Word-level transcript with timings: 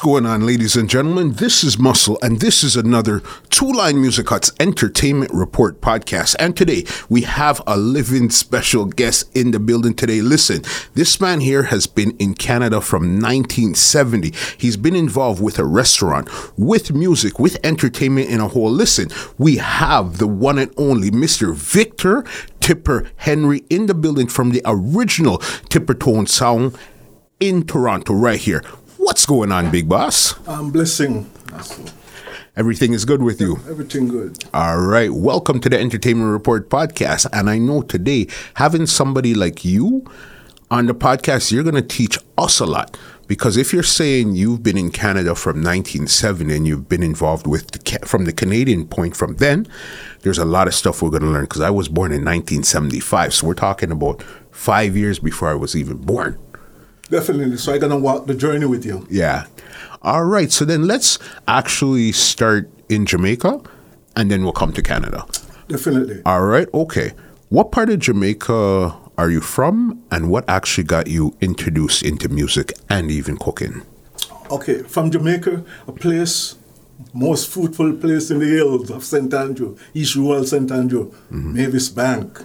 What's 0.00 0.06
going 0.06 0.24
on, 0.24 0.46
ladies 0.46 0.76
and 0.76 0.88
gentlemen? 0.88 1.32
This 1.32 1.62
is 1.62 1.78
Muscle, 1.78 2.18
and 2.22 2.40
this 2.40 2.64
is 2.64 2.74
another 2.74 3.20
Two 3.50 3.70
Line 3.70 4.00
Music 4.00 4.30
Hut's 4.30 4.50
Entertainment 4.58 5.30
Report 5.34 5.82
podcast. 5.82 6.34
And 6.38 6.56
today 6.56 6.86
we 7.10 7.20
have 7.20 7.60
a 7.66 7.76
living 7.76 8.30
special 8.30 8.86
guest 8.86 9.30
in 9.36 9.50
the 9.50 9.60
building 9.60 9.92
today. 9.92 10.22
Listen, 10.22 10.62
this 10.94 11.20
man 11.20 11.40
here 11.40 11.64
has 11.64 11.86
been 11.86 12.16
in 12.16 12.32
Canada 12.32 12.80
from 12.80 13.20
1970. 13.20 14.32
He's 14.56 14.78
been 14.78 14.96
involved 14.96 15.42
with 15.42 15.58
a 15.58 15.66
restaurant, 15.66 16.30
with 16.56 16.94
music, 16.94 17.38
with 17.38 17.58
entertainment 17.62 18.30
in 18.30 18.40
a 18.40 18.48
whole. 18.48 18.70
Listen, 18.70 19.10
we 19.36 19.58
have 19.58 20.16
the 20.16 20.26
one 20.26 20.58
and 20.58 20.72
only 20.78 21.10
Mr. 21.10 21.54
Victor 21.54 22.24
Tipper 22.60 23.06
Henry 23.16 23.64
in 23.68 23.84
the 23.84 23.94
building 23.94 24.28
from 24.28 24.52
the 24.52 24.62
original 24.64 25.36
Tipper 25.68 25.92
Tone 25.92 26.26
Sound 26.26 26.74
in 27.40 27.66
Toronto, 27.66 28.12
right 28.12 28.38
here. 28.38 28.62
What's 29.02 29.24
going 29.24 29.50
on, 29.50 29.70
big 29.70 29.88
boss? 29.88 30.34
I'm 30.46 30.70
blessing. 30.70 31.28
Everything 32.54 32.92
is 32.92 33.06
good 33.06 33.22
with 33.22 33.40
you. 33.40 33.56
Everything 33.66 34.08
good. 34.08 34.44
All 34.52 34.78
right. 34.78 35.10
Welcome 35.10 35.58
to 35.60 35.70
the 35.70 35.80
Entertainment 35.80 36.30
Report 36.30 36.68
podcast. 36.68 37.26
And 37.32 37.48
I 37.48 37.56
know 37.56 37.80
today, 37.80 38.26
having 38.54 38.84
somebody 38.84 39.34
like 39.34 39.64
you 39.64 40.04
on 40.70 40.84
the 40.84 40.94
podcast, 40.94 41.50
you're 41.50 41.62
going 41.62 41.76
to 41.76 41.82
teach 41.82 42.18
us 42.36 42.60
a 42.60 42.66
lot. 42.66 42.98
Because 43.26 43.56
if 43.56 43.72
you're 43.72 43.82
saying 43.82 44.36
you've 44.36 44.62
been 44.62 44.76
in 44.76 44.90
Canada 44.90 45.34
from 45.34 45.62
1970 45.62 46.54
and 46.54 46.68
you've 46.68 46.90
been 46.90 47.02
involved 47.02 47.46
with 47.46 47.70
the, 47.70 48.06
from 48.06 48.26
the 48.26 48.34
Canadian 48.34 48.86
point 48.86 49.16
from 49.16 49.36
then, 49.36 49.66
there's 50.20 50.38
a 50.38 50.44
lot 50.44 50.68
of 50.68 50.74
stuff 50.74 51.00
we're 51.00 51.08
going 51.08 51.22
to 51.22 51.28
learn. 51.30 51.44
Because 51.44 51.62
I 51.62 51.70
was 51.70 51.88
born 51.88 52.12
in 52.12 52.22
1975, 52.22 53.32
so 53.32 53.46
we're 53.46 53.54
talking 53.54 53.90
about 53.90 54.22
five 54.50 54.94
years 54.94 55.18
before 55.18 55.48
I 55.48 55.54
was 55.54 55.74
even 55.74 55.96
born. 55.96 56.38
Definitely. 57.10 57.56
So 57.56 57.72
I'm 57.74 57.80
gonna 57.80 57.98
walk 57.98 58.26
the 58.26 58.34
journey 58.34 58.66
with 58.66 58.84
you. 58.86 59.06
Yeah. 59.10 59.46
All 60.02 60.24
right. 60.24 60.50
So 60.50 60.64
then 60.64 60.86
let's 60.86 61.18
actually 61.48 62.12
start 62.12 62.70
in 62.88 63.04
Jamaica, 63.04 63.60
and 64.16 64.30
then 64.30 64.42
we'll 64.42 64.52
come 64.52 64.72
to 64.72 64.82
Canada. 64.82 65.26
Definitely. 65.68 66.22
All 66.24 66.44
right. 66.44 66.68
Okay. 66.72 67.12
What 67.48 67.72
part 67.72 67.90
of 67.90 67.98
Jamaica 67.98 68.96
are 69.18 69.30
you 69.30 69.40
from, 69.40 70.02
and 70.10 70.30
what 70.30 70.48
actually 70.48 70.84
got 70.84 71.08
you 71.08 71.36
introduced 71.40 72.02
into 72.02 72.28
music 72.28 72.72
and 72.88 73.10
even 73.10 73.36
cooking? 73.36 73.82
Okay, 74.50 74.82
from 74.82 75.10
Jamaica, 75.10 75.64
a 75.86 75.92
place, 75.92 76.56
most 77.12 77.48
fruitful 77.50 77.94
place 77.94 78.30
in 78.30 78.38
the 78.38 78.46
hills 78.46 78.90
of 78.90 79.04
St. 79.04 79.32
Andrew, 79.34 79.76
East 79.94 80.16
Rural 80.16 80.44
St. 80.44 80.70
Andrew, 80.70 81.10
mm-hmm. 81.10 81.54
Mavis 81.54 81.88
Bank. 81.88 82.40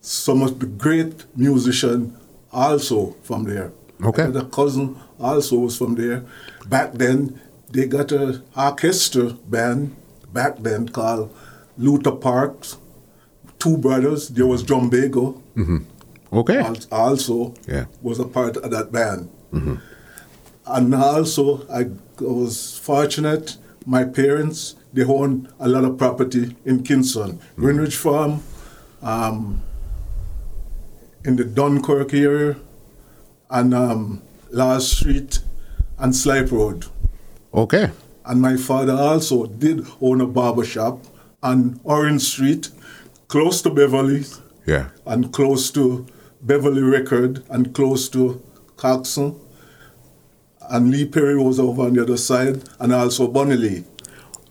Some 0.00 0.42
of 0.42 0.58
the 0.58 0.66
great 0.66 1.24
musicians 1.34 2.12
also 2.52 3.16
from 3.22 3.44
there. 3.44 3.72
Okay. 4.02 4.26
The 4.26 4.44
cousin 4.44 4.96
also 5.18 5.58
was 5.58 5.76
from 5.76 5.94
there. 5.94 6.24
Back 6.68 6.92
then, 6.94 7.40
they 7.70 7.86
got 7.86 8.12
a 8.12 8.42
orchestra 8.56 9.34
band 9.48 9.94
back 10.32 10.58
then 10.58 10.88
called 10.88 11.34
Luther 11.76 12.12
Parks. 12.12 12.76
Two 13.58 13.76
brothers. 13.76 14.28
There 14.28 14.46
was 14.46 14.62
John 14.62 14.90
Bago. 14.90 15.40
Mm-hmm. 15.56 15.78
Okay. 16.32 16.62
also 16.90 17.54
Yeah. 17.66 17.86
was 18.00 18.18
a 18.18 18.24
part 18.24 18.56
of 18.56 18.70
that 18.70 18.90
band. 18.90 19.28
Mm-hmm. 19.52 19.74
And 20.66 20.94
also, 20.94 21.66
I 21.68 21.90
was 22.20 22.78
fortunate. 22.78 23.56
My 23.84 24.04
parents 24.04 24.76
they 24.92 25.04
owned 25.04 25.48
a 25.58 25.68
lot 25.68 25.84
of 25.84 25.98
property 25.98 26.56
in 26.64 26.82
Kingston, 26.82 27.32
mm-hmm. 27.32 27.60
Greenwich 27.62 27.96
Farm, 27.96 28.42
um, 29.02 29.62
in 31.24 31.36
the 31.36 31.44
Dunkirk 31.44 32.14
area, 32.14 32.56
and 33.50 33.74
um, 33.74 34.22
Last 34.50 34.92
Street 34.98 35.40
and 35.98 36.14
Slipe 36.14 36.50
Road. 36.52 36.86
Okay. 37.52 37.90
And 38.24 38.40
my 38.40 38.56
father 38.56 38.92
also 38.94 39.46
did 39.46 39.86
own 40.00 40.20
a 40.20 40.26
barber 40.26 40.64
shop 40.64 41.04
on 41.42 41.80
Orange 41.84 42.22
Street, 42.22 42.70
close 43.28 43.60
to 43.62 43.70
Beverly 43.70 44.24
Yeah. 44.66 44.88
and 45.06 45.32
close 45.32 45.70
to 45.72 46.06
Beverly 46.42 46.82
Record 46.82 47.42
and 47.50 47.74
close 47.74 48.08
to 48.10 48.42
Coxsone. 48.76 49.38
And 50.70 50.90
Lee 50.90 51.06
Perry 51.06 51.36
was 51.36 51.58
over 51.58 51.82
on 51.82 51.94
the 51.94 52.02
other 52.02 52.16
side, 52.16 52.62
and 52.78 52.92
also 52.92 53.26
Bunny 53.26 53.56
Lee. 53.56 53.84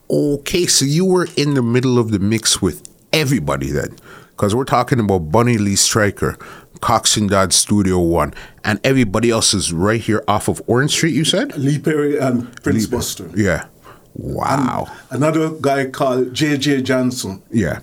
Okay. 0.09 0.65
So 0.65 0.83
you 0.85 1.05
were 1.05 1.27
in 1.38 1.53
the 1.53 1.61
middle 1.61 1.97
of 1.97 2.11
the 2.11 2.19
mix 2.19 2.61
with 2.61 2.83
everybody 3.13 3.71
then, 3.71 3.95
because 4.39 4.55
we're 4.55 4.63
talking 4.63 5.01
about 5.01 5.31
Bunny 5.33 5.57
Lee 5.57 5.75
Striker, 5.75 6.38
Coxsone 6.79 7.29
Dodd 7.29 7.51
Studio 7.51 8.00
One, 8.00 8.33
and 8.63 8.79
everybody 8.85 9.31
else 9.31 9.53
is 9.53 9.73
right 9.73 10.00
here 10.00 10.23
off 10.29 10.47
of 10.47 10.61
Orange 10.66 10.91
Street. 10.91 11.13
You 11.13 11.25
said? 11.25 11.57
Lee 11.57 11.77
Perry 11.77 12.17
and 12.17 12.50
Prince 12.63 12.88
Buster. 12.88 13.29
Yeah. 13.35 13.66
Wow. 14.13 14.88
Another 15.09 15.50
guy 15.50 15.89
called 15.89 16.33
J.J. 16.33 16.83
Johnson. 16.83 17.44
Yeah. 17.51 17.81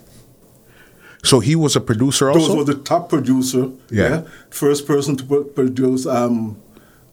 So 1.22 1.40
he 1.40 1.54
was 1.54 1.76
a 1.76 1.80
producer 1.80 2.32
Those 2.32 2.48
also. 2.48 2.56
were 2.56 2.64
the 2.64 2.76
top 2.82 3.10
producer. 3.10 3.70
Yeah. 3.90 4.22
First 4.48 4.86
person 4.86 5.14
to 5.18 5.44
produce 5.54 6.06
um, 6.06 6.58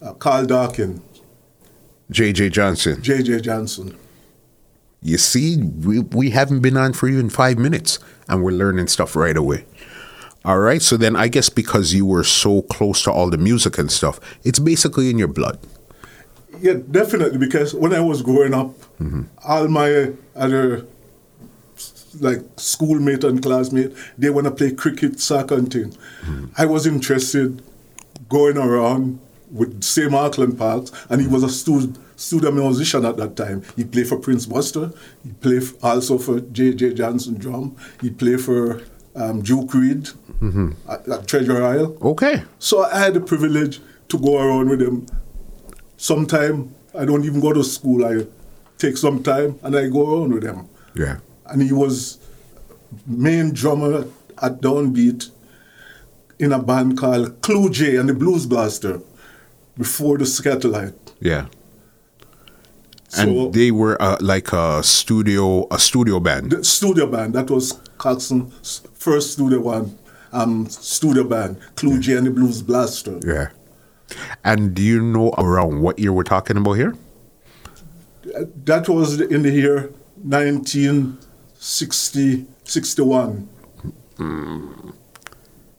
uh, 0.02 0.14
Carl 0.14 0.46
Darkin, 0.46 1.02
J.J. 2.10 2.48
Johnson. 2.50 3.04
J.J. 3.04 3.42
Johnson. 3.42 3.98
You 5.02 5.18
see, 5.18 5.58
we, 5.62 6.00
we 6.00 6.30
haven't 6.30 6.62
been 6.62 6.78
on 6.78 6.94
for 6.94 7.10
even 7.10 7.30
five 7.30 7.58
minutes 7.58 8.00
and 8.28 8.44
we're 8.44 8.52
learning 8.52 8.88
stuff 8.88 9.16
right 9.16 9.38
away. 9.38 9.66
All 10.46 10.60
right. 10.60 10.82
So 10.82 10.98
then 10.98 11.16
I 11.16 11.28
guess 11.28 11.50
because 11.50 11.94
you 11.94 12.06
were 12.06 12.24
so 12.24 12.64
close 12.64 13.04
to 13.04 13.12
all 13.12 13.30
the 13.30 13.38
music 13.38 13.78
and 13.78 13.92
stuff, 13.92 14.20
it's 14.44 14.60
basically 14.60 15.10
in 15.10 15.18
your 15.18 15.30
blood. 15.30 15.60
Yeah, 16.60 16.76
definitely. 16.92 17.38
Because 17.38 17.74
when 17.74 17.94
I 17.94 18.02
was 18.02 18.22
growing 18.22 18.54
up, 18.54 18.72
all 19.46 19.68
my 19.68 20.14
other 20.36 20.86
like 22.20 22.42
schoolmate 22.58 23.24
and 23.24 23.42
classmate, 23.42 23.92
they 24.18 24.30
want 24.30 24.46
to 24.46 24.52
play 24.52 24.72
cricket, 24.72 25.20
soccer, 25.20 25.56
and 25.56 25.72
things. 25.72 25.98
I 26.58 26.66
was 26.66 26.86
interested 26.86 27.64
going 28.30 28.58
around 28.58 29.20
with 29.52 29.84
Sam 29.84 30.14
Auckland 30.14 30.58
Parks, 30.58 30.92
and 31.10 31.22
he 31.22 31.28
was 31.28 31.44
a 31.44 31.50
studio, 31.50 31.94
studio 32.16 32.51
musician 32.51 33.06
at 33.06 33.18
that 33.18 33.35
time. 33.35 33.63
He 33.75 33.84
played 33.84 34.07
for 34.07 34.18
Prince 34.18 34.46
Buster. 34.46 34.91
He 35.24 35.31
played 35.34 35.63
f- 35.63 35.74
also 35.84 36.18
for 36.18 36.40
J.J. 36.40 36.94
Johnson 36.94 37.35
drum. 37.35 37.75
He 38.01 38.09
played 38.09 38.41
for 38.41 38.81
um, 39.16 39.41
Duke 39.41 39.74
Reid 39.74 40.09
at, 40.90 41.07
at 41.07 41.28
Treasure 41.28 41.63
Isle. 41.63 41.97
Okay. 42.01 42.44
So 42.59 42.84
I 42.84 43.00
had 43.00 43.13
the 43.13 43.22
privilege 43.22 43.79
to 44.09 44.18
go 44.19 44.40
around 44.40 44.69
with 44.69 44.81
him. 44.81 45.06
Sometime 45.97 46.74
I 46.97 47.06
don't 47.06 47.24
even 47.25 47.40
go 47.40 47.53
to 47.53 47.63
school. 47.63 48.06
I 48.06 48.25
take 48.78 48.97
some 48.97 49.24
time 49.24 49.59
and 49.63 49.75
I 49.75 49.88
go 49.88 50.19
around 50.22 50.34
with 50.34 50.44
him. 50.44 50.68
Yeah. 50.95 51.18
And 51.47 51.62
he 51.62 51.72
was 51.72 52.19
main 53.07 53.53
drummer 53.53 54.06
at 54.41 54.62
Downbeat 54.62 55.30
in 56.40 56.51
a 56.51 56.62
band 56.62 56.97
called 56.97 57.41
Clue 57.41 57.69
J 57.69 57.95
and 57.95 58.09
the 58.09 58.13
Blues 58.13 58.45
Blaster 58.45 59.00
before 59.78 60.18
the 60.18 60.25
Skatalite. 60.25 60.94
Yeah. 61.19 61.45
So 63.13 63.22
And 63.22 63.53
they 63.53 63.69
were 63.72 63.96
uh, 64.01 64.18
like 64.22 64.51
a 64.53 64.81
studio, 64.81 65.68
a 65.69 65.78
studio 65.78 66.19
band. 66.19 66.50
the 66.51 66.63
studio 66.63 67.06
band, 67.06 67.35
that 67.35 67.51
was 67.51 67.74
Coxsone's 68.00 68.81
first 68.96 69.34
studio 69.34 69.59
one, 69.62 69.96
um, 70.31 70.68
studio 70.68 71.24
band, 71.24 71.57
Clue 71.75 72.00
J 72.00 72.13
and 72.18 72.25
the 72.25 72.31
Blues 72.31 72.63
Blaster. 72.63 73.19
Yeah. 73.24 73.50
And 74.44 74.74
do 74.74 74.81
you 74.81 75.00
know 75.01 75.29
around 75.38 75.81
what 75.81 76.00
year 76.00 76.12
we're 76.12 76.24
talking 76.24 76.57
about 76.57 76.74
here? 76.74 76.96
That 78.66 78.90
was 78.90 79.22
in 79.22 79.44
the 79.44 79.51
year 79.51 79.91
1960, 80.24 82.45
61. 82.63 83.47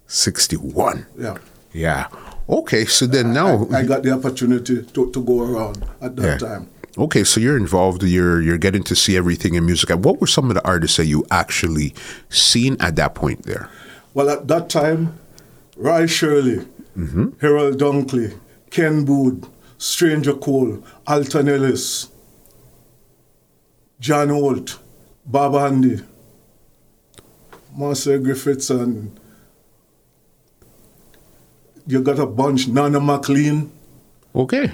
61. 0.07 1.07
Yeah. 1.19 1.39
Yeah. 1.73 2.07
Okay. 2.49 2.85
So 2.85 3.07
then 3.07 3.33
now. 3.33 3.67
I, 3.73 3.79
I 3.79 3.83
got 3.85 4.03
the 4.05 4.13
opportunity 4.13 4.85
to, 4.85 5.11
to 5.11 5.23
go 5.25 5.43
around 5.43 5.85
at 6.01 6.15
that 6.17 6.25
Yeah. 6.25 6.39
time. 6.39 6.69
Okay, 6.97 7.25
so 7.25 7.41
you're 7.41 7.57
involved. 7.57 8.03
You're 8.03 8.41
you're 8.41 8.59
getting 8.59 8.85
to 8.85 8.95
see 8.95 9.17
everything 9.17 9.55
in 9.55 9.67
music. 9.67 9.91
And 9.91 10.05
what 10.05 10.21
were 10.21 10.29
some 10.29 10.49
of 10.49 10.55
the 10.55 10.65
artists 10.65 10.97
that 10.97 11.07
you 11.07 11.27
actually 11.31 11.95
seen 12.29 12.77
at 12.81 12.97
that 12.97 13.15
point 13.15 13.45
there? 13.45 13.69
Well, 14.15 14.31
at 14.31 14.47
that 14.47 14.71
time, 14.71 15.19
Roy 15.77 16.07
Shirley, 16.07 16.65
mm-hmm. 16.97 17.31
Harold 17.41 17.79
Dunkley, 17.79 18.39
Ken 18.71 19.05
Boothe, 19.05 19.45
Stranger 19.77 20.35
Cole, 20.35 20.85
Alton 21.07 21.49
Ellis, 21.49 22.09
John 23.99 24.29
Holt, 24.29 24.79
Bob 25.27 25.57
Andy, 25.57 26.01
Marcia 27.77 28.19
Griffiths, 28.21 28.71
and 28.71 29.19
you 31.89 32.03
got 32.03 32.21
a 32.21 32.27
bunch, 32.27 32.69
Nana 32.69 33.01
McLean. 33.01 33.73
Okay, 34.35 34.73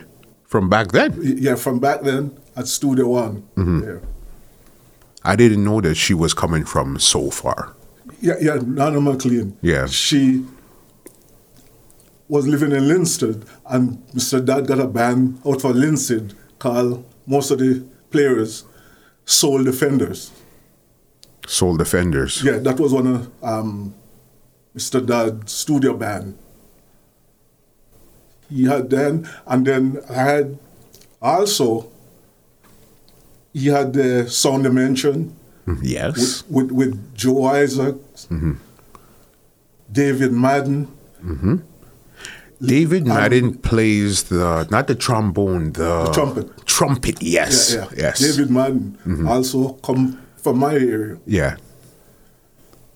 from 0.51 0.69
back 0.69 0.91
then, 0.91 1.17
Yeah, 1.23 1.55
from 1.55 1.79
back 1.79 2.03
then 2.03 2.37
at 2.57 2.67
Studio 2.67 3.07
One. 3.07 3.45
Yeah. 3.57 3.99
I 5.23 5.37
didn't 5.37 5.63
know 5.63 5.81
that 5.81 5.95
she 5.95 6.13
was 6.13 6.35
coming 6.35 6.65
from 6.65 6.99
so 6.99 7.31
far. 7.31 7.77
Yeah, 8.21 8.35
yeah, 8.41 8.59
Nana 8.61 9.01
McLean. 9.01 9.57
Yeah. 9.63 9.87
She 9.87 10.45
was 12.29 12.49
living 12.49 12.73
in 12.73 12.83
Linstead, 12.83 13.47
and 13.67 13.99
Mr. 14.09 14.45
Dodd 14.45 14.67
got 14.67 14.81
a 14.81 14.89
band 14.89 15.41
out 15.47 15.61
for 15.61 15.73
Linstead 15.73 16.35
called 16.59 17.05
most 17.27 17.53
of 17.53 17.61
the 17.61 17.85
players 18.11 18.65
Soul 19.25 19.63
Defenders. 19.63 20.33
Soul 21.47 21.77
Defenders. 21.77 22.43
Yeah, 22.43 22.59
that 22.59 22.81
was 22.81 22.93
one 22.93 23.07
of 23.07 23.31
um, 23.43 23.95
Mr. 24.77 25.05
Dodd's 25.05 25.53
studio 25.53 25.97
band. 25.97 26.37
He 28.51 28.65
had 28.65 28.91
then, 28.91 29.29
and 29.47 29.67
then 29.67 30.01
I 30.11 30.15
had 30.15 30.59
also, 31.23 31.87
he 33.53 33.69
had 33.69 33.93
the 33.93 34.29
Sound 34.29 34.65
Dimension 34.65 35.37
mm-hmm. 35.67 35.83
Yes. 35.85 36.43
with, 36.49 36.71
with 36.73 37.15
Joe 37.15 37.45
Isaacs, 37.47 38.27
mm-hmm. 38.31 38.53
David 39.91 40.33
Madden, 40.33 40.89
Mhm. 41.25 41.63
David 42.63 43.07
Madden 43.07 43.55
plays 43.55 44.25
the 44.25 44.67
not 44.71 44.87
the 44.87 44.95
trombone, 44.95 45.73
the, 45.73 46.05
The 46.05 46.13
trumpet. 46.13 46.67
Trumpet, 46.67 47.23
yes. 47.23 47.75
Yeah, 47.75 47.87
yeah. 47.91 48.03
Yes. 48.03 48.19
David 48.21 48.51
Madden 48.51 48.99
mm-hmm. 49.07 49.29
also 49.29 49.73
come 49.83 50.19
from 50.37 50.59
my 50.59 50.75
area. 50.75 51.17
Yeah. 51.27 51.57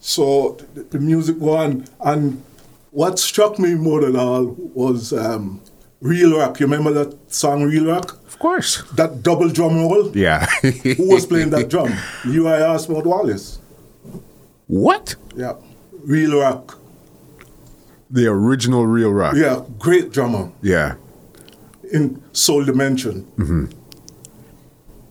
So 0.01 0.59
the, 0.75 0.83
the 0.83 0.99
music 0.99 1.41
one, 1.41 1.87
and 2.01 2.43
what 2.95 3.19
struck 3.19 3.59
me 3.59 3.75
more 3.75 4.01
than 4.03 4.17
all 4.17 4.45
was 4.75 5.13
um, 5.13 5.61
Real 6.01 6.39
Rock. 6.39 6.61
You 6.61 6.67
remember 6.67 6.93
that 7.05 7.11
song 7.33 7.65
Real 7.65 7.87
Rock? 7.87 8.13
Of 8.27 8.39
course. 8.39 8.83
That 8.93 9.23
double 9.23 9.49
drum 9.51 9.77
roll? 9.77 10.17
Yeah. 10.17 10.47
Who 10.63 11.09
was 11.13 11.27
playing 11.27 11.51
that 11.51 11.69
drum? 11.69 11.93
Leroy 12.25 12.63
Osmond 12.63 13.05
Wallace. 13.07 13.59
what? 14.67 15.17
Yeah. 15.37 15.55
Real 16.05 16.41
Rock. 16.41 16.79
The 18.11 18.27
original 18.29 18.87
Real 18.87 19.11
Rock. 19.13 19.35
Yeah, 19.37 19.63
great 19.79 20.13
drummer 20.13 20.53
Yeah. 20.63 20.95
in 21.93 22.23
Soul 22.33 22.65
Dimension. 22.65 23.27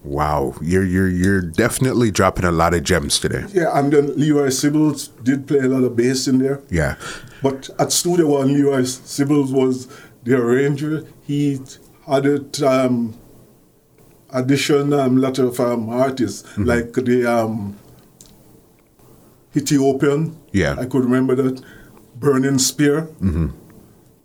Wow. 0.03 0.53
You're 0.61 0.83
you're 0.85 1.09
you're 1.09 1.41
definitely 1.41 2.11
dropping 2.11 2.45
a 2.45 2.51
lot 2.51 2.73
of 2.73 2.83
gems 2.83 3.19
today. 3.19 3.45
Yeah, 3.53 3.77
and 3.77 3.91
then 3.91 4.15
Leroy 4.17 4.47
Sibbles 4.49 5.09
did 5.23 5.47
play 5.47 5.59
a 5.59 5.67
lot 5.67 5.83
of 5.83 5.95
bass 5.95 6.27
in 6.27 6.39
there. 6.39 6.61
Yeah. 6.69 6.95
But 7.43 7.69
at 7.77 7.91
Studio 7.91 8.27
One, 8.27 8.53
Leroy 8.53 8.81
Sibbles 8.83 9.51
was 9.51 9.87
the 10.23 10.37
arranger. 10.37 11.05
He 11.27 11.59
had 12.07 12.25
it 12.25 12.63
um, 12.63 13.15
audition 14.33 14.93
um, 14.93 15.17
lot 15.17 15.37
of 15.37 15.59
um, 15.59 15.89
artists 15.89 16.57
like 16.57 16.93
the 16.93 17.25
um, 17.25 17.77
Ethiopian. 19.55 20.37
Yeah. 20.51 20.75
I 20.79 20.85
could 20.85 21.03
remember 21.03 21.35
that. 21.35 21.61
Burning 22.15 22.57
Spear. 22.59 23.09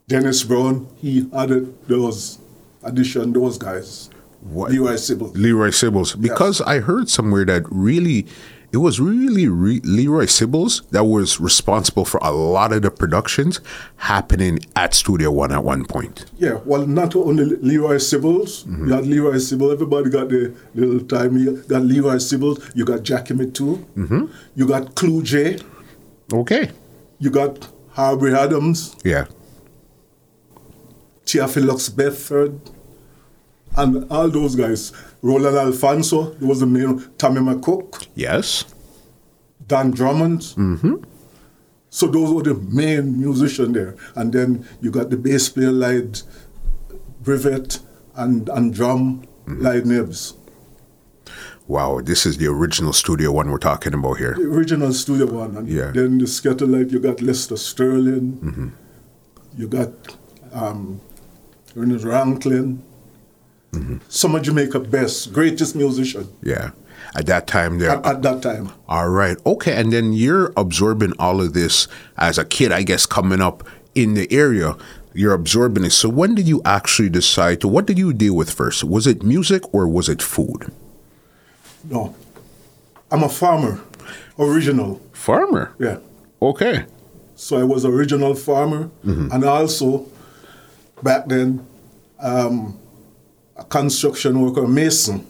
Dennis 0.06 0.44
Brown. 0.44 0.86
He 0.96 1.28
added 1.34 1.74
those 1.88 2.38
audition 2.84 3.32
those 3.32 3.58
guys. 3.58 4.08
What? 4.40 4.70
Leroy 4.70 4.92
Sibbles. 4.94 5.34
Leroy 5.34 5.70
Sibbles. 5.70 6.20
Because 6.20 6.60
I 6.60 6.78
heard 6.78 7.08
somewhere 7.08 7.44
that 7.46 7.64
really, 7.70 8.26
it 8.70 8.76
was 8.78 9.00
really 9.00 9.48
re- 9.48 9.80
Leroy 9.82 10.26
Sibbles 10.26 10.88
that 10.90 11.04
was 11.04 11.40
responsible 11.40 12.04
for 12.04 12.18
a 12.22 12.30
lot 12.30 12.72
of 12.72 12.82
the 12.82 12.90
productions 12.90 13.60
happening 13.96 14.58
at 14.76 14.92
Studio 14.94 15.30
One 15.32 15.52
at 15.52 15.64
one 15.64 15.84
point. 15.86 16.26
Yeah, 16.36 16.60
well, 16.66 16.86
not 16.86 17.16
only 17.16 17.44
Leroy 17.44 17.96
Sibbles, 17.96 18.64
mm-hmm. 18.66 18.88
you 18.88 18.92
had 18.94 19.06
Leroy 19.06 19.34
Sibbles, 19.36 19.72
everybody 19.72 20.10
got 20.10 20.28
the 20.28 20.54
little 20.74 21.00
time. 21.00 21.36
You 21.38 21.62
got 21.68 21.82
Leroy 21.82 22.16
Sibbles, 22.16 22.74
you 22.76 22.84
got 22.84 23.02
Jackie 23.02 23.34
Mittoo, 23.34 23.84
mm-hmm. 23.96 24.26
you 24.54 24.66
got 24.66 24.94
Clue 24.94 25.22
J, 25.22 25.58
Okay. 26.32 26.70
you 27.18 27.30
got 27.30 27.68
Harvey 27.90 28.32
Adams, 28.32 28.94
Yeah. 29.04 29.26
Theophilus 31.26 31.88
Beckford, 31.90 32.58
and 33.76 34.10
all 34.10 34.28
those 34.28 34.54
guys. 34.56 34.92
Roland 35.22 35.56
Alphonso, 35.56 36.30
there 36.34 36.48
was 36.48 36.60
the 36.60 36.66
main, 36.66 37.04
Tommy 37.18 37.40
McCook, 37.40 38.06
Yes. 38.14 38.64
Don 39.66 39.90
Drummond. 39.90 40.40
Mm-hmm. 40.40 40.94
So 41.90 42.06
those 42.06 42.32
were 42.32 42.42
the 42.42 42.54
main 42.54 43.18
musicians 43.20 43.74
there. 43.74 43.96
And 44.14 44.32
then 44.32 44.66
you 44.80 44.90
got 44.90 45.10
the 45.10 45.16
bass 45.16 45.48
player 45.48 45.72
like 45.72 46.18
Brevett 47.22 47.80
and, 48.14 48.48
and 48.48 48.72
drum 48.72 49.26
mm-hmm. 49.46 49.60
like 49.62 49.84
Nibs. 49.84 50.34
Wow. 51.66 52.00
This 52.02 52.24
is 52.24 52.38
the 52.38 52.46
original 52.46 52.92
Studio 52.92 53.32
One 53.32 53.50
we're 53.50 53.58
talking 53.58 53.92
about 53.94 54.18
here. 54.18 54.34
The 54.34 54.44
original 54.44 54.92
studio 54.94 55.26
one. 55.26 55.56
And 55.56 55.68
Yeah. 55.68 55.90
then 55.90 56.18
the 56.18 56.24
Skatalite, 56.24 56.90
you 56.92 57.00
got 57.00 57.20
Lester 57.20 57.56
Sterling. 57.56 58.38
Mm-hmm. 58.38 58.68
You 59.58 59.68
got 59.68 59.90
um, 60.52 61.00
Ernest 61.76 62.04
Ranglin. 62.06 62.78
Some 64.08 64.34
of 64.34 64.42
Jamaica 64.42 64.80
best, 64.80 65.32
greatest 65.32 65.76
musician 65.76 66.28
Yeah. 66.42 66.70
At 67.14 67.26
that 67.26 67.46
time, 67.46 67.78
there. 67.78 67.90
at, 67.90 68.06
at 68.06 68.22
that 68.22 68.42
time. 68.42 68.70
All 68.88 69.08
right. 69.08 69.36
Okay. 69.46 69.74
And 69.74 69.92
then 69.92 70.12
you're 70.12 70.52
absorbing 70.56 71.12
all 71.18 71.40
of 71.40 71.52
this 71.54 71.88
as 72.16 72.38
a 72.38 72.44
kid, 72.44 72.70
I 72.72 72.82
guess, 72.82 73.06
coming 73.06 73.40
up 73.40 73.62
in 73.94 74.14
the 74.14 74.30
area. 74.32 74.76
You're 75.14 75.32
absorbing 75.32 75.84
it. 75.84 75.90
So 75.90 76.08
when 76.08 76.34
did 76.34 76.46
you 76.46 76.60
actually 76.64 77.08
decide 77.08 77.60
to, 77.62 77.68
what 77.68 77.86
did 77.86 77.98
you 77.98 78.12
deal 78.12 78.34
with 78.34 78.50
first? 78.50 78.84
Was 78.84 79.06
it 79.06 79.22
music 79.22 79.62
or 79.72 79.88
was 79.88 80.08
it 80.08 80.20
food? 80.20 80.70
No. 81.84 82.14
I'm 83.10 83.22
a 83.22 83.28
farmer, 83.28 83.80
original. 84.38 85.00
Farmer. 85.12 85.74
Yeah. 85.78 85.98
Okay. 86.42 86.84
So 87.36 87.56
I 87.58 87.62
was 87.62 87.84
original 87.84 88.34
farmer, 88.34 88.90
and 89.04 89.44
also 89.44 90.06
back 91.02 91.26
then 91.28 91.64
um, 92.18 92.78
a 93.58 93.64
construction 93.64 94.40
worker, 94.40 94.66
mason. 94.66 95.26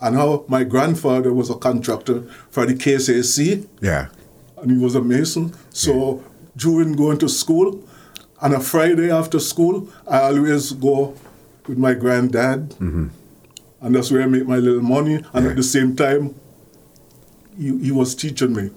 And 0.00 0.14
how 0.14 0.44
my 0.48 0.62
grandfather 0.64 1.32
was 1.32 1.50
a 1.50 1.54
contractor 1.56 2.22
for 2.50 2.66
the 2.66 2.74
KCC, 2.74 3.66
Yeah. 3.80 4.08
and 4.62 4.70
he 4.70 4.78
was 4.78 4.94
a 4.94 5.02
mason. 5.02 5.54
So 5.70 6.22
during 6.56 6.92
going 6.94 7.18
to 7.18 7.28
school, 7.28 7.82
on 8.40 8.54
a 8.54 8.60
Friday 8.60 9.10
after 9.10 9.40
school, 9.40 9.88
I 10.06 10.20
always 10.22 10.72
go 10.72 11.14
with 11.66 11.78
my 11.78 11.94
granddad, 11.94 12.70
mm-hmm. 12.70 13.08
and 13.80 13.94
that's 13.94 14.10
where 14.12 14.22
I 14.22 14.26
make 14.26 14.46
my 14.46 14.58
little 14.58 14.82
money. 14.82 15.16
And 15.32 15.44
Yeah. 15.44 15.50
at 15.50 15.56
the 15.56 15.62
same 15.64 15.96
time, 15.96 16.34
he, 17.58 17.76
he 17.86 17.90
was 17.90 18.14
teaching 18.14 18.54
me 18.54 18.70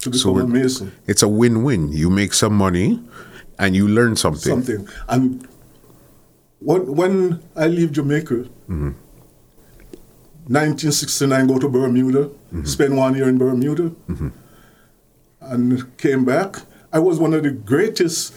to 0.00 0.12
So 0.16 0.32
become 0.34 0.50
a 0.50 0.54
mason. 0.60 0.92
It's 1.08 1.22
a 1.24 1.28
win 1.28 1.64
win. 1.64 1.90
You 1.90 2.08
make 2.08 2.32
some 2.32 2.54
money 2.54 3.02
and 3.58 3.74
you 3.74 3.88
learn 3.88 4.14
something. 4.14 4.62
something. 4.62 4.88
And 5.08 5.46
when, 6.60 6.94
when 6.94 7.42
I 7.54 7.66
leave 7.66 7.92
Jamaica, 7.92 8.34
mm-hmm. 8.34 8.90
1969, 10.48 11.46
go 11.46 11.58
to 11.58 11.68
Bermuda, 11.68 12.24
mm-hmm. 12.24 12.64
spend 12.64 12.96
one 12.96 13.14
year 13.14 13.28
in 13.28 13.38
Bermuda, 13.38 13.90
mm-hmm. 14.08 14.28
and 15.40 15.98
came 15.98 16.24
back. 16.24 16.56
I 16.92 16.98
was 16.98 17.18
one 17.18 17.34
of 17.34 17.42
the 17.42 17.50
greatest 17.50 18.34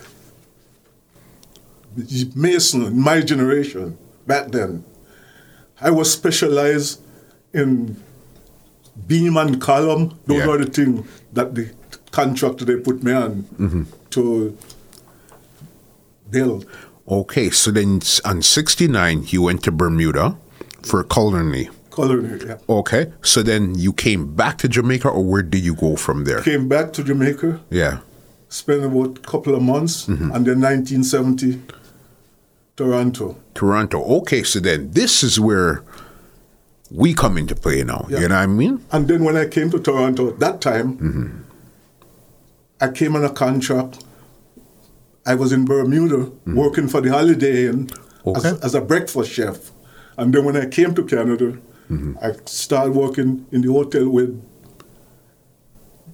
mason 2.35 2.83
in 2.83 2.99
my 2.99 3.21
generation 3.21 3.97
back 4.27 4.51
then. 4.51 4.83
I 5.79 5.89
was 5.89 6.11
specialized 6.11 7.01
in 7.53 7.95
beam 9.07 9.37
and 9.37 9.59
column. 9.59 10.19
Those 10.25 10.39
Yeah. 10.39 10.49
are 10.49 10.57
the 10.57 10.65
things 10.69 11.07
that 11.33 11.55
the 11.55 11.71
contractor 12.11 12.65
they 12.65 12.75
put 12.75 13.03
me 13.03 13.13
on 13.13 13.87
to 14.11 14.57
build. 16.29 16.65
Okay. 17.07 17.49
So 17.49 17.71
then 17.71 18.01
on 18.25 18.41
69, 18.41 19.23
you 19.27 19.41
went 19.41 19.63
to 19.63 19.71
Bermuda 19.71 20.37
for 20.83 21.03
culinary. 21.03 21.69
Culinary, 21.93 22.39
yeah. 22.47 22.57
Okay. 22.69 23.11
So 23.21 23.43
then 23.43 23.75
you 23.75 23.91
came 23.93 24.33
back 24.35 24.57
to 24.59 24.67
Jamaica 24.67 25.09
or 25.09 25.23
where 25.23 25.41
did 25.41 25.63
you 25.63 25.75
go 25.75 25.95
from 25.95 26.23
there? 26.23 26.41
Came 26.41 26.67
back 26.69 26.93
to 26.93 27.03
Jamaica, 27.03 27.59
Yeah. 27.69 27.99
spent 28.49 28.83
about 28.83 29.17
a 29.17 29.21
couple 29.21 29.55
of 29.55 29.61
months, 29.61 30.07
mm-hmm. 30.07 30.31
and 30.31 30.45
then 30.45 30.61
1970, 30.61 31.61
Toronto. 32.75 33.35
Toronto. 33.53 34.03
Okay, 34.19 34.43
so 34.43 34.59
then 34.59 34.91
this 34.91 35.23
is 35.23 35.39
where 35.39 35.83
we 36.89 37.13
come 37.13 37.37
into 37.37 37.55
play 37.55 37.83
now. 37.83 38.05
Yeah. 38.09 38.21
You 38.21 38.27
know 38.29 38.35
what 38.35 38.43
I 38.43 38.47
mean? 38.47 38.85
And 38.91 39.07
then 39.07 39.23
when 39.23 39.37
I 39.37 39.47
came 39.47 39.69
to 39.71 39.79
Toronto 39.79 40.29
at 40.29 40.39
that 40.39 40.61
time, 40.61 40.97
mm-hmm. 40.97 41.41
I 42.79 42.89
came 42.89 43.15
on 43.15 43.23
a 43.23 43.29
contract. 43.29 44.03
I 45.25 45.35
was 45.35 45.51
in 45.51 45.65
Bermuda 45.65 46.31
working 46.45 46.87
for 46.87 47.01
the 47.01 47.09
Holiday 47.11 47.67
Inn 47.67 47.89
as, 48.35 48.45
Okay. 48.45 48.53
as 48.63 48.75
a 48.75 48.81
breakfast 48.81 49.31
chef. 49.31 49.71
And 50.17 50.33
then 50.33 50.43
when 50.45 50.55
I 50.57 50.65
came 50.67 50.93
to 50.95 51.03
Canada, 51.05 51.57
I 52.21 52.31
started 52.45 52.93
working 52.95 53.45
in 53.51 53.61
the 53.61 53.71
hotel 53.71 54.07
with 54.09 54.41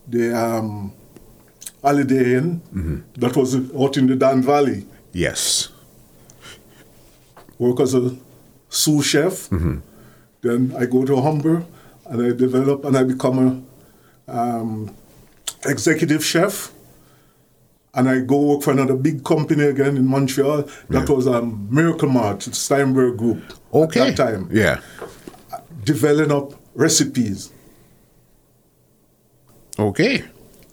the 0.08 0.34
um, 0.36 0.92
Holiday 1.84 2.36
Inn 2.38 3.04
that 3.18 3.36
was 3.36 3.56
out 3.56 3.98
in 3.98 4.08
the 4.08 4.16
Don 4.16 4.42
Valley. 4.42 4.86
Yes. 5.14 5.70
work 7.60 7.80
as 7.80 7.94
a 7.96 8.16
sous 8.70 9.04
chef. 9.06 9.50
Then 10.42 10.74
I 10.78 10.86
go 10.86 11.06
to 11.06 11.22
Humber 11.22 11.64
and 12.06 12.22
I 12.22 12.32
develop 12.36 12.86
and 12.86 12.96
I 12.98 13.04
become 13.04 13.38
a 14.28 14.32
um, 14.32 14.94
executive 15.66 16.24
chef. 16.24 16.72
And 17.98 18.08
I 18.08 18.20
go 18.22 18.40
work 18.40 18.62
for 18.64 18.72
another 18.72 18.96
big 18.96 19.26
company 19.26 19.64
again 19.66 19.98
in 19.98 20.06
Montreal. 20.06 20.64
That 20.90 21.10
was 21.10 21.28
um, 21.28 21.68
Miracle 21.70 22.08
Mart, 22.10 22.44
Steinberg 22.44 23.18
Group. 23.18 23.42
Okay. 23.74 24.00
At 24.10 24.16
that 24.16 24.32
time, 24.34 24.48
Yeah. 24.52 24.80
developing 25.84 26.32
up 26.32 26.54
recipes, 26.76 27.52
Okay. 29.80 30.24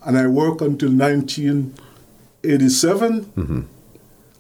and 0.07 0.19
I 0.19 0.27
work 0.27 0.61
until 0.61 0.91
1987. 0.91 3.25
Mm-hmm. 3.25 3.61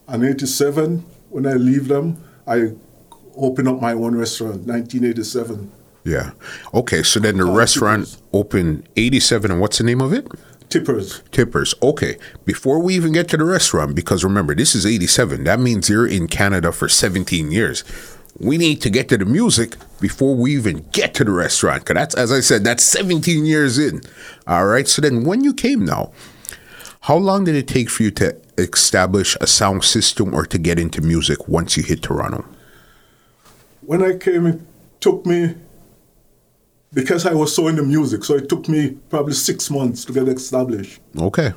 And 0.09 0.25
87, 0.25 1.05
when 1.31 1.47
I 1.47 1.55
leave 1.55 1.88
them, 1.88 2.19
I 2.47 2.73
open 3.37 3.67
up 3.67 3.81
my 3.81 3.93
own 3.95 4.14
restaurant. 4.17 4.67
1987, 4.67 5.71
Yeah. 6.05 6.33
Okay. 6.75 7.03
So 7.03 7.19
then 7.19 7.38
the 7.38 7.47
restaurant 7.47 8.14
opened 8.35 8.87
87, 8.97 9.50
and 9.50 9.59
what's 9.61 9.79
the 9.79 9.85
name 9.85 10.03
of 10.03 10.12
it? 10.12 10.29
Tippers. 10.75 11.23
Tippers. 11.31 11.73
Okay. 11.81 12.19
Before 12.45 12.81
we 12.81 12.97
even 12.97 13.12
get 13.12 13.28
to 13.28 13.37
the 13.37 13.45
restaurant, 13.45 13.95
because 13.95 14.25
remember, 14.25 14.57
this 14.57 14.75
is 14.75 14.85
87. 14.85 15.45
That 15.45 15.61
means 15.61 15.88
you're 15.88 16.04
in 16.04 16.26
Canada 16.26 16.73
for 16.73 16.88
17 16.88 17.52
years. 17.52 17.85
We 18.40 18.59
need 18.59 18.83
to 18.83 18.90
get 18.90 19.09
to 19.11 19.16
the 19.16 19.25
music 19.25 19.76
before 20.00 20.35
we 20.35 20.57
even 20.57 20.85
get 20.90 21.14
to 21.14 21.23
the 21.23 21.31
restaurant. 21.31 21.85
Because 21.85 21.95
that's, 21.95 22.14
as 22.16 22.33
I 22.33 22.40
said, 22.40 22.64
that's 22.64 22.83
17 22.83 23.47
years 23.47 23.78
in. 23.78 24.00
All 24.49 24.66
right. 24.66 24.88
So 24.88 25.00
then 25.00 25.23
when 25.23 25.45
you 25.45 25.54
came 25.54 25.85
now, 25.85 26.11
how 27.02 27.19
long 27.19 27.45
did 27.45 27.54
it 27.54 27.69
take 27.69 27.88
for 27.88 28.02
you 28.02 28.11
to 28.11 28.37
establish 28.59 29.37
a 29.40 29.47
sound 29.47 29.85
system 29.85 30.35
or 30.35 30.45
to 30.45 30.59
get 30.59 30.81
into 30.81 31.00
music 31.00 31.47
once 31.47 31.76
you 31.76 31.85
hit 31.85 32.02
Toronto? 32.02 32.45
When 33.83 34.02
I 34.02 34.16
came, 34.16 34.45
it 34.47 34.61
took 34.99 35.25
me, 35.25 35.54
because 36.94 37.26
I 37.26 37.34
was 37.34 37.54
so 37.54 37.68
into 37.68 37.82
music, 37.82 38.24
so 38.24 38.34
it 38.34 38.48
took 38.48 38.68
me 38.68 38.96
probably 39.10 39.34
six 39.34 39.68
months 39.70 40.04
to 40.06 40.12
get 40.12 40.28
established. 40.28 41.00
Okay. 41.18 41.52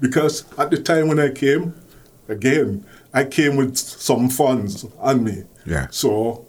Because 0.00 0.44
at 0.58 0.70
the 0.70 0.78
time 0.78 1.08
when 1.08 1.20
I 1.20 1.30
came, 1.30 1.74
again, 2.28 2.84
I 3.12 3.24
came 3.24 3.56
with 3.56 3.76
some 3.76 4.28
funds 4.28 4.86
on 4.98 5.22
me. 5.22 5.44
Yeah. 5.66 5.88
So 5.90 6.46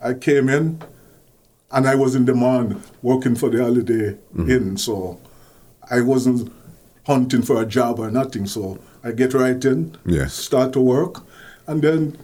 I 0.00 0.14
came 0.14 0.48
in 0.48 0.82
and 1.70 1.86
I 1.86 1.94
was 1.94 2.14
in 2.14 2.24
demand 2.24 2.82
working 3.02 3.34
for 3.34 3.50
the 3.50 3.62
Holiday 3.62 4.12
mm-hmm. 4.34 4.50
Inn. 4.50 4.76
So 4.76 5.20
I 5.90 6.00
wasn't 6.02 6.52
hunting 7.06 7.42
for 7.42 7.60
a 7.62 7.66
job 7.66 7.98
or 7.98 8.10
nothing. 8.10 8.46
So 8.46 8.78
I 9.02 9.12
get 9.12 9.34
right 9.34 9.62
in, 9.64 9.96
Yeah. 10.04 10.26
start 10.26 10.72
to 10.74 10.80
work, 10.80 11.22
and 11.66 11.82
then 11.82 12.18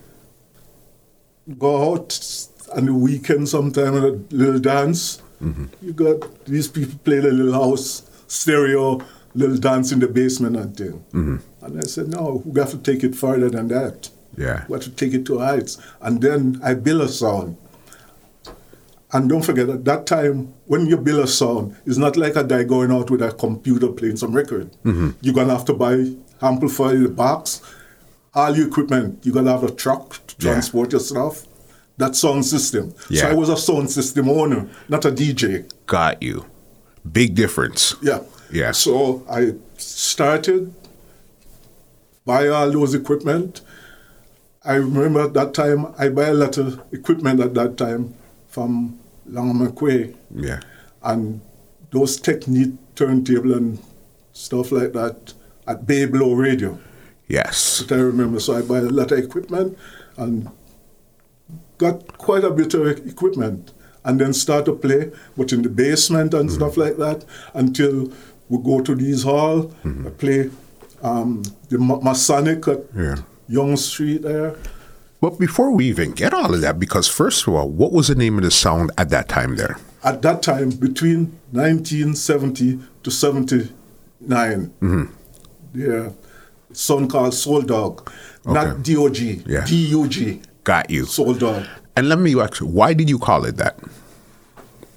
go 1.58 1.92
out 1.92 2.12
on 2.76 2.86
the 2.86 2.94
weekend 2.94 3.48
sometime 3.48 3.94
and 3.96 4.04
a 4.32 4.34
little 4.34 4.60
dance. 4.60 5.20
You 5.82 5.92
got 5.92 6.44
these 6.46 6.68
people 6.68 6.98
play 7.04 7.18
the 7.20 7.30
little 7.30 7.52
house 7.52 8.08
stereo, 8.28 9.00
little 9.34 9.58
dance 9.58 9.92
in 9.92 9.98
the 10.00 10.08
basement 10.08 10.56
and 10.56 10.74
thing. 10.76 11.04
Mm-hmm. 11.12 11.36
And 11.64 11.78
I 11.78 11.82
said, 11.82 12.08
no, 12.08 12.42
we 12.46 12.58
have 12.60 12.70
to 12.70 12.78
take 12.78 13.04
it 13.04 13.14
further 13.14 13.50
than 13.50 13.68
that. 13.68 14.08
Yeah. 14.38 14.64
We 14.68 14.74
have 14.74 14.84
to 14.84 14.90
take 14.90 15.12
it 15.12 15.26
to 15.26 15.38
heights. 15.40 15.76
And 16.00 16.22
then 16.22 16.60
I 16.64 16.74
build 16.74 17.02
a 17.02 17.08
sound. 17.08 17.56
And 19.12 19.28
don't 19.28 19.42
forget, 19.44 19.68
at 19.68 19.84
that 19.84 20.06
time, 20.06 20.54
when 20.66 20.86
you 20.86 20.96
build 20.96 21.22
a 21.24 21.26
sound, 21.26 21.76
it's 21.86 21.98
not 21.98 22.16
like 22.16 22.36
a 22.36 22.42
guy 22.42 22.64
going 22.64 22.90
out 22.90 23.10
with 23.10 23.22
a 23.22 23.30
computer 23.32 23.88
playing 23.88 24.16
some 24.16 24.32
record. 24.32 24.72
Mm-hmm. 24.84 25.10
You're 25.20 25.34
going 25.34 25.48
to 25.48 25.54
have 25.54 25.66
to 25.66 25.74
buy 25.74 26.14
amplifier, 26.42 26.96
the 26.98 27.08
box, 27.10 27.60
all 28.34 28.56
your 28.56 28.66
equipment. 28.66 29.20
You're 29.24 29.34
going 29.34 29.44
to 29.44 29.52
have 29.52 29.62
a 29.62 29.70
truck 29.70 30.26
to 30.26 30.34
Yeah. 30.38 30.52
transport 30.52 30.92
your 30.92 31.00
stuff. 31.00 31.46
That 31.96 32.16
sound 32.16 32.44
system. 32.44 32.92
Yeah. 33.08 33.22
So 33.22 33.28
I 33.30 33.34
was 33.34 33.48
a 33.48 33.56
sound 33.56 33.90
system 33.90 34.28
owner, 34.28 34.68
not 34.88 35.04
a 35.04 35.10
DJ. 35.12 35.70
Got 35.86 36.22
you. 36.22 36.44
Big 37.10 37.34
difference. 37.34 37.94
Yeah. 38.02 38.20
Yeah. 38.50 38.72
So 38.72 39.24
I 39.30 39.54
started 39.76 40.74
buy 42.24 42.48
all 42.48 42.70
those 42.70 42.94
equipment. 42.94 43.60
I 44.64 44.74
remember 44.76 45.20
at 45.20 45.34
that 45.34 45.52
time 45.54 45.94
I 45.98 46.08
buy 46.08 46.28
a 46.28 46.34
lot 46.34 46.56
of 46.58 46.80
equipment 46.92 47.40
at 47.40 47.54
that 47.54 47.76
time 47.76 48.14
from 48.48 48.98
McQuay 49.28 50.14
Yeah. 50.34 50.60
and 51.02 51.40
those 51.90 52.16
Technics 52.18 52.72
turntable 52.94 53.52
and 53.54 53.78
stuff 54.32 54.72
like 54.72 54.92
that 54.94 55.34
at 55.66 55.86
Bay 55.86 56.06
Bloor 56.06 56.36
Radio. 56.36 56.78
Yes. 57.28 57.84
That 57.88 57.98
I 57.98 58.02
remember. 58.02 58.40
So 58.40 58.56
I 58.56 58.62
buy 58.62 58.78
a 58.78 58.82
lot 58.82 59.12
of 59.12 59.18
equipment 59.18 59.76
and 60.16 60.48
got 61.78 62.18
quite 62.18 62.44
a 62.44 62.50
bit 62.50 62.74
of 62.74 62.86
equipment 63.06 63.72
and 64.04 64.20
then 64.20 64.32
start 64.32 64.66
to 64.66 64.74
play, 64.74 65.10
but 65.36 65.52
in 65.52 65.62
the 65.62 65.68
basement 65.68 66.34
and 66.34 66.48
mm-hmm. 66.48 66.56
stuff 66.56 66.76
like 66.76 66.96
that 66.98 67.24
until 67.54 68.12
we 68.48 68.58
go 68.62 68.80
to 68.80 68.94
these 68.94 69.22
hall. 69.22 69.64
Mm-hmm. 69.84 70.06
I 70.06 70.10
play 70.10 70.50
um, 71.02 71.42
the 71.68 71.78
Ma- 71.78 72.00
Masonic 72.00 72.68
at 72.68 72.80
Yeah. 72.94 73.16
Yonge 73.48 73.78
Street 73.78 74.22
there. 74.22 74.56
But 75.20 75.38
before 75.38 75.70
we 75.70 75.86
even 75.86 76.12
get 76.12 76.34
all 76.34 76.52
of 76.54 76.60
that, 76.60 76.78
because 76.78 77.08
first 77.08 77.46
of 77.46 77.54
all, 77.54 77.68
what 77.68 77.92
was 77.92 78.08
the 78.08 78.14
name 78.14 78.36
of 78.36 78.44
the 78.44 78.50
sound 78.50 78.90
at 78.98 79.08
that 79.10 79.28
time 79.28 79.56
there? 79.56 79.78
At 80.02 80.20
that 80.20 80.42
time, 80.42 80.68
between 80.70 81.38
1970 81.52 82.80
to 83.04 83.10
79, 83.10 83.70
mm-hmm. 84.28 85.04
yeah, 85.74 86.10
song 86.72 87.08
called 87.08 87.32
Soul 87.32 87.62
Dog, 87.62 88.10
not 88.44 88.66
Okay. 88.66 88.82
D-O-G, 88.82 89.42
Yeah. 89.46 89.64
D-U-G, 89.64 90.42
Got 90.64 90.90
you. 90.90 91.04
Soul 91.04 91.35
Dog. 91.35 91.66
And 91.97 92.09
let 92.09 92.18
me 92.18 92.38
ask 92.40 92.61
you, 92.61 92.66
why 92.66 92.92
did 92.94 93.09
you 93.09 93.18
call 93.18 93.44
it 93.44 93.56
that? 93.56 93.78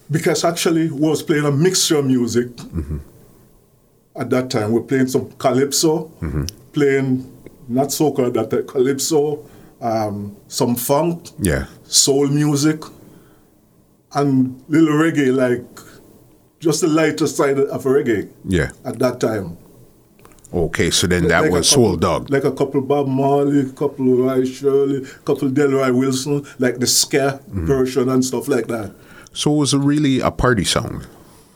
because 0.09 0.45
actually 0.45 0.89
we 0.89 1.01
was 1.09 1.21
playing 1.21 1.43
a 1.43 1.51
mixture 1.51 1.97
of 1.97 2.05
music 2.05 2.47
at 4.15 4.29
that 4.29 4.49
time. 4.49 4.71
We're 4.71 4.79
playing 4.83 5.07
some 5.07 5.29
calypso, 5.33 6.05
playing 6.71 7.29
not 7.67 7.87
soca 7.89 8.27
at 8.37 8.49
that 8.49 8.67
calypso, 8.69 9.45
um, 9.81 10.37
some 10.47 10.75
funk, 10.77 11.31
Yeah. 11.39 11.65
soul 11.83 12.27
music, 12.29 12.81
and 14.13 14.63
little 14.69 14.93
reggae, 14.93 15.35
like 15.35 15.65
just 16.61 16.79
the 16.79 16.87
lighter 16.87 17.27
side 17.27 17.59
of 17.59 17.83
reggae 17.83 18.29
Yeah. 18.45 18.71
at 18.85 18.99
that 18.99 19.19
time. 19.19 19.57
Okay, 20.53 20.89
so 20.91 21.07
then 21.07 21.27
that 21.27 21.43
Like 21.43 21.51
was 21.51 21.69
couple- 21.69 21.85
Soul 21.85 21.95
Dog. 21.97 22.29
Like 22.29 22.45
a 22.45 22.51
couple 22.51 22.81
Bob 22.81 23.07
Marley, 23.07 23.69
couple 23.71 24.13
of 24.13 24.19
Roy 24.19 24.45
Shirley, 24.45 25.05
couple 25.25 25.49
Delroy 25.49 25.93
Wilson, 25.97 26.45
like 26.59 26.79
the 26.79 26.87
ska 26.87 27.41
mm-hmm. 27.49 27.65
version 27.65 28.07
and 28.09 28.23
stuff 28.23 28.47
like 28.47 28.67
that. 28.67 28.91
So 29.33 29.53
it 29.53 29.57
was 29.57 29.73
a 29.73 29.79
really 29.79 30.19
a 30.21 30.31
party 30.31 30.63
song. 30.63 31.05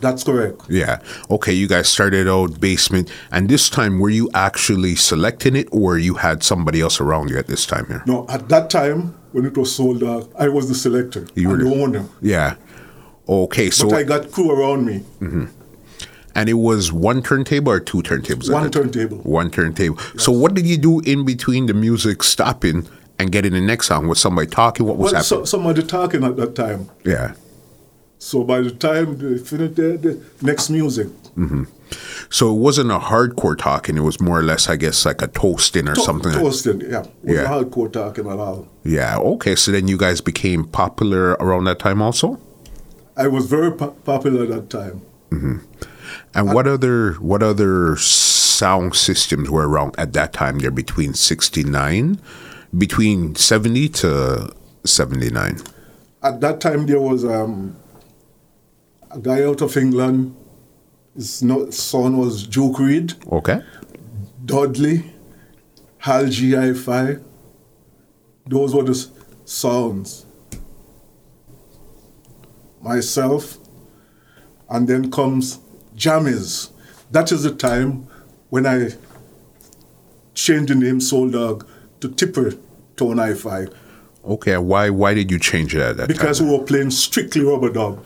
That's 0.01 0.23
correct. 0.23 0.63
Yeah. 0.67 0.99
Okay, 1.29 1.53
you 1.53 1.67
guys 1.67 1.87
started 1.87 2.27
out 2.27 2.59
basement, 2.59 3.09
and 3.31 3.47
this 3.47 3.69
time 3.69 3.99
were 3.99 4.09
you 4.09 4.29
actually 4.33 4.95
selecting 4.95 5.55
it, 5.55 5.69
or 5.71 5.97
you 5.97 6.15
had 6.15 6.43
somebody 6.43 6.81
else 6.81 6.99
around 6.99 7.29
you 7.29 7.37
at 7.37 7.47
this 7.47 7.65
time 7.67 7.85
here? 7.85 8.03
No, 8.07 8.25
at 8.27 8.49
that 8.49 8.69
time 8.71 9.13
when 9.31 9.45
it 9.45 9.55
was 9.55 9.73
sold 9.73 10.03
out, 10.03 10.29
I 10.37 10.49
was 10.49 10.67
the 10.67 10.75
selector 10.75 11.27
You 11.35 11.49
were 11.49 11.57
the 11.57 11.65
the- 11.65 11.81
owner. 11.81 12.05
Yeah. 12.19 12.55
Okay, 13.29 13.69
so 13.69 13.89
But 13.89 13.99
I 13.99 14.03
got 14.03 14.31
crew 14.31 14.51
around 14.51 14.85
me. 14.85 15.03
Mm-hmm. 15.21 15.45
And 16.35 16.49
it 16.49 16.53
was 16.55 16.91
one 16.91 17.21
turntable 17.21 17.71
or 17.71 17.79
two 17.79 18.01
turntables? 18.01 18.51
One 18.51 18.69
turntable. 18.71 19.17
One 19.19 19.49
turntable. 19.51 19.97
So 20.17 20.31
what 20.31 20.53
did 20.53 20.65
you 20.65 20.77
do 20.77 20.99
in 21.01 21.25
between 21.25 21.65
the 21.67 21.73
music 21.73 22.23
stopping 22.23 22.87
and 23.19 23.31
getting 23.31 23.53
the 23.53 23.61
next 23.61 23.87
song? 23.87 24.07
Was 24.07 24.19
somebody 24.19 24.47
talking? 24.47 24.85
What 24.85 24.97
was 24.97 25.13
Well, 25.13 25.23
so, 25.23 25.45
somebody 25.45 25.83
talking 25.83 26.23
at 26.23 26.35
that 26.37 26.55
time. 26.55 26.89
yeah. 27.05 27.33
So 28.19 28.43
by 28.43 28.61
the 28.61 28.69
time 28.69 29.17
they 29.17 29.37
finished 29.39 29.75
the, 29.77 29.97
the 29.97 30.23
next 30.45 30.69
music, 30.69 31.07
mm-hmm. 31.37 31.63
So 32.29 32.49
it 32.55 32.59
wasn't 32.59 32.89
a 32.91 32.99
hardcore 32.99 33.57
talking. 33.57 33.97
It 33.97 34.01
was 34.01 34.21
more 34.21 34.39
or 34.39 34.43
less, 34.43 34.69
I 34.69 34.77
guess, 34.77 35.05
like 35.05 35.21
a 35.21 35.27
toasting 35.27 35.89
or 35.89 35.95
to- 35.95 36.01
something. 36.01 36.31
toasting, 36.31 36.79
yeah, 36.81 36.99
was 37.21 37.35
Yeah. 37.35 37.43
hardcore 37.45 37.91
talking 37.91 38.27
at 38.29 38.39
all. 38.39 38.67
Yeah. 38.85 39.17
Okay. 39.17 39.55
So 39.55 39.71
then 39.73 39.89
you 39.89 39.97
guys 39.97 40.21
became 40.21 40.63
popular 40.63 41.31
around 41.31 41.65
that 41.65 41.79
time 41.79 42.01
also. 42.01 42.39
I 43.17 43.27
was 43.27 43.45
very 43.47 43.73
po- 43.73 43.89
popular 44.05 44.43
at 44.43 44.49
that 44.49 44.69
time. 44.69 45.01
Mm-hmm. 45.31 45.57
And 46.33 46.53
what 46.53 46.67
other 46.67 47.13
what 47.15 47.43
other 47.43 47.95
sound 47.97 48.95
systems 48.95 49.49
were 49.49 49.67
around 49.67 49.95
at 49.97 50.13
that 50.13 50.33
time? 50.33 50.59
There 50.59 50.71
between 50.71 51.13
sixty 51.13 51.63
nine, 51.63 52.19
between 52.77 53.35
seventy 53.35 53.89
to 53.89 54.53
seventy 54.85 55.29
nine. 55.29 55.59
At 56.23 56.39
that 56.41 56.61
time, 56.61 56.85
there 56.85 56.99
was 57.01 57.25
um, 57.25 57.75
a 59.09 59.19
guy 59.19 59.43
out 59.43 59.61
of 59.61 59.75
England. 59.77 60.35
His 61.15 61.43
son 61.75 62.17
was 62.17 62.47
Duke 62.47 62.79
Reed, 62.79 63.13
Okay. 63.31 63.61
Dudley, 64.45 65.13
Hal 65.97 66.25
GI5. 66.25 67.21
Those 68.47 68.73
were 68.73 68.83
the 68.83 68.91
s- 68.91 69.09
sounds. 69.43 70.25
Myself, 72.81 73.57
and 74.69 74.87
then 74.87 75.11
comes 75.11 75.59
Jammies. 76.01 76.71
That 77.11 77.31
is 77.31 77.43
the 77.43 77.53
time 77.53 78.07
when 78.49 78.65
I 78.65 78.89
changed 80.33 80.69
the 80.69 80.75
name 80.75 80.99
Soul 80.99 81.29
Dog 81.29 81.67
to 81.99 82.09
Tipper 82.09 82.53
Tone 82.95 83.17
I5 83.17 83.71
Okay. 84.25 84.57
Why 84.57 84.89
why 84.89 85.13
did 85.13 85.29
you 85.29 85.37
change 85.37 85.75
it 85.75 85.81
at 85.81 85.97
that 85.97 86.07
because 86.07 86.39
time? 86.39 86.47
we 86.49 86.57
were 86.57 86.63
playing 86.63 86.89
strictly 86.89 87.43
rub-a-dub. 87.43 88.03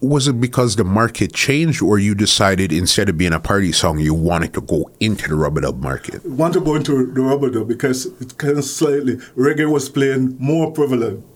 was 0.00 0.26
it 0.26 0.40
because 0.40 0.76
the 0.76 0.84
market 0.84 1.34
changed, 1.34 1.82
or 1.82 1.98
you 1.98 2.14
decided 2.14 2.72
instead 2.72 3.10
of 3.10 3.18
being 3.18 3.34
a 3.34 3.40
party 3.40 3.72
song, 3.72 3.98
you 3.98 4.14
wanted 4.14 4.54
to 4.54 4.62
go 4.62 4.90
into 4.98 5.28
the 5.28 5.34
rub-a-dub 5.34 5.82
market? 5.82 6.24
want 6.24 6.54
to 6.54 6.60
go 6.60 6.74
into 6.76 7.12
the 7.12 7.20
rub-a-dub 7.20 7.68
because 7.68 8.06
it 8.22 8.38
kind 8.38 8.56
of 8.56 8.64
slightly 8.64 9.16
reggae 9.36 9.70
was 9.70 9.90
playing 9.90 10.34
more 10.38 10.72
prevalent. 10.72 11.31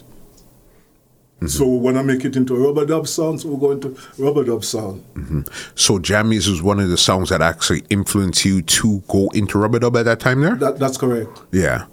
Mm-hmm. 1.36 1.48
So 1.48 1.66
when 1.66 1.98
I 1.98 2.02
make 2.02 2.24
it 2.24 2.34
into 2.34 2.54
rub-a-dub 2.56 3.06
sounds, 3.06 3.44
we're 3.44 3.58
going 3.58 3.80
to 3.82 3.94
rub-a-dub 4.18 4.64
sound. 4.64 5.04
Mm-hmm. 5.14 5.40
So 5.74 5.98
Jammies 5.98 6.48
was 6.48 6.62
one 6.62 6.80
of 6.80 6.88
the 6.88 6.96
songs 6.96 7.28
that 7.28 7.42
actually 7.42 7.82
influenced 7.90 8.44
you 8.44 8.62
to 8.62 9.00
go 9.08 9.28
into 9.34 9.58
rub-a-dub 9.58 9.96
at 9.98 10.06
that 10.06 10.18
time 10.20 10.40
there? 10.40 10.54
That, 10.56 10.78
that's 10.78 10.96
correct. 10.96 11.42
Yeah. 11.52 11.84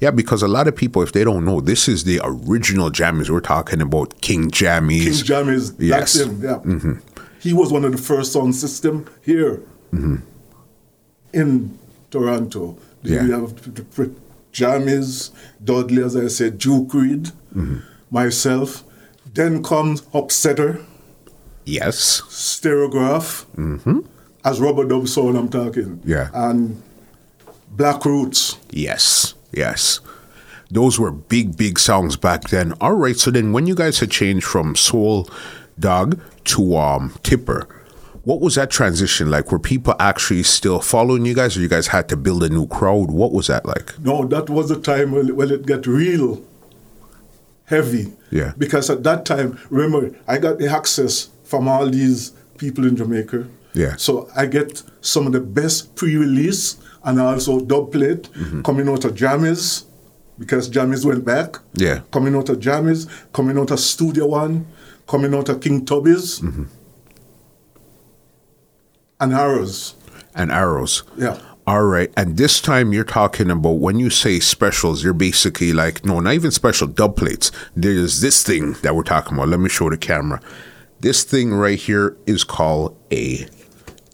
Yeah, 0.00 0.10
because 0.10 0.42
a 0.42 0.48
lot 0.48 0.68
of 0.68 0.76
people, 0.76 1.02
if 1.02 1.12
they 1.12 1.24
don't 1.24 1.44
know, 1.44 1.60
this 1.60 1.88
is 1.88 2.04
the 2.04 2.20
original 2.22 2.90
Jammies. 2.90 3.30
We're 3.30 3.40
talking 3.40 3.80
about 3.80 4.20
King 4.20 4.50
Jammies. 4.50 5.04
King 5.04 5.12
Jammies, 5.12 5.74
Yes. 5.78 6.14
that's 6.14 6.20
him. 6.26 6.42
Yeah, 6.42 6.56
mm-hmm. 6.56 6.92
he 7.40 7.52
was 7.52 7.72
one 7.72 7.84
of 7.84 7.92
the 7.92 7.98
first 7.98 8.32
sound 8.32 8.54
system 8.54 9.06
here 9.22 9.62
in 11.32 11.78
Toronto. 12.10 12.76
Yeah. 13.02 13.24
We 13.24 13.30
have 13.30 13.54
Jammies, 14.52 15.30
Dudley, 15.62 16.02
as 16.02 16.16
I 16.16 16.28
said, 16.28 16.58
Duke 16.58 16.94
Reed, 16.94 17.30
myself. 18.10 18.84
Then 19.32 19.62
comes 19.62 20.02
Upsetter, 20.12 20.84
yes. 21.64 22.20
Stereograph, 22.28 23.46
as 24.44 24.60
rub-a-dub 24.60 25.08
sound. 25.08 25.36
I'm 25.36 25.48
talking. 25.48 26.00
Yeah. 26.04 26.30
and 26.32 26.80
Black 27.70 28.04
Roots. 28.04 28.58
Yes. 28.70 29.34
Yes. 29.52 30.00
Those 30.70 30.98
were 30.98 31.10
big, 31.10 31.56
big 31.56 31.78
songs 31.78 32.16
back 32.16 32.48
then. 32.50 32.74
All 32.80 32.94
right. 32.94 33.16
So 33.16 33.30
then 33.30 33.52
when 33.52 33.66
you 33.66 33.74
guys 33.74 33.98
had 34.00 34.10
changed 34.10 34.46
from 34.46 34.76
Soul 34.76 35.28
Dog 35.78 36.20
to 36.44 36.76
um, 36.76 37.14
Tipper, 37.22 37.68
what 38.22 38.40
was 38.40 38.54
that 38.54 38.70
transition 38.70 39.30
like? 39.30 39.52
Were 39.52 39.58
people 39.58 39.94
actually 40.00 40.42
still 40.44 40.80
following 40.80 41.26
you 41.26 41.34
guys 41.34 41.56
or 41.56 41.60
you 41.60 41.68
guys 41.68 41.88
had 41.88 42.08
to 42.08 42.16
build 42.16 42.42
a 42.42 42.48
new 42.48 42.66
crowd? 42.68 43.10
What 43.10 43.32
was 43.32 43.48
that 43.48 43.66
like? 43.66 43.98
No, 44.00 44.24
that 44.26 44.48
was 44.48 44.68
the 44.68 44.80
time 44.80 45.12
when, 45.12 45.34
when 45.36 45.50
it 45.50 45.66
got 45.66 45.86
real 45.86 46.42
heavy. 47.64 48.12
Yeah. 48.30 48.52
Because 48.58 48.90
at 48.90 49.02
that 49.04 49.24
time, 49.24 49.58
remember, 49.70 50.16
I 50.26 50.38
got 50.38 50.58
the 50.58 50.68
access 50.68 51.28
from 51.44 51.68
all 51.68 51.88
these 51.88 52.32
people 52.58 52.86
in 52.86 52.96
Jamaica. 52.96 53.46
Yeah. 53.74 53.96
So 53.96 54.28
I 54.36 54.46
get 54.46 54.82
some 55.00 55.26
of 55.26 55.32
the 55.32 55.40
best 55.40 55.94
pre-release 55.96 56.76
and 57.04 57.20
also 57.20 57.60
dub 57.60 57.92
plate 57.92 58.30
Mm-hmm. 58.32 58.62
coming 58.62 58.88
out 58.88 59.04
of 59.04 59.14
Jammies 59.14 59.84
because 60.38 60.68
Jammies 60.70 61.04
went 61.04 61.24
back. 61.24 61.56
Yeah. 61.74 62.00
Coming 62.10 62.34
out 62.34 62.48
of 62.48 62.58
Jammies, 62.58 63.08
coming 63.32 63.58
out 63.58 63.70
of 63.70 63.80
Studio 63.80 64.26
One, 64.26 64.66
coming 65.06 65.34
out 65.34 65.48
of 65.48 65.60
King 65.60 65.84
Tubby's. 65.84 66.40
Mm-hmm. 66.40 66.64
And 69.20 69.32
Arrows. 69.32 69.94
And 70.34 70.50
Arrows. 70.50 71.02
Yeah. 71.16 71.38
All 71.66 71.84
right. 71.84 72.12
And 72.16 72.36
this 72.36 72.60
time 72.60 72.92
you're 72.92 73.04
talking 73.04 73.50
about 73.50 73.78
when 73.78 73.98
you 73.98 74.10
say 74.10 74.38
specials, 74.38 75.02
you're 75.02 75.14
basically 75.14 75.72
like, 75.72 76.04
no, 76.04 76.20
not 76.20 76.34
even 76.34 76.50
special 76.50 76.86
dub 76.86 77.16
plates. 77.16 77.50
There's 77.74 78.20
this 78.20 78.42
thing 78.42 78.74
that 78.82 78.94
we're 78.94 79.02
talking 79.02 79.34
about. 79.34 79.48
Let 79.48 79.60
me 79.60 79.70
show 79.70 79.88
the 79.88 79.96
camera. 79.96 80.42
This 81.00 81.24
thing 81.24 81.54
right 81.54 81.78
here 81.78 82.18
is 82.26 82.44
called 82.44 82.96
a 83.10 83.46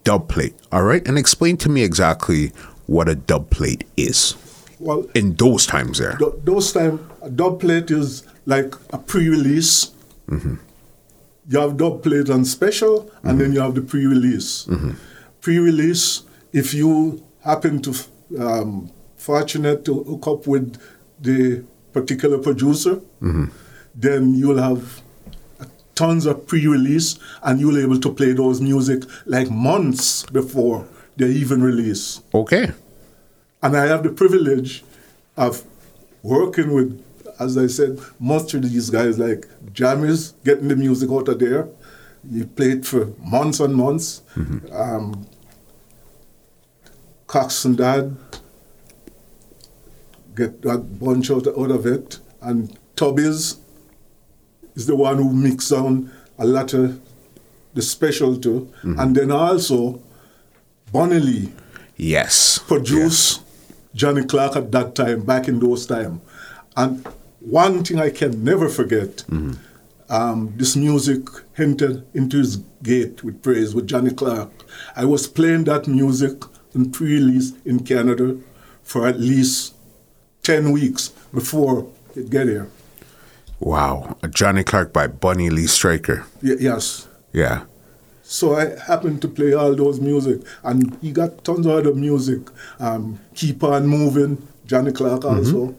dub 0.05 0.29
plate. 0.29 0.55
All 0.71 0.85
right. 0.85 1.07
And 1.07 1.19
explain 1.19 1.57
to 1.59 1.69
me 1.69 1.83
exactly 1.83 2.53
what 2.87 3.09
a 3.09 3.17
dub 3.17 3.51
plate 3.51 3.85
is 3.97 4.37
Well, 4.79 5.07
in 5.15 5.35
those 5.35 5.67
times 5.67 5.99
there. 5.99 6.17
Th- 6.19 6.33
those 6.45 6.73
time 6.73 7.11
a 7.21 7.31
dub 7.31 7.61
plate 7.61 7.91
is 7.91 8.23
like 8.47 8.75
a 8.93 8.99
pre-release. 8.99 9.93
Mm-hmm. 10.29 10.55
You 11.49 11.59
have 11.59 11.77
dub 11.77 12.05
plate 12.05 12.29
and 12.29 12.47
special, 12.47 13.01
and 13.01 13.11
mm-hmm. 13.11 13.39
then 13.39 13.53
you 13.53 13.61
have 13.61 13.75
the 13.75 13.83
pre-release. 13.83 14.67
Mm-hmm. 14.67 14.93
Pre-release, 15.41 16.23
if 16.53 16.75
you 16.75 17.25
happen 17.43 17.81
to 17.83 17.95
um, 18.39 18.91
fortunate 19.17 19.85
to 19.85 20.03
hook 20.05 20.27
up 20.27 20.47
with 20.47 20.77
the 21.21 21.65
particular 21.93 22.39
producer, 22.39 23.01
then 23.95 24.35
you'll 24.35 24.63
have 24.63 25.03
tons 25.95 26.25
of 26.25 26.47
pre-release, 26.47 27.19
and 27.43 27.61
you'll 27.61 27.75
be 27.75 27.83
able 27.83 28.01
to 28.01 28.13
play 28.13 28.33
those 28.33 28.61
music 28.61 29.03
like 29.27 29.51
months 29.51 30.25
before 30.27 30.87
they 31.17 31.29
even 31.29 31.63
release. 31.63 32.23
Okay. 32.33 32.73
And 33.63 33.77
I 33.77 33.87
have 33.87 34.03
the 34.03 34.11
privilege 34.11 34.83
of 35.37 35.63
working 36.23 36.73
with, 36.73 37.05
as 37.39 37.59
I 37.59 37.67
said, 37.67 37.99
most 38.19 38.55
of 38.55 38.63
these 38.63 38.89
guys 38.89 39.19
like 39.19 39.47
Jammies, 39.75 40.33
getting 40.45 40.69
the 40.69 40.77
music 40.77 41.11
out 41.11 41.29
of 41.29 41.39
there. 41.39 41.69
You 42.31 42.47
played 42.47 42.87
for 42.87 43.13
months 43.19 43.61
and 43.61 43.75
months. 43.75 44.23
Um, 44.73 45.27
Coxsone 47.35 47.77
Dodd 47.77 48.17
get 50.35 50.65
a 50.65 50.79
bunch 50.79 51.31
out, 51.31 51.47
out 51.47 51.71
of 51.71 51.87
it. 51.87 52.19
And 52.41 52.77
Tubbies 52.97 53.59
is 54.75 54.87
the 54.87 54.97
one 54.97 55.19
who 55.19 55.33
mixed 55.33 55.71
down 55.71 56.11
a 56.41 56.45
lot 56.45 56.75
of 56.75 57.01
the 57.75 57.83
special 57.83 58.37
too. 58.37 58.69
And 58.83 59.15
then 59.15 59.31
also 59.31 60.03
Bunny 60.93 61.21
Lee 61.21 61.53
Yes. 61.97 62.59
produce 62.67 63.41
Johnny 63.95 64.25
Clarke 64.25 64.57
at 64.57 64.73
that 64.73 64.97
time, 64.97 65.21
back 65.23 65.47
in 65.47 65.61
those 65.61 65.87
time. 65.87 66.21
And 66.77 67.07
one 67.39 67.85
thing 67.85 68.01
I 68.01 68.11
can 68.11 68.43
never 68.43 68.69
forget, 68.69 69.23
um, 70.09 70.53
this 70.57 70.75
music 70.75 71.29
entered 71.57 72.05
into 72.13 72.39
his 72.39 72.57
gate 72.83 73.23
with 73.23 73.41
praise 73.41 73.73
with 73.73 73.87
Johnny 73.87 74.11
Clarke. 74.11 74.51
I 74.97 75.05
was 75.05 75.29
playing 75.29 75.65
that 75.65 75.87
music 75.87 76.43
in 76.75 76.91
pre-release 76.91 77.53
in 77.65 77.81
Canada 77.85 78.37
for 78.83 79.07
at 79.07 79.19
least 79.21 79.75
10 80.43 80.73
weeks 80.73 81.09
before 81.33 81.87
it 82.17 82.31
get 82.31 82.47
here. 82.47 82.69
Wow. 83.59 84.17
Johnny 84.31 84.65
Clarke 84.65 84.93
by 84.93 85.07
Bunny 85.07 85.51
Lee 85.51 85.67
Striker. 85.67 86.25
Y- 86.43 86.57
yes. 86.59 87.07
Yeah. 87.33 87.65
So 88.23 88.55
I 88.55 88.79
happened 88.79 89.21
to 89.23 89.29
play 89.29 89.53
all 89.55 89.75
those 89.75 90.01
music, 90.01 90.43
and 90.63 90.97
he 91.03 91.11
got 91.11 91.43
tons 91.45 91.67
of 91.67 91.73
other 91.73 91.95
music. 91.95 92.41
Um, 92.79 93.19
Keep 93.35 93.65
on 93.65 93.87
moving, 93.89 94.47
Johnny 94.67 94.93
Clarke 94.93 95.25
also, 95.25 95.75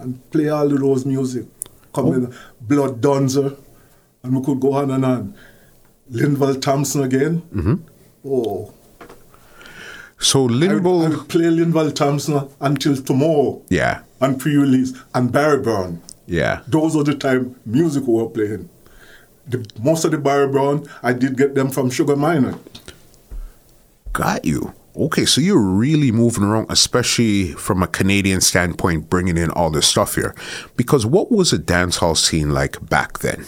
and 0.00 0.18
play 0.32 0.48
all 0.48 0.70
of 0.72 0.78
those 0.80 1.06
music. 1.06 1.46
Come 1.94 2.12
in, 2.14 2.34
Blood 2.60 3.00
Dunza, 3.00 3.56
and 4.24 4.36
we 4.36 4.44
could 4.44 4.60
go 4.60 4.72
on 4.74 4.90
and 4.90 5.04
on. 5.04 5.34
Linval 6.10 6.60
Thompson 6.60 7.04
again. 7.04 7.84
Oh, 8.24 8.74
So 10.18 10.40
I 10.40 10.42
would, 10.42 10.52
Limbo. 10.52 11.02
I 11.02 11.08
would 11.08 11.28
play 11.28 11.44
Linval 11.44 11.94
Thompson 11.94 12.48
until 12.60 12.96
tomorrow 12.96 13.62
yeah. 13.68 14.02
And 14.20 14.38
pre-release, 14.38 14.92
and 15.14 15.30
Barry 15.30 15.62
Brown. 15.62 16.02
Yeah. 16.26 16.62
Those 16.66 16.96
are 16.96 17.04
the 17.04 17.14
time 17.14 17.54
music 17.64 18.04
we 18.06 18.14
were 18.14 18.28
playing. 18.28 18.68
The, 19.46 19.64
most 19.80 20.04
of 20.04 20.10
the 20.10 20.18
Barry 20.18 20.48
Brown, 20.48 20.86
I 21.02 21.12
did 21.12 21.36
get 21.36 21.54
them 21.54 21.70
from 21.70 21.88
Sugar 21.90 22.16
Minott. 22.16 22.58
Got 24.12 24.44
you. 24.44 24.74
Okay, 24.96 25.24
so 25.24 25.40
you're 25.40 25.60
really 25.60 26.10
moving 26.10 26.42
around, 26.42 26.66
especially 26.70 27.52
from 27.52 27.84
a 27.84 27.86
Canadian 27.86 28.40
standpoint, 28.40 29.08
bringing 29.08 29.36
in 29.36 29.50
all 29.52 29.70
this 29.70 29.86
stuff 29.86 30.16
here. 30.16 30.34
Because 30.76 31.06
what 31.06 31.30
was 31.30 31.52
a 31.52 31.58
dance 31.58 31.98
hall 31.98 32.16
scene 32.16 32.50
like 32.50 32.84
back 32.90 33.20
then? 33.20 33.46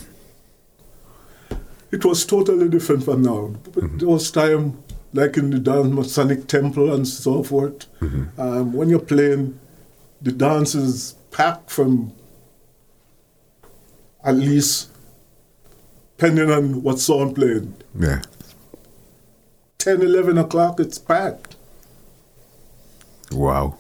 It 1.91 2.05
was 2.05 2.25
totally 2.25 2.69
different 2.69 3.03
from 3.03 3.23
now. 3.23 3.53
But 3.65 3.83
mm-hmm. 3.83 3.99
Those 3.99 4.31
time, 4.31 4.81
like 5.13 5.37
in 5.37 5.51
the 5.51 5.59
dance 5.59 5.89
Masonic 5.89 6.47
Temple 6.47 6.93
and 6.95 7.07
so 7.07 7.43
forth, 7.43 7.87
mm-hmm. 8.01 8.41
um, 8.41 8.73
when 8.73 8.89
you're 8.89 8.99
playing, 8.99 9.59
the 10.23 10.33
dance 10.33 10.75
is 10.75 11.15
packed 11.31 11.71
from 11.71 12.13
at 14.23 14.35
least, 14.37 14.91
depending 16.17 16.51
on 16.51 16.83
what 16.83 16.99
song 16.99 17.35
playing, 17.35 17.75
Yeah. 17.99 18.23
10, 19.79 20.03
11 20.03 20.37
o'clock, 20.37 20.79
it's 20.79 20.99
packed. 20.99 21.57
Wow. 23.33 23.79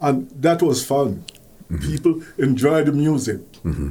And 0.00 0.30
that 0.30 0.62
was 0.62 0.84
fun. 0.84 1.24
Mm-hmm. 1.70 1.90
People 1.90 2.22
enjoy 2.38 2.84
the 2.84 2.92
music. 2.92 3.40
Mm-hmm. 3.64 3.90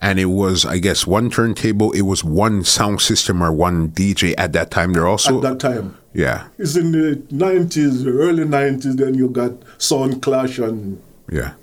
And 0.00 0.18
it 0.18 0.26
was, 0.26 0.64
I 0.64 0.78
guess, 0.78 1.06
one 1.06 1.30
turntable. 1.30 1.92
It 1.92 2.02
was 2.02 2.24
one 2.24 2.64
sound 2.64 3.00
system 3.00 3.42
or 3.42 3.52
one 3.52 3.88
DJ 3.88 4.34
at 4.38 4.52
that 4.52 4.70
time. 4.70 4.92
There 4.92 5.06
also. 5.06 5.36
at 5.36 5.42
that 5.42 5.60
time. 5.60 5.96
yeah. 6.12 6.48
It's 6.58 6.76
in 6.76 6.92
the 6.92 7.16
90s, 7.32 8.06
early 8.06 8.44
90s, 8.44 8.96
then 8.96 9.14
you 9.14 9.28
got 9.28 9.52
Sound 9.78 10.22
Clash 10.22 10.58
and 10.58 11.00
Yeah. 11.30 11.54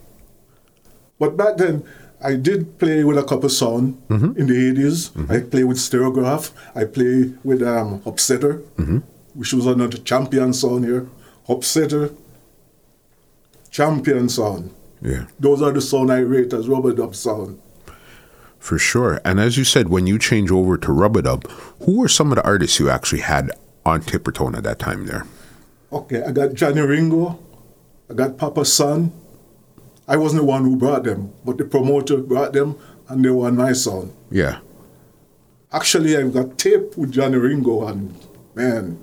But 1.20 1.38
back 1.38 1.58
then, 1.58 1.84
I 2.22 2.36
did 2.36 2.80
play 2.80 3.04
with 3.04 3.18
a 3.18 3.24
couple 3.24 3.50
song 3.50 4.02
mm-hmm. 4.10 4.40
in 4.40 4.48
the 4.48 4.54
80s. 4.54 5.12
Mm-hmm. 5.12 5.32
I 5.32 5.40
play 5.42 5.64
with 5.64 5.78
Stereograph. 5.78 6.52
I 6.74 6.86
play 6.86 7.34
with 7.44 7.62
um, 7.62 8.02
Upsetter, 8.02 8.62
mm-hmm. 8.78 8.98
which 9.34 9.54
was 9.54 9.66
another 9.66 9.98
champion 9.98 10.54
song 10.54 10.84
here. 10.84 11.08
Upsetter, 11.48 12.16
champion 13.70 14.30
song. 14.30 14.74
Yeah. 15.02 15.26
Those 15.40 15.62
are 15.62 15.72
the 15.72 15.82
sound 15.82 16.12
I 16.12 16.20
rate 16.20 16.54
as 16.54 16.68
rub-a-dub 16.68 17.16
sound. 17.16 17.62
For 18.66 18.80
sure. 18.80 19.22
And 19.24 19.40
as 19.40 19.60
you 19.60 19.64
said, 19.64 19.90
when 19.90 20.08
you 20.08 20.18
change 20.18 20.50
over 20.50 20.76
to 20.76 20.92
Rub-a-Dub, 20.92 21.46
who 21.86 22.00
were 22.00 22.08
some 22.08 22.32
of 22.32 22.38
the 22.38 22.44
artists 22.44 22.80
you 22.80 22.90
actually 22.90 23.22
had 23.22 23.52
on 23.86 24.02
Tippertone 24.02 24.58
at 24.58 24.64
that 24.64 24.80
time 24.80 25.06
there? 25.06 25.28
Okay, 25.94 26.24
I 26.24 26.32
got 26.32 26.56
Johnny 26.56 26.82
Ringo, 26.82 27.38
I 28.10 28.16
got 28.16 28.40
Papa 28.40 28.66
Son. 28.66 29.12
I 30.08 30.18
wasn't 30.18 30.42
the 30.42 30.48
one 30.48 30.64
who 30.64 30.78
brought 30.78 31.04
them, 31.04 31.32
but 31.46 31.60
the 31.60 31.66
promoter 31.66 32.18
brought 32.18 32.54
them 32.54 32.76
and 33.08 33.24
they 33.24 33.30
were 33.30 33.52
nice 33.52 33.86
on. 33.86 34.12
Yeah. 34.32 34.58
Actually, 35.72 36.18
I've 36.18 36.34
got 36.34 36.58
tape 36.58 36.98
with 36.98 37.12
Johnny 37.12 37.38
Ringo 37.38 37.86
and 37.86 38.16
man, 38.56 38.98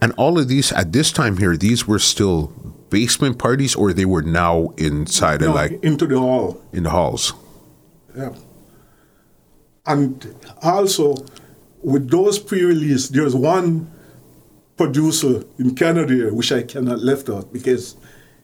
And 0.00 0.14
all 0.16 0.38
of 0.38 0.48
these 0.48 0.72
at 0.72 0.92
this 0.92 1.12
time 1.12 1.36
here, 1.36 1.58
these 1.58 1.86
were 1.86 1.98
still 1.98 2.46
basement 2.88 3.38
parties, 3.38 3.74
or 3.74 3.92
they 3.92 4.06
were 4.06 4.22
now 4.22 4.72
inside 4.78 5.42
no, 5.42 5.50
of 5.50 5.54
like 5.56 5.72
into 5.84 6.06
the 6.06 6.18
hall. 6.18 6.58
in 6.72 6.84
the 6.84 6.90
halls. 6.90 7.34
Yeah. 8.16 8.34
And 9.86 10.34
also, 10.62 11.16
with 11.82 12.10
those 12.10 12.38
pre-release, 12.38 13.08
there's 13.08 13.34
one 13.34 13.90
producer 14.76 15.44
in 15.58 15.74
Canada 15.74 16.14
here, 16.14 16.32
which 16.32 16.52
I 16.52 16.62
cannot 16.62 17.00
left 17.00 17.28
out 17.28 17.52
because 17.52 17.96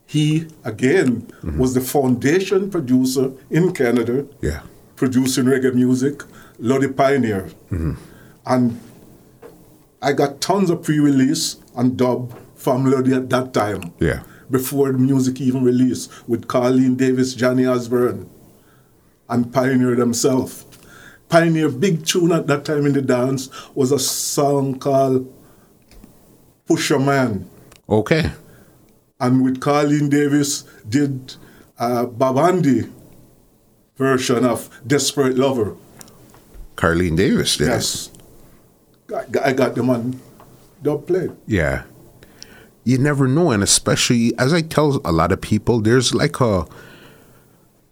he 0.07 0.47
again 0.65 1.23
mm-hmm. 1.23 1.59
was 1.59 1.75
the 1.75 1.81
foundation 1.81 2.71
producer 2.71 3.33
in 3.51 3.73
Canada, 3.73 4.27
Yeah. 4.41 4.61
producing 4.97 5.45
reggae 5.47 5.75
music, 5.75 6.23
Lodi 6.59 6.89
Pioneer, 6.89 7.49
mm-hmm. 7.71 7.95
and 8.47 8.81
I 10.01 10.13
got 10.13 10.41
tons 10.41 10.71
of 10.71 10.83
pre-release 10.83 11.57
and 11.77 11.97
dub 11.97 12.39
from 12.55 12.91
Lodi 12.91 13.15
at 13.15 13.29
that 13.31 13.53
time. 13.53 13.93
Yeah. 13.99 14.23
Before 14.51 14.93
the 14.93 14.99
music 14.99 15.41
even 15.41 15.65
released, 15.65 16.11
with 16.29 16.47
Carlene 16.47 16.97
Davis, 16.97 17.35
Johnny 17.35 17.67
Osborne, 17.67 18.29
and 19.29 19.53
Pioneer 19.53 19.97
themselves. 19.97 20.65
Pioneer 21.29 21.69
big 21.69 22.07
tune 22.07 22.33
at 22.33 22.47
that 22.47 22.65
time 22.65 22.87
in 22.87 22.93
the 22.93 23.03
dance 23.03 23.51
was 23.75 23.91
a 23.91 23.99
song 23.99 24.79
called 24.79 25.33
Pusher 26.67 26.99
Man. 26.99 27.49
Okay. 27.89 28.33
And 29.19 29.43
with 29.43 29.61
Carlene 29.61 30.11
Davis 30.11 30.65
did 30.89 31.35
uh, 31.79 32.07
Babandi 32.07 32.91
version 33.97 34.45
of 34.45 34.71
Desperate 34.87 35.37
Lover. 35.37 35.75
Carlene 36.77 37.17
Davis 37.17 37.57
did. 37.57 37.69
Yes. 37.69 38.11
I, 39.15 39.49
I 39.49 39.53
got 39.53 39.75
them 39.75 39.91
on 39.91 40.21
dub 40.83 41.07
plate. 41.07 41.31
Yeah. 41.47 41.85
You 42.85 42.99
never 42.99 43.27
know. 43.27 43.51
And 43.51 43.63
especially, 43.63 44.37
as 44.39 44.53
I 44.53 44.61
tell 44.61 45.01
a 45.05 45.13
lot 45.13 45.33
of 45.33 45.41
people, 45.41 45.81
there's 45.81 46.15
like 46.15 46.41
a 46.41 46.67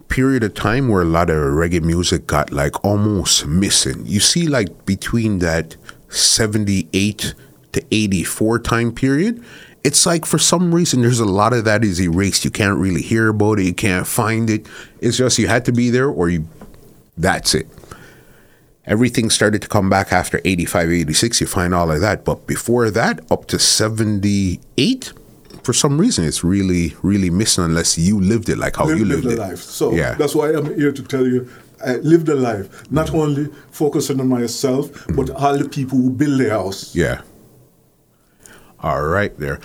period 0.08 0.44
of 0.44 0.54
time 0.54 0.88
where 0.88 1.02
a 1.02 1.06
lot 1.06 1.30
of 1.30 1.36
reggae 1.36 1.82
music 1.82 2.26
got 2.26 2.52
like 2.52 2.84
almost 2.84 3.46
missing. 3.46 4.04
You 4.06 4.20
see, 4.20 4.46
like 4.46 4.86
between 4.86 5.38
that 5.40 5.76
78 6.08 7.34
to 7.72 7.84
84 7.90 8.58
time 8.60 8.92
period, 8.92 9.42
it's 9.82 10.06
like 10.06 10.24
for 10.24 10.38
some 10.38 10.74
reason 10.74 11.02
there's 11.02 11.20
a 11.20 11.24
lot 11.24 11.52
of 11.52 11.64
that 11.64 11.84
is 11.84 12.00
erased. 12.00 12.44
You 12.44 12.50
can't 12.50 12.78
really 12.78 13.02
hear 13.02 13.28
about 13.28 13.58
it, 13.58 13.64
you 13.64 13.74
can't 13.74 14.06
find 14.06 14.48
it. 14.50 14.66
It's 15.00 15.16
just 15.16 15.38
you 15.38 15.48
had 15.48 15.64
to 15.66 15.72
be 15.72 15.90
there 15.90 16.08
or 16.08 16.28
you, 16.28 16.46
that's 17.16 17.54
it 17.54 17.68
everything 18.86 19.30
started 19.30 19.62
to 19.62 19.68
come 19.68 19.88
back 19.88 20.12
after 20.12 20.40
85 20.44 20.90
86 20.90 21.40
you 21.40 21.46
find 21.46 21.74
all 21.74 21.90
of 21.90 22.00
that 22.00 22.24
but 22.24 22.46
before 22.46 22.90
that 22.90 23.20
up 23.30 23.46
to 23.46 23.58
78 23.58 25.12
for 25.64 25.72
some 25.72 25.98
reason 25.98 26.24
it's 26.24 26.44
really 26.44 26.94
really 27.02 27.30
missing 27.30 27.64
unless 27.64 27.96
you 27.98 28.20
lived 28.20 28.48
it 28.48 28.58
like 28.58 28.76
how 28.76 28.84
Live, 28.86 28.98
you 28.98 29.04
live 29.04 29.24
lived 29.24 29.38
it. 29.38 29.40
life. 29.40 29.58
So 29.60 29.92
yeah. 29.92 30.14
that's 30.14 30.34
why 30.34 30.50
I'm 30.52 30.66
here 30.78 30.92
to 30.92 31.02
tell 31.02 31.26
you 31.26 31.48
I 31.84 31.96
live 31.96 32.24
the 32.24 32.34
life, 32.34 32.90
not 32.90 33.08
mm. 33.08 33.18
only 33.20 33.46
focusing 33.70 34.18
on 34.20 34.28
myself, 34.28 34.90
mm. 34.92 35.16
but 35.16 35.30
all 35.30 35.58
the 35.58 35.68
people 35.68 35.98
who 35.98 36.10
build 36.10 36.38
the 36.40 36.48
house. 36.50 36.94
yeah. 36.94 37.22
All 38.80 39.02
right 39.02 39.36
there. 39.38 39.60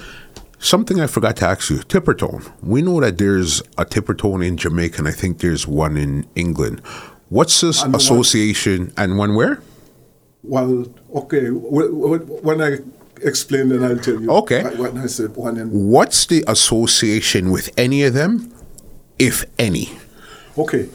Something 0.60 1.00
i 1.00 1.08
forgot 1.08 1.36
to 1.38 1.46
ask 1.46 1.70
you 1.70 1.80
tipper 1.80 2.14
tone. 2.14 2.44
we 2.62 2.82
know 2.82 3.00
that 3.00 3.18
there's 3.18 3.62
a 3.78 3.86
tipper 3.86 4.14
tone 4.14 4.42
in 4.44 4.58
jamaica 4.58 4.98
and 5.00 5.08
i 5.08 5.12
think 5.12 5.40
there's 5.40 5.66
one 5.68 5.96
in 5.98 6.26
england. 6.36 6.82
What's 7.30 7.62
this 7.62 7.82
And 7.84 7.94
one- 7.94 8.02
association 8.02 8.92
and 8.98 9.18
one 9.18 9.36
where? 9.36 9.62
Well, 10.44 10.86
okay, 11.16 11.46
wh- 11.48 11.92
wh- 11.92 12.44
when 12.44 12.62
I 12.62 12.78
explain, 13.24 13.70
then 13.70 13.84
I'll 13.84 13.98
tell 13.98 14.22
you. 14.22 14.30
Okay. 14.32 14.64
What- 14.76 14.96
I 14.98 15.08
said 15.08 15.36
one 15.36 15.58
in. 15.58 15.70
what's 15.90 16.26
the 16.26 16.44
association 16.48 17.52
with 17.52 17.70
any 17.78 18.04
of 18.04 18.14
them 18.14 18.54
if 19.18 19.46
any 19.58 19.90
Okay, 20.58 20.90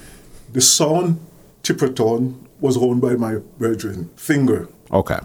the 0.53 0.61
sound 0.61 1.19
Tippertone 1.63 2.35
was 2.61 2.77
owned 2.77 3.01
by 3.01 3.15
my 3.15 3.37
brethren, 3.59 4.11
Finger, 4.17 4.69
okay 4.93 5.19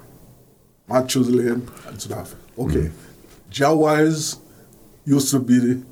Matthews 0.87 1.29
Lane, 1.29 1.67
and 1.87 2.01
stuff. 2.01 2.35
Okay, 2.57 2.89
Jah 3.49 3.75
Wise 3.75 4.37
used 5.05 5.29
to 5.31 5.39
be 5.39 5.59
the, 5.59 5.83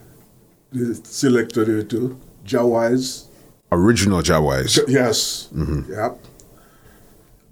the 0.71 0.95
selector 0.95 1.65
there 1.65 1.83
too. 1.83 2.17
Jah 2.45 2.65
Wise, 2.65 3.27
original 3.71 4.21
Jah 4.21 4.41
Wise 4.41 4.75
J- 4.75 4.81
yes, 4.87 5.49
mm-hmm. 5.53 5.91
yep. 5.91 6.19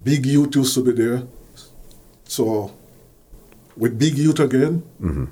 Big 0.04 0.26
Youth 0.26 0.56
used 0.56 0.74
to 0.76 0.84
be 0.84 0.92
there. 0.92 1.24
So, 2.26 2.72
with 3.78 3.98
Big 4.00 4.18
Youth 4.18 4.40
again, 4.40 4.84
mm-hmm. 5.02 5.26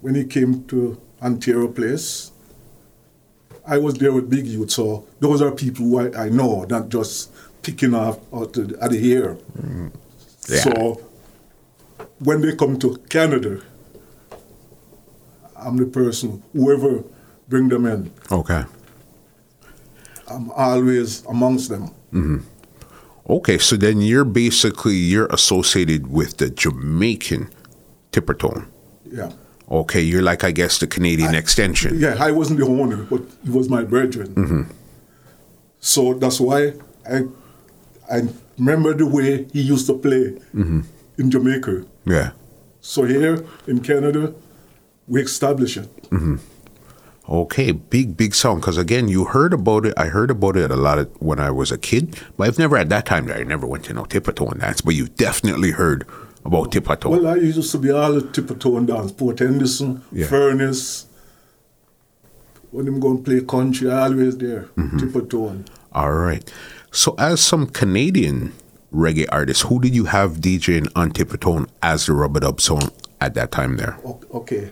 when 0.00 0.14
he 0.14 0.24
came 0.24 0.64
to 0.64 1.00
Ontario 1.22 1.68
Place, 1.68 2.32
I 3.66 3.78
was 3.78 3.94
there 3.94 4.12
with 4.12 4.30
Big 4.30 4.46
Youth. 4.46 4.70
So, 4.70 5.06
those 5.20 5.42
are 5.42 5.50
people 5.52 5.84
who 5.86 5.98
I, 5.98 6.26
I 6.26 6.28
know, 6.28 6.64
not 6.64 6.88
just 6.88 7.30
picking 7.62 7.94
off 7.94 8.18
out 8.32 8.56
of 8.56 8.70
here. 8.70 8.74
Mm-hmm. 8.74 8.88
the 8.88 8.98
ear. 9.12 9.38
Yeah. 10.48 10.60
So, 10.60 11.00
when 12.18 12.40
they 12.40 12.56
come 12.56 12.78
to 12.78 12.96
Canada, 13.08 13.60
I'm 15.56 15.76
the 15.76 15.86
person, 15.86 16.42
whoever 16.52 17.04
bring 17.48 17.68
them 17.68 17.86
in, 17.86 18.10
Okay. 18.30 18.64
I'm 20.28 20.50
always 20.52 21.24
amongst 21.26 21.68
them. 21.70 21.88
Mm-hmm. 22.12 22.38
Okay, 23.30 23.58
so 23.58 23.76
then 23.76 24.00
you're 24.00 24.24
basically 24.24 24.96
you're 24.96 25.28
associated 25.30 26.08
with 26.08 26.38
the 26.38 26.50
Jamaican 26.50 27.48
tipper 28.10 28.34
tone. 28.34 28.66
Yeah. 29.04 29.30
Okay, 29.70 30.00
you're 30.00 30.22
like 30.22 30.42
I 30.42 30.50
guess 30.50 30.78
the 30.78 30.88
Canadian 30.88 31.36
extension. 31.36 32.00
Yeah, 32.00 32.16
I 32.18 32.32
wasn't 32.32 32.58
the 32.58 32.66
owner, 32.66 33.04
but 33.04 33.22
he 33.44 33.50
was 33.50 33.68
my 33.68 33.84
brethren. 33.84 34.34
Mm-hmm. 34.34 34.62
So 35.78 36.14
that's 36.14 36.40
why 36.40 36.74
I 37.08 37.22
I 38.10 38.22
remember 38.58 38.94
the 38.94 39.06
way 39.06 39.46
he 39.52 39.60
used 39.62 39.86
to 39.86 39.94
play 39.94 40.34
mm-hmm. 40.52 40.80
in 41.18 41.30
Jamaica. 41.30 41.84
Yeah. 42.04 42.32
So 42.80 43.04
here 43.04 43.44
in 43.68 43.78
Canada, 43.80 44.34
we 45.06 45.22
establish 45.22 45.76
it. 45.76 45.88
Mm-hmm. 46.10 46.36
Okay, 47.30 47.70
big 47.70 48.16
big 48.16 48.34
song 48.34 48.58
because 48.58 48.76
again 48.76 49.06
you 49.06 49.24
heard 49.24 49.52
about 49.52 49.86
it. 49.86 49.94
I 49.96 50.06
heard 50.06 50.32
about 50.32 50.56
it 50.56 50.72
a 50.72 50.76
lot 50.76 50.98
of, 50.98 51.08
when 51.22 51.38
I 51.38 51.50
was 51.52 51.70
a 51.70 51.78
kid, 51.78 52.18
but 52.36 52.48
I've 52.48 52.58
never 52.58 52.76
at 52.76 52.88
that 52.88 53.06
time 53.06 53.30
I 53.30 53.44
never 53.44 53.68
went 53.68 53.84
to 53.84 53.92
no 53.92 54.02
Tippertone 54.02 54.58
dance. 54.58 54.80
But 54.80 54.96
you 54.96 55.06
definitely 55.06 55.70
heard 55.70 56.04
about 56.44 56.72
Tippertone. 56.72 57.10
Well, 57.10 57.28
I 57.28 57.36
used 57.36 57.70
to 57.70 57.78
be 57.78 57.92
all 57.92 58.14
the 58.14 58.22
Tippertone 58.22 58.86
dance, 58.86 59.12
Port 59.12 59.38
Henderson, 59.38 60.02
Yeah. 60.10 60.26
Furnace. 60.26 61.06
When 62.72 62.86
them 62.86 62.98
go 62.98 63.10
and 63.10 63.24
play 63.24 63.40
country, 63.42 63.90
I 63.90 64.02
always 64.04 64.36
there, 64.36 64.62
mm-hmm. 64.76 64.98
Tippertone. 64.98 65.66
All 65.92 66.12
right. 66.12 66.52
So 66.90 67.14
as 67.18 67.40
some 67.40 67.66
Canadian 67.66 68.52
reggae 68.92 69.26
artists, 69.30 69.64
who 69.64 69.80
did 69.80 69.94
you 69.94 70.06
have 70.06 70.38
DJing 70.38 70.90
on 70.96 71.12
Tippertone 71.12 71.68
as 71.80 72.06
the 72.06 72.12
rub 72.12 72.36
it 72.36 72.42
up 72.42 72.60
song 72.60 72.90
at 73.20 73.34
that 73.34 73.52
time 73.52 73.76
there? 73.76 73.98
Okay. 74.32 74.70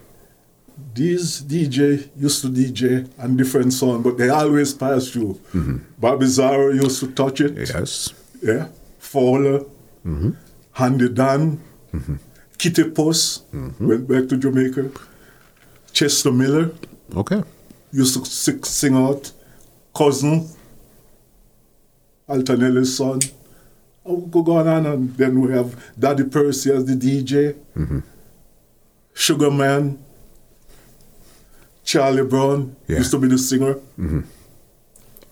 These 0.95 1.43
DJ 1.43 2.09
used 2.17 2.43
to 2.43 2.49
DJ 2.49 3.09
and 3.19 3.39
different 3.39 3.73
song, 3.73 4.03
but 4.03 4.19
they 4.19 4.29
always 4.29 4.75
pass 4.75 5.09
through. 5.09 5.35
Mm-hmm. 5.55 5.77
Bobby 5.99 6.27
Zara 6.27 6.75
used 6.75 7.01
to 7.01 7.13
touch 7.13 7.41
it. 7.41 7.57
Yes. 7.57 8.13
Yeah. 8.43 8.69
Fowler. 8.99 9.61
Mm-hmm. 10.07 10.31
Handy 10.73 11.09
Dan. 11.09 11.61
Mm-hmm. 11.93 12.17
Kitty 12.59 12.91
Puss 12.91 13.43
went 13.79 14.09
back 14.09 14.29
to 14.29 14.37
Jamaica. 14.37 14.91
Chester 15.93 16.33
Miller 16.33 16.71
Okay. 17.17 17.43
used 17.93 18.15
to 18.19 18.25
sing, 18.25 18.63
sing 18.65 18.95
out. 18.97 19.31
Cousin. 19.95 20.49
Altanelli's 22.29 22.97
son. 22.97 23.21
Oh, 24.05 24.17
go 24.19 24.43
go 24.43 24.57
on 24.59 24.87
and 24.87 25.15
then 25.17 25.41
we 25.41 25.53
have 25.53 25.77
Daddy 25.99 26.25
Percy 26.25 26.71
as 26.73 26.85
the 26.85 26.95
DJ. 26.95 27.57
Sugar 29.15 29.51
Man. 29.51 29.99
Charlie 31.89 32.23
Brown 32.23 32.77
Yeah. 32.87 32.99
used 32.99 33.11
to 33.13 33.19
be 33.19 33.29
the 33.29 33.39
singer. 33.39 33.77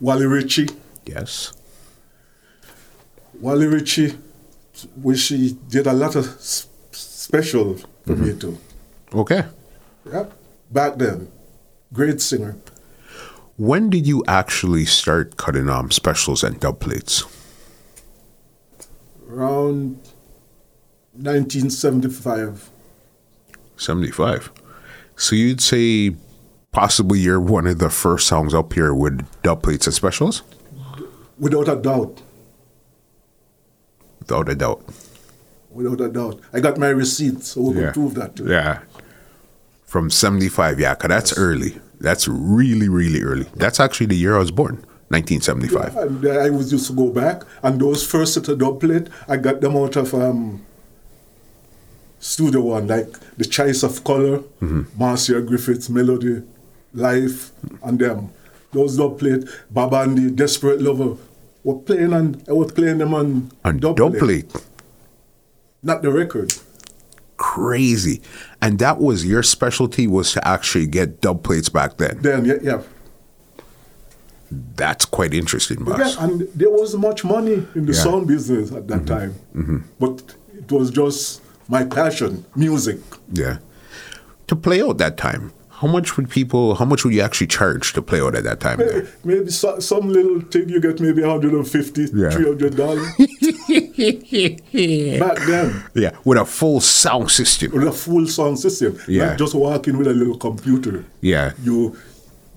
Wally 0.00 0.24
Ritchie. 0.24 0.70
Yes. 1.04 1.52
Wally 3.38 3.66
Ritchie, 3.66 4.16
which 5.02 5.28
he 5.28 5.52
did 5.68 5.86
a 5.86 5.92
lot 5.92 6.16
of 6.16 6.24
s- 6.38 6.66
special 6.92 7.76
for 8.06 8.16
me 8.16 8.32
too. 8.32 8.56
Okay. 9.12 9.44
Yep. 10.10 10.32
Back 10.70 10.96
then, 10.96 11.28
great 11.92 12.22
singer. 12.22 12.56
When 13.58 13.90
did 13.90 14.06
you 14.06 14.24
actually 14.26 14.86
start 14.86 15.36
cutting 15.36 15.68
um 15.68 15.90
specials 15.90 16.42
and 16.42 16.58
dub 16.58 16.80
plates? 16.80 17.24
Around 19.28 19.98
1975. 21.12 22.70
75. 23.76 24.50
So 25.16 25.36
you'd 25.36 25.60
say 25.60 26.16
possibly 26.80 27.18
you're 27.18 27.40
one 27.40 27.66
of 27.66 27.78
the 27.78 27.88
first 27.88 28.26
songs 28.26 28.52
up 28.52 28.74
here 28.74 28.92
with 28.92 29.24
dub 29.42 29.62
plates 29.62 29.86
and 29.86 29.94
specials? 29.94 30.42
Without 31.38 31.68
a 31.70 31.76
doubt. 31.76 32.20
Without 34.20 34.46
a 34.50 34.54
doubt. 34.54 34.84
Without 35.70 36.00
a 36.02 36.08
doubt. 36.10 36.38
I 36.52 36.60
got 36.60 36.76
my 36.76 36.88
receipts, 36.90 37.48
so 37.52 37.62
we 37.62 37.76
Yeah. 37.76 37.84
can 37.84 37.92
prove 37.94 38.14
that 38.16 38.36
too. 38.36 38.44
Yeah. 38.46 38.80
From 39.86 40.10
75, 40.10 40.78
yeah, 40.78 40.94
'cause 40.94 41.08
that's 41.08 41.38
early. 41.38 41.80
That's 41.98 42.28
really, 42.28 42.90
really 42.90 43.22
early. 43.22 43.46
That's 43.56 43.80
actually 43.80 44.08
the 44.08 44.16
year 44.24 44.36
I 44.36 44.40
was 44.40 44.50
born, 44.50 44.84
1975. 45.08 45.96
And 45.96 46.26
uh, 46.26 46.30
I 46.46 46.50
was 46.50 46.70
used 46.72 46.88
to 46.88 46.92
go 46.92 47.08
back, 47.08 47.42
and 47.62 47.80
those 47.80 48.04
first 48.06 48.34
set 48.34 48.48
of 48.48 48.58
dub 48.58 48.80
plate, 48.80 49.06
I 49.26 49.38
got 49.38 49.62
them 49.62 49.76
out 49.76 49.96
of 49.96 50.12
um, 50.12 50.60
Studio 52.20 52.60
One, 52.60 52.86
like 52.86 53.08
The 53.38 53.46
Choice 53.46 53.82
of 53.82 54.04
Color, 54.04 54.40
Marcia 54.98 55.40
Griffiths, 55.40 55.88
Melody, 55.88 56.42
Life, 56.96 57.52
and 57.84 57.98
them. 57.98 58.30
Those 58.72 58.96
dub 58.96 59.18
plate, 59.18 59.44
the 59.72 60.32
Desperate 60.34 60.80
Lover, 60.82 61.16
were 61.62 61.76
playing 61.78 62.12
on, 62.12 62.42
I 62.48 62.52
was 62.52 62.72
playing 62.72 62.98
them 62.98 63.14
on, 63.14 63.52
And 63.64 63.80
dub, 63.80 63.96
plate. 64.18 64.50
not 65.82 66.02
the 66.02 66.10
record. 66.10 66.54
Crazy. 67.36 68.22
And 68.62 68.78
that 68.78 68.98
was 68.98 69.26
your 69.26 69.42
specialty 69.42 70.06
was 70.06 70.32
to 70.32 70.46
actually 70.46 70.86
get 70.86 71.20
dub 71.20 71.42
plates 71.42 71.68
back 71.68 71.98
then. 71.98 72.18
Then, 72.20 72.44
yeah, 72.44 72.54
yeah. 72.62 72.82
That's 74.50 75.04
quite 75.04 75.34
interesting, 75.34 75.84
boss. 75.84 76.16
Yeah, 76.16 76.24
and 76.24 76.48
there 76.54 76.70
was 76.70 76.94
much 76.96 77.24
money 77.24 77.66
in 77.74 77.86
the 77.86 77.92
Yeah. 77.92 78.02
sound 78.02 78.26
business 78.28 78.72
at 78.72 78.86
that 78.88 79.02
mm-hmm. 79.02 79.06
time. 79.06 79.34
Mm-hmm. 79.54 79.78
But 79.98 80.34
it 80.56 80.70
was 80.70 80.90
just 80.90 81.42
my 81.68 81.84
passion, 81.84 82.44
music. 82.54 82.98
Yeah. 83.32 83.58
To 84.46 84.56
play 84.56 84.80
out 84.80 84.98
that 84.98 85.16
time, 85.16 85.52
how 85.80 85.86
much 85.88 86.16
would 86.16 86.30
people, 86.30 86.74
how 86.76 86.86
much 86.86 87.04
would 87.04 87.12
you 87.12 87.20
actually 87.20 87.46
charge 87.48 87.92
to 87.92 88.00
play 88.00 88.20
out 88.20 88.34
at 88.34 88.44
that 88.44 88.60
time? 88.60 88.78
there? 88.78 89.06
Maybe 89.24 89.50
so, 89.50 89.78
some 89.78 90.08
little 90.08 90.40
thing 90.40 90.68
you 90.70 90.80
get 90.80 91.00
maybe 91.00 91.20
150 91.20 92.08
Yeah. 92.14 92.30
300 92.30 92.76
dollars 92.76 93.06
back 95.18 95.38
then 95.46 95.82
yeah, 95.94 96.16
with 96.24 96.38
a 96.38 96.44
full 96.44 96.80
sound 96.80 97.30
system. 97.30 97.72
with 97.72 97.86
a 97.86 97.92
full 97.92 98.26
sound 98.26 98.58
system 98.58 98.98
Yeah. 99.08 99.26
not 99.26 99.38
just 99.38 99.54
walking 99.54 99.98
with 99.98 100.06
a 100.06 100.14
little 100.14 100.38
computer 100.38 101.04
Yeah. 101.20 101.52
you 101.62 101.96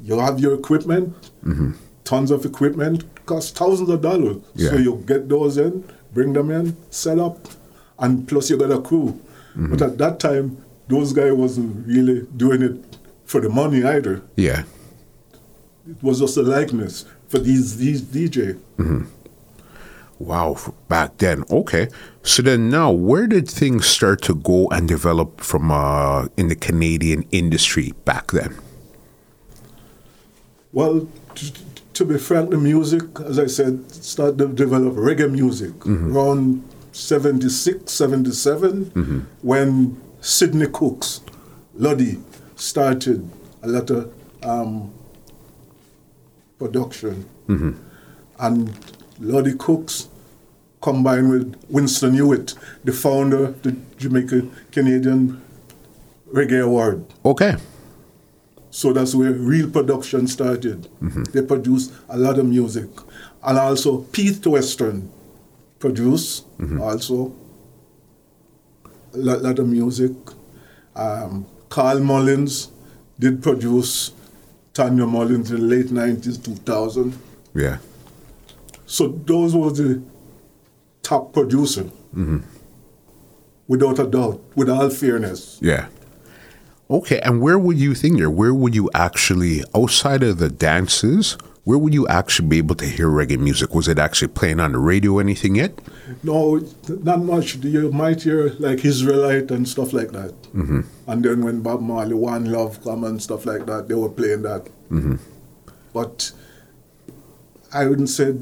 you 0.02 0.18
have 0.20 0.40
your 0.40 0.54
equipment 0.54 1.14
mm-hmm. 1.44 1.72
tons 2.04 2.32
of 2.32 2.46
equipment 2.46 3.04
cost 3.26 3.58
thousands 3.58 3.90
of 3.90 4.02
dollars 4.02 4.38
Yeah. 4.56 4.70
so 4.72 4.76
you 4.78 5.04
get 5.06 5.28
those 5.30 5.58
in 5.58 5.84
bring 6.14 6.34
them 6.34 6.52
in 6.52 6.76
set 6.90 7.20
up 7.20 7.38
and 8.00 8.28
plus 8.28 8.50
you 8.50 8.58
got 8.58 8.72
a 8.72 8.82
crew 8.82 9.20
mm-hmm. 9.52 9.72
but 9.72 9.82
at 9.82 9.98
that 9.98 10.20
time 10.20 10.58
those 10.88 11.14
guys 11.14 11.34
wasn't 11.34 11.86
really 11.88 12.26
doing 12.38 12.62
it 12.62 12.89
for 13.30 13.40
the 13.40 13.50
money 13.50 13.84
either 13.84 14.24
Yeah. 14.36 14.64
it 15.88 16.02
was 16.02 16.20
just 16.20 16.36
a 16.36 16.42
likeness 16.42 17.06
for 17.28 17.38
these 17.38 17.78
these 17.78 18.02
DJ. 18.02 18.58
Mm-hmm. 18.78 19.04
Wow, 20.18 20.58
back 20.90 21.18
then. 21.20 21.46
Okay. 21.50 21.88
So 22.24 22.42
then 22.42 22.70
now, 22.70 22.92
where 22.92 23.28
did 23.28 23.48
things 23.48 23.86
start 23.86 24.22
to 24.24 24.36
go 24.36 24.68
and 24.70 24.88
develop 24.88 25.40
from 25.42 25.72
uh, 25.72 26.28
in 26.36 26.50
the 26.50 26.56
Canadian 26.56 27.24
industry 27.32 27.94
back 28.04 28.32
then? 28.32 28.56
Well, 30.74 31.08
t- 31.36 31.54
to 31.94 32.06
be 32.06 32.18
frank, 32.18 32.50
the 32.50 32.58
music, 32.58 33.04
as 33.26 33.40
I 33.40 33.48
said, 33.48 33.90
started 33.92 34.38
to 34.40 34.48
develop 34.50 34.96
reggae 34.96 35.32
music 35.32 35.72
mm-hmm. 35.86 36.16
around 36.16 36.64
76, 36.92 37.92
77, 37.92 38.86
mm-hmm. 38.86 39.20
when 39.42 40.02
Sidney 40.20 40.68
Crooks, 40.68 41.22
Lodi, 41.76 42.18
started 42.60 43.30
a 43.64 43.68
lot 43.68 43.90
of 43.90 44.14
um, 44.44 44.94
production. 46.58 47.26
And 48.40 48.72
Lodi 49.20 49.56
Crooks, 49.56 50.08
combined 50.82 51.30
with 51.30 51.56
Winston 51.70 52.14
Hewitt, 52.14 52.54
the 52.84 52.94
founder 52.94 53.46
of 53.46 53.62
the 53.64 53.76
Jamaican 53.98 54.52
Canadian 54.72 55.42
Reggae 56.32 56.64
Award. 56.64 57.06
Okay. 57.26 57.56
So 58.72 58.94
that's 58.94 59.16
where 59.16 59.32
real 59.32 59.70
production 59.70 60.28
started. 60.28 60.88
They 61.34 61.42
produced 61.42 61.92
a 62.08 62.18
lot 62.18 62.38
of 62.38 62.46
music. 62.46 62.88
And 63.44 63.58
also 63.58 64.02
Pete 64.04 64.46
Western 64.46 65.10
produced 65.80 66.46
also 66.80 67.34
a 69.14 69.18
lot, 69.18 69.42
lot 69.42 69.60
of 69.60 69.68
music. 69.68 70.12
Um, 70.96 71.46
Carl 71.70 72.00
Mullins 72.00 72.70
did 73.20 73.42
produce 73.42 74.12
Tanya 74.74 75.06
Mullins 75.06 75.52
in 75.52 75.58
the 75.58 75.64
late 75.64 75.88
90s, 75.88 76.44
2000. 76.44 77.18
Yeah. 77.54 77.78
So 78.86 79.08
those 79.08 79.56
were 79.56 79.72
the 79.72 80.02
top 81.04 81.34
producer. 81.34 81.84
Mm-hmm. 82.16 82.40
Without 83.68 84.00
a 84.00 84.08
doubt, 84.08 84.42
with 84.56 84.70
all 84.70 84.90
fairness. 84.90 85.60
Yeah. 85.62 85.88
Okay. 86.90 87.20
And 87.20 87.40
where 87.40 87.60
would 87.60 87.78
you 87.78 87.94
think 87.94 88.18
there? 88.18 88.30
Where 88.30 88.54
would 88.54 88.74
you 88.74 88.90
actually, 88.96 89.64
outside 89.76 90.24
of 90.24 90.40
the 90.40 90.50
dances, 90.50 91.38
where 91.64 91.78
would 91.78 91.94
you 91.94 92.08
actually 92.08 92.48
be 92.48 92.58
able 92.58 92.76
to 92.76 92.86
hear 92.86 93.08
reggae 93.08 93.38
music? 93.38 93.76
Was 93.76 93.88
it 93.88 94.00
actually 94.00 94.30
playing 94.30 94.60
on 94.60 94.72
the 94.72 94.80
radio, 94.80 95.20
anything 95.20 95.56
yet? 95.56 95.80
No, 96.24 96.62
not 96.88 97.22
much. 97.22 97.56
You 97.56 97.92
might 97.92 98.24
hear 98.24 98.50
like 98.60 98.84
Israelite 98.84 99.52
and 99.52 99.68
stuff 99.68 99.94
like 99.94 100.12
that. 100.12 100.34
Mm-hmm. 100.54 100.82
And 101.08 101.24
then 101.24 101.44
when 101.44 101.62
Bob 101.62 101.82
Marley, 101.82 102.16
One 102.16 102.46
Love 102.52 102.84
come 102.84 103.04
and 103.04 103.22
stuff 103.22 103.46
like 103.46 103.66
that, 103.68 103.88
they 103.88 103.94
were 103.96 104.10
playing 104.10 104.44
that. 104.44 104.66
Mm-hmm. 104.90 105.16
But 105.94 106.32
I 107.74 107.86
wouldn't 107.86 108.10
say 108.10 108.34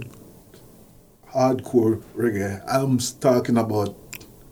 hardcore 1.33 2.01
reggae. 2.15 2.63
I'm 2.67 2.97
talking 3.19 3.57
about 3.57 3.95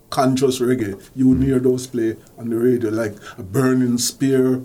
conscious 0.10 0.60
reggae. 0.60 1.02
You 1.16 1.30
would 1.30 1.44
hear 1.44 1.60
those 1.60 1.88
play 1.88 2.18
on 2.38 2.50
the 2.50 2.58
radio, 2.58 2.90
like 2.90 3.16
a 3.38 3.44
Burning 3.44 3.98
Spear, 3.98 4.62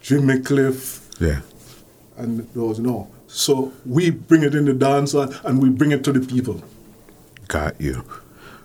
Jimmy 0.00 0.40
Cliff, 0.40 1.08
Yeah. 1.20 1.40
And 2.20 2.48
those 2.54 2.78
no. 2.78 3.08
So 3.26 3.72
we 3.86 4.10
bring 4.10 4.42
it 4.42 4.54
in 4.54 4.64
the 4.64 4.74
dance 4.74 5.14
and 5.14 5.62
we 5.62 5.68
bring 5.68 5.92
it 5.92 6.04
to 6.04 6.12
the 6.12 6.20
people. 6.20 6.62
Got 7.48 7.80
you. 7.80 8.04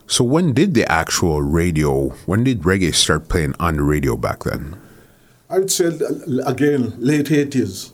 So 0.07 0.23
when 0.23 0.53
did 0.53 0.73
the 0.73 0.89
actual 0.91 1.41
radio, 1.41 2.09
when 2.27 2.43
did 2.43 2.61
reggae 2.61 2.93
start 2.93 3.27
playing 3.27 3.55
on 3.59 3.77
the 3.77 3.83
radio 3.83 4.15
back 4.15 4.43
then? 4.43 4.79
I 5.49 5.59
would 5.59 5.71
say 5.71 5.85
again 6.45 6.93
late 6.97 7.27
80s, 7.27 7.93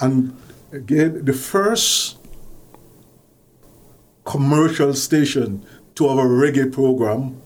and 0.00 0.36
again 0.72 1.24
the 1.24 1.32
first 1.32 2.18
commercial 4.24 4.94
station 4.94 5.64
to 5.94 6.08
have 6.08 6.18
a 6.18 6.22
reggae 6.22 6.72
program 6.72 7.40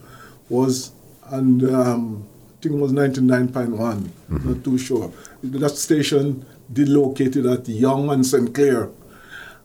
was, 0.48 0.92
and 1.26 1.62
um, 1.64 2.26
I 2.58 2.62
think 2.62 2.74
it 2.74 2.78
was 2.78 2.92
99.1. 2.92 4.10
Not 4.44 4.64
too 4.64 4.78
sure. 4.78 5.12
That 5.42 5.76
station 5.76 6.44
located 6.74 7.46
at 7.46 7.68
Yonge 7.68 8.12
and 8.12 8.26
St 8.26 8.54
Clair, 8.54 8.88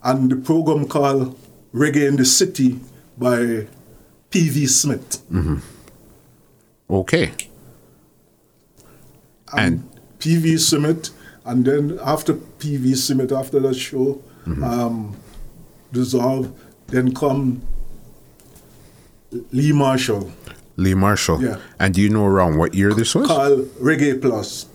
and 0.04 0.32
the 0.32 0.36
program 0.36 0.88
called 0.88 1.38
Reggae 1.74 2.08
in 2.08 2.16
the 2.18 2.26
City 2.26 2.80
by 3.18 3.68
P.V. 4.30 4.68
Smith. 4.68 5.22
Okay. 6.90 7.32
and 9.54 9.90
PV 10.20 10.60
Smith, 10.60 11.10
and 11.46 11.66
then 11.66 12.00
after 12.04 12.34
PV 12.34 12.96
Smith, 12.96 13.32
after 13.32 13.60
that 13.60 13.76
show, 13.76 14.22
um, 14.46 15.16
dissolve, 15.92 16.52
then 16.88 17.14
come 17.14 17.62
Lee 19.52 19.72
Marshall, 19.72 20.32
Lee 20.78 20.94
Marshall. 20.94 21.42
Yeah. 21.44 21.58
And 21.80 21.94
do 21.94 22.02
you 22.02 22.10
know 22.10 22.26
around 22.26 22.58
what 22.58 22.74
year 22.74 22.94
this 22.94 23.16
was? 23.16 23.28
called 23.28 23.66
Reggae 23.82 24.22
Plus. 24.22 24.68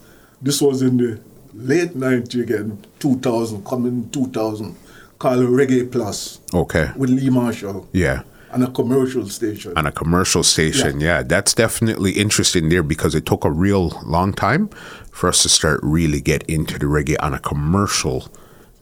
This 0.43 0.61
was 0.61 0.83
in 0.83 0.97
the 0.99 1.21
late 1.57 1.95
90s 1.97 2.43
again, 2.43 2.79
2000, 3.01 3.65
coming 3.65 4.09
2000, 4.11 4.77
called 5.19 5.41
Reggae 5.49 5.91
Plus 5.91 6.41
Okay. 6.53 6.91
with 6.97 7.11
Lee 7.11 7.31
Marshall 7.31 7.89
Yeah. 7.93 8.23
and 8.53 8.63
a 8.63 8.71
commercial 8.71 9.29
station. 9.29 9.73
On 9.77 9.87
a 9.87 9.93
commercial 9.93 10.43
station. 10.43 11.01
Yeah. 11.01 11.23
That's 11.23 11.55
definitely 11.55 12.13
interesting 12.13 12.69
there 12.69 12.83
because 12.83 13.15
it 13.15 13.25
took 13.27 13.45
a 13.45 13.51
real 13.51 14.01
long 14.05 14.33
time 14.35 14.69
for 15.11 15.29
us 15.29 15.43
to 15.43 15.49
start 15.49 15.81
really 15.83 16.21
get 16.21 16.43
into 16.45 16.79
the 16.79 16.87
reggae 16.87 17.17
on 17.21 17.33
a 17.35 17.39
commercial 17.39 18.29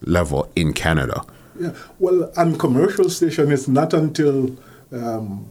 level 0.01 0.49
in 0.55 0.73
Canada. 0.73 1.23
Yeah, 1.59 1.71
well, 1.99 2.29
and 2.35 2.59
commercial 2.59 3.09
station 3.09 3.49
is 3.51 3.67
not 3.69 3.93
until 3.93 4.57
um, 4.91 5.45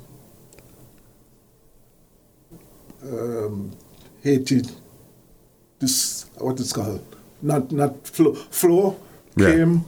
um, 3.03 3.73
80, 4.25 4.63
this, 5.79 6.27
what 6.39 6.61
it's 6.61 6.73
called, 6.75 7.01
not 7.45 7.71
not 7.73 8.07
Flo. 8.09 8.35
Flo 8.35 8.97
Yeah. 9.37 9.51
came 9.53 9.85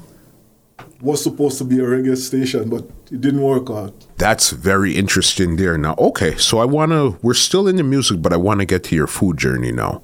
was 1.00 1.22
supposed 1.22 1.58
to 1.58 1.64
be 1.64 1.78
a 1.78 1.82
reggae 1.82 2.16
station, 2.16 2.68
but 2.68 2.84
it 3.10 3.20
didn't 3.20 3.40
work 3.42 3.70
out. 3.70 3.92
That's 4.18 4.50
very 4.50 4.96
interesting 4.96 5.56
there. 5.56 5.76
Now, 5.78 5.94
okay, 5.98 6.36
so 6.36 6.58
I 6.58 6.64
want 6.64 6.92
to, 6.92 7.16
we're 7.22 7.34
still 7.48 7.68
in 7.68 7.76
the 7.76 7.82
music, 7.82 8.20
but 8.22 8.32
I 8.32 8.36
want 8.36 8.60
to 8.60 8.66
get 8.66 8.82
to 8.84 8.94
your 8.96 9.06
food 9.06 9.36
journey 9.38 9.72
now. 9.72 10.02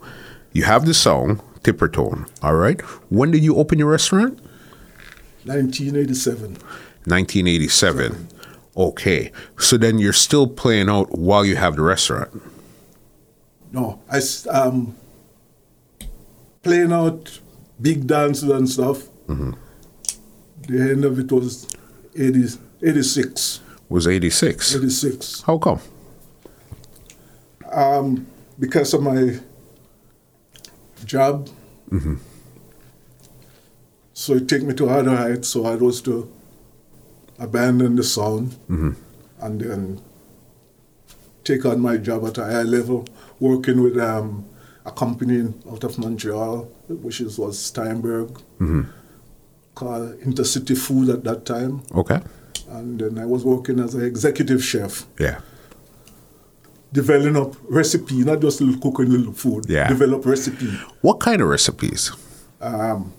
You 0.53 0.65
have 0.65 0.85
the 0.87 0.95
song, 0.95 1.41
Tipper 1.63 1.89
Tone, 1.89 2.27
all 2.43 2.55
right? 2.55 2.81
When 3.11 3.31
did 3.31 3.43
you 3.43 3.57
open 3.57 3.79
your 3.79 3.91
restaurant? 3.91 4.39
1987. 5.45 6.53
1987. 7.05 8.29
Okay, 8.77 9.33
so 9.59 9.77
then 9.77 9.99
you're 9.99 10.13
still 10.15 10.47
playing 10.47 10.89
out 10.89 11.19
while 11.19 11.45
you 11.45 11.57
have 11.57 11.77
the 11.77 11.83
restaurant. 11.83 12.31
No, 13.73 14.01
I 14.11 14.21
um 14.51 14.95
playing 16.63 16.93
out 16.93 17.41
big 17.83 18.07
dances 18.07 18.49
and 18.49 18.69
stuff. 18.69 19.09
The 20.69 20.81
end 20.81 21.05
of 21.05 21.19
it 21.19 21.31
was 21.33 21.67
80, 22.17 22.59
86. 22.83 23.61
Was 23.89 24.07
86. 24.07 24.77
86. 24.77 25.43
How 25.43 25.59
come? 25.59 25.81
Um, 27.73 28.27
because 28.59 28.95
of 28.95 29.03
my 29.03 29.39
job. 31.05 31.49
So 34.15 34.35
it 34.35 34.49
take 34.49 34.63
me 34.63 34.73
to 34.75 34.89
other 34.89 35.17
heights, 35.17 35.49
so 35.49 35.65
I 35.67 35.75
was 35.75 36.01
to 36.03 36.31
abandon 37.39 37.97
the 37.97 38.05
sound 38.05 38.57
and 39.41 39.61
then 39.61 40.01
take 41.45 41.65
on 41.67 41.81
my 41.81 41.97
job 41.97 42.25
at 42.27 42.39
a 42.39 42.45
higher 42.45 42.65
level, 42.65 43.05
working 43.41 43.83
with 43.83 43.99
um, 43.99 44.45
a 44.85 44.91
company 44.93 45.53
out 45.71 45.85
of 45.85 45.99
Montreal, 45.99 46.65
which 46.89 47.21
is, 47.21 47.39
was 47.39 47.59
Steinberg, 47.59 48.41
called 49.75 50.19
Intercity 50.21 50.77
Food 50.77 51.09
at 51.11 51.25
that 51.25 51.45
time. 51.47 51.83
Okay. 51.95 52.21
And 52.69 52.99
then 53.01 53.19
I 53.19 53.27
was 53.27 53.45
working 53.45 53.79
as 53.81 53.95
an 53.95 54.05
executive 54.05 54.63
chef. 54.65 55.07
Yeah. 55.19 55.41
developing 56.93 57.37
up 57.37 57.55
recipe, 57.69 58.23
not 58.25 58.41
just 58.41 58.61
little 58.61 58.81
cooking 58.81 59.11
little 59.11 59.33
food. 59.33 59.65
Yeah. 59.69 59.89
Develop 59.89 60.27
recipe. 60.27 60.67
What 61.01 61.21
kind 61.21 61.41
of 61.41 61.49
recipes? 61.49 62.13
Um, 62.61 63.13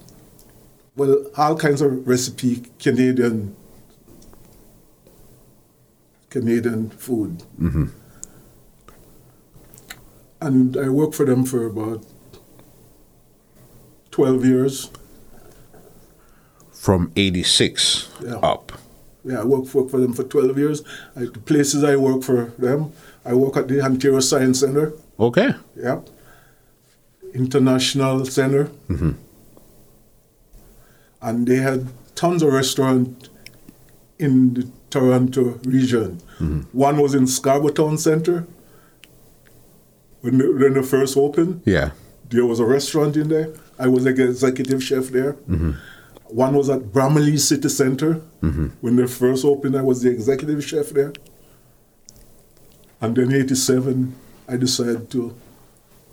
well, 0.96 1.26
all 1.38 1.56
kinds 1.58 1.82
of 1.82 2.08
recipe, 2.08 2.64
Canadian, 2.80 3.56
Canadian 6.30 6.90
food. 6.92 7.44
And 10.44 10.76
I 10.76 10.90
worked 10.90 11.16
for 11.16 11.26
them 11.26 11.46
for 11.46 11.66
about 11.66 12.04
twelve 14.12 14.44
years. 14.46 14.90
From 16.72 17.14
86 17.16 18.10
Yeah. 18.22 18.36
up. 18.44 18.74
Yeah, 19.24 19.40
I 19.40 19.46
worked 19.46 19.70
for, 19.70 19.88
for 19.88 20.02
them 20.02 20.12
for 20.12 20.24
twelve 20.26 20.58
years. 20.58 20.82
I, 21.16 21.22
the 21.22 21.40
places 21.40 21.82
I 21.86 21.96
work 21.96 22.24
for 22.24 22.52
them, 22.60 22.92
I 23.24 23.34
work 23.36 23.56
at 23.56 23.70
the 23.70 23.82
Ontario 23.82 24.20
Science 24.20 24.60
Center. 24.60 24.92
Okay. 25.18 25.52
Yeah. 25.78 26.02
International 27.34 28.26
Center. 28.26 28.66
Mm-hmm. 28.90 29.12
And 31.22 31.48
they 31.48 31.56
had 31.58 31.88
tons 32.16 32.44
of 32.44 32.52
restaurants 32.52 33.30
in 34.20 34.54
the 34.56 34.70
Toronto 34.90 35.58
region. 35.64 36.20
Mm-hmm. 36.40 36.60
One 36.78 36.98
was 37.02 37.16
in 37.16 37.28
Scarborough 37.28 37.72
Town 37.74 37.98
Center. 37.98 38.46
When 40.24 40.38
they, 40.38 40.48
when 40.48 40.74
they 40.74 40.82
first 40.82 41.18
opened, 41.18 41.62
Yeah. 41.66 41.92
there 42.30 42.46
was 42.46 42.60
a 42.60 42.66
restaurant 42.66 43.18
in 43.18 43.28
there. 43.28 43.50
I 43.78 43.88
was 43.88 44.06
like 44.06 44.18
executive 44.20 44.82
chef 44.82 45.08
there. 45.10 45.34
One 46.44 46.56
was 46.56 46.70
at 46.70 46.80
Bramalea 46.94 47.38
City 47.40 47.68
Center. 47.70 48.14
When 48.82 48.96
they 48.96 49.06
first 49.08 49.44
opened, 49.46 49.76
I 49.76 49.82
was 49.82 50.02
the 50.02 50.10
executive 50.10 50.64
chef 50.64 50.90
there. 50.90 51.12
And 53.02 53.16
then 53.18 53.34
87, 53.34 54.16
I 54.48 54.56
decided 54.58 55.12
to 55.12 55.36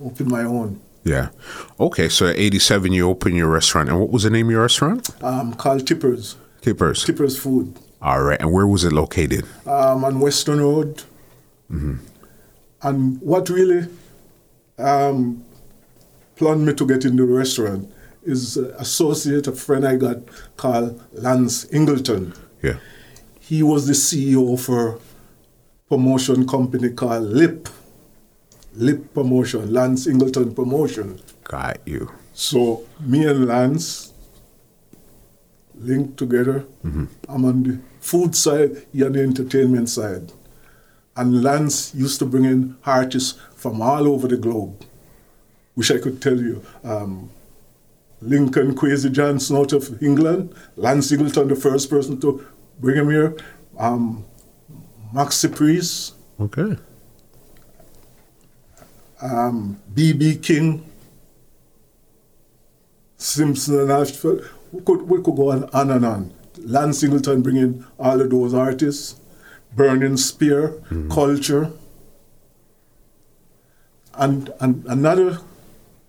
open 0.05 0.29
my 0.29 0.43
own. 0.43 0.81
Yeah. 1.05 1.29
Okay, 1.79 2.09
so 2.09 2.27
at 2.27 2.37
87 2.37 2.93
you 2.93 3.09
open 3.09 3.35
your 3.37 3.49
restaurant. 3.49 3.89
And 3.89 4.01
what 4.01 4.11
was 4.11 4.25
the 4.25 4.31
name 4.31 4.47
of 4.47 4.51
your 4.53 4.63
restaurant? 4.63 5.09
Um, 5.23 5.55
called 5.55 5.87
Tippers, 5.87 6.37
Tippers. 6.63 7.05
Tippers 7.05 7.39
Food, 7.39 7.79
All 8.03 8.23
right. 8.23 8.41
And 8.41 8.53
where 8.53 8.67
was 8.67 8.83
it 8.85 8.93
located? 8.93 9.45
um, 9.67 10.05
on 10.05 10.19
Weston 10.19 10.61
Road. 10.61 11.05
And 12.83 13.21
what 13.23 13.49
really 13.49 13.87
um, 14.81 15.45
plumbed 16.37 16.67
me 16.67 16.75
to 16.75 16.87
get 16.87 17.05
into 17.05 17.27
the 17.27 17.33
restaurant 17.33 17.93
is 18.23 18.57
an 18.57 18.73
associate, 18.79 19.47
a 19.47 19.53
friend 19.53 19.87
I 19.87 19.97
got 19.97 20.19
called 20.57 21.03
Lance 21.13 21.71
Ingleton. 21.73 22.35
Yeah. 22.63 22.77
He 23.41 23.63
was 23.63 23.87
the 23.87 23.95
CEO 23.95 24.59
for 24.59 25.01
promotion 25.89 26.47
company 26.47 26.91
called 26.91 27.25
Lip. 27.25 27.69
Lip 28.75 29.13
Promotion, 29.15 29.73
Lance 29.73 30.07
Ingleton 30.07 30.55
Promotion. 30.55 31.21
Got 31.45 31.81
you. 31.87 32.11
So 32.33 32.87
me 33.01 33.27
and 33.27 33.47
Lance 33.47 34.13
linked 35.75 36.17
together. 36.17 36.65
I'm 37.29 37.45
on 37.45 37.63
the 37.65 37.81
food 38.01 38.37
side, 38.37 38.87
he 38.93 39.03
on 39.03 39.13
the 39.13 39.23
entertainment 39.23 39.89
side. 39.89 40.33
And 41.17 41.43
Lance 41.43 41.93
used 41.95 42.19
to 42.21 42.27
bring 42.27 42.45
in 42.45 42.77
artists 42.87 43.39
from 43.61 43.83
all 43.83 44.09
over 44.09 44.27
the 44.27 44.39
globe. 44.39 44.83
Wish 45.77 45.91
I 45.91 45.99
could 45.99 46.23
tell 46.23 46.39
you. 46.41 46.63
Um, 46.83 47.29
Linton 48.23 48.75
Kwesi 48.75 49.13
Johnson 49.13 49.57
out 49.57 49.73
of 49.75 50.03
England, 50.03 50.55
Lance 50.77 51.09
Singleton, 51.11 51.49
the 51.49 51.55
first 51.57 51.91
person 51.91 52.19
to 52.23 52.45
bring 52.81 52.97
him 52.97 53.11
here. 53.11 53.37
Um, 53.79 54.25
Maxi 55.15 55.55
Priest, 55.55 56.15
Okay. 56.41 56.77
um, 59.23 59.79
B.B. 59.95 60.37
King, 60.37 60.85
Simpson 63.19 63.79
and 63.81 63.93
Ashford. 63.93 64.49
We 64.73 64.81
could, 64.83 65.03
we 65.03 65.23
could 65.23 65.37
go 65.37 65.51
on, 65.53 65.65
on 65.75 65.91
and 65.91 66.05
on. 66.07 66.33
Lance 66.59 67.01
Singleton 67.01 67.43
bringing 67.43 67.85
all 67.99 68.21
of 68.21 68.31
those 68.31 68.55
artists, 68.55 69.21
Burning 69.77 70.17
Spear, 70.17 70.75
Culture. 71.11 71.71
And, 74.15 74.53
and 74.61 74.85
another 74.87 75.39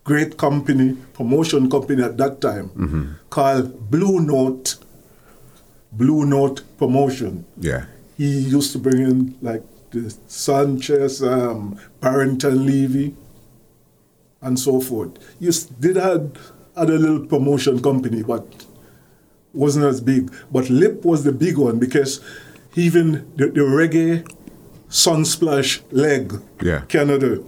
great 0.04 0.38
company, 0.38 0.98
promotion 1.14 1.70
company 1.70 2.04
at 2.04 2.18
that 2.18 2.42
time, 2.42 3.18
called 3.30 3.90
Blue 3.92 4.20
Note, 4.20 4.78
Blue 5.92 6.26
Note 6.26 6.64
Promotion 6.78 7.46
Yeah. 7.58 7.86
he 8.18 8.40
used 8.40 8.72
to 8.74 8.80
bring 8.80 9.02
in 9.02 9.38
like 9.42 9.64
the 9.92 10.14
Sanchez, 10.28 11.22
um, 11.22 11.78
Barrington 12.00 12.66
Levy, 12.66 13.14
and 14.42 14.58
so 14.60 14.80
forth. 14.80 15.12
He 15.40 15.46
used, 15.46 15.80
did 15.80 15.98
had 15.98 16.38
other 16.76 16.98
little 16.98 17.26
promotion 17.28 17.82
company, 17.82 18.24
but 18.24 18.46
wasn't 19.54 19.86
as 19.86 20.00
big. 20.02 20.32
But 20.52 20.70
Lip 20.70 21.04
was 21.06 21.24
the 21.26 21.34
big 21.34 21.58
one 21.58 21.78
because 21.78 22.22
even 22.76 23.30
the, 23.36 23.48
the 23.48 23.62
reggae 23.62 24.26
Sunsplash 24.90 25.82
leg, 25.92 26.34
Yeah. 26.62 26.82
Canada, 26.88 27.44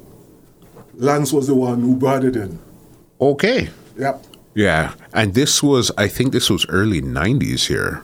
Lance 0.96 1.34
was 1.34 1.48
the 1.48 1.56
one 1.56 1.82
who 1.82 1.96
brought 1.96 2.24
it 2.24 2.36
in. 2.36 2.60
Okay. 3.20 3.70
Yep. 3.98 4.26
Yeah. 4.56 4.94
And 5.14 5.34
this 5.34 5.64
was 5.64 5.92
I 5.98 6.08
think 6.08 6.32
this 6.34 6.50
was 6.50 6.66
early 6.70 7.02
90s 7.02 7.68
here. 7.68 8.04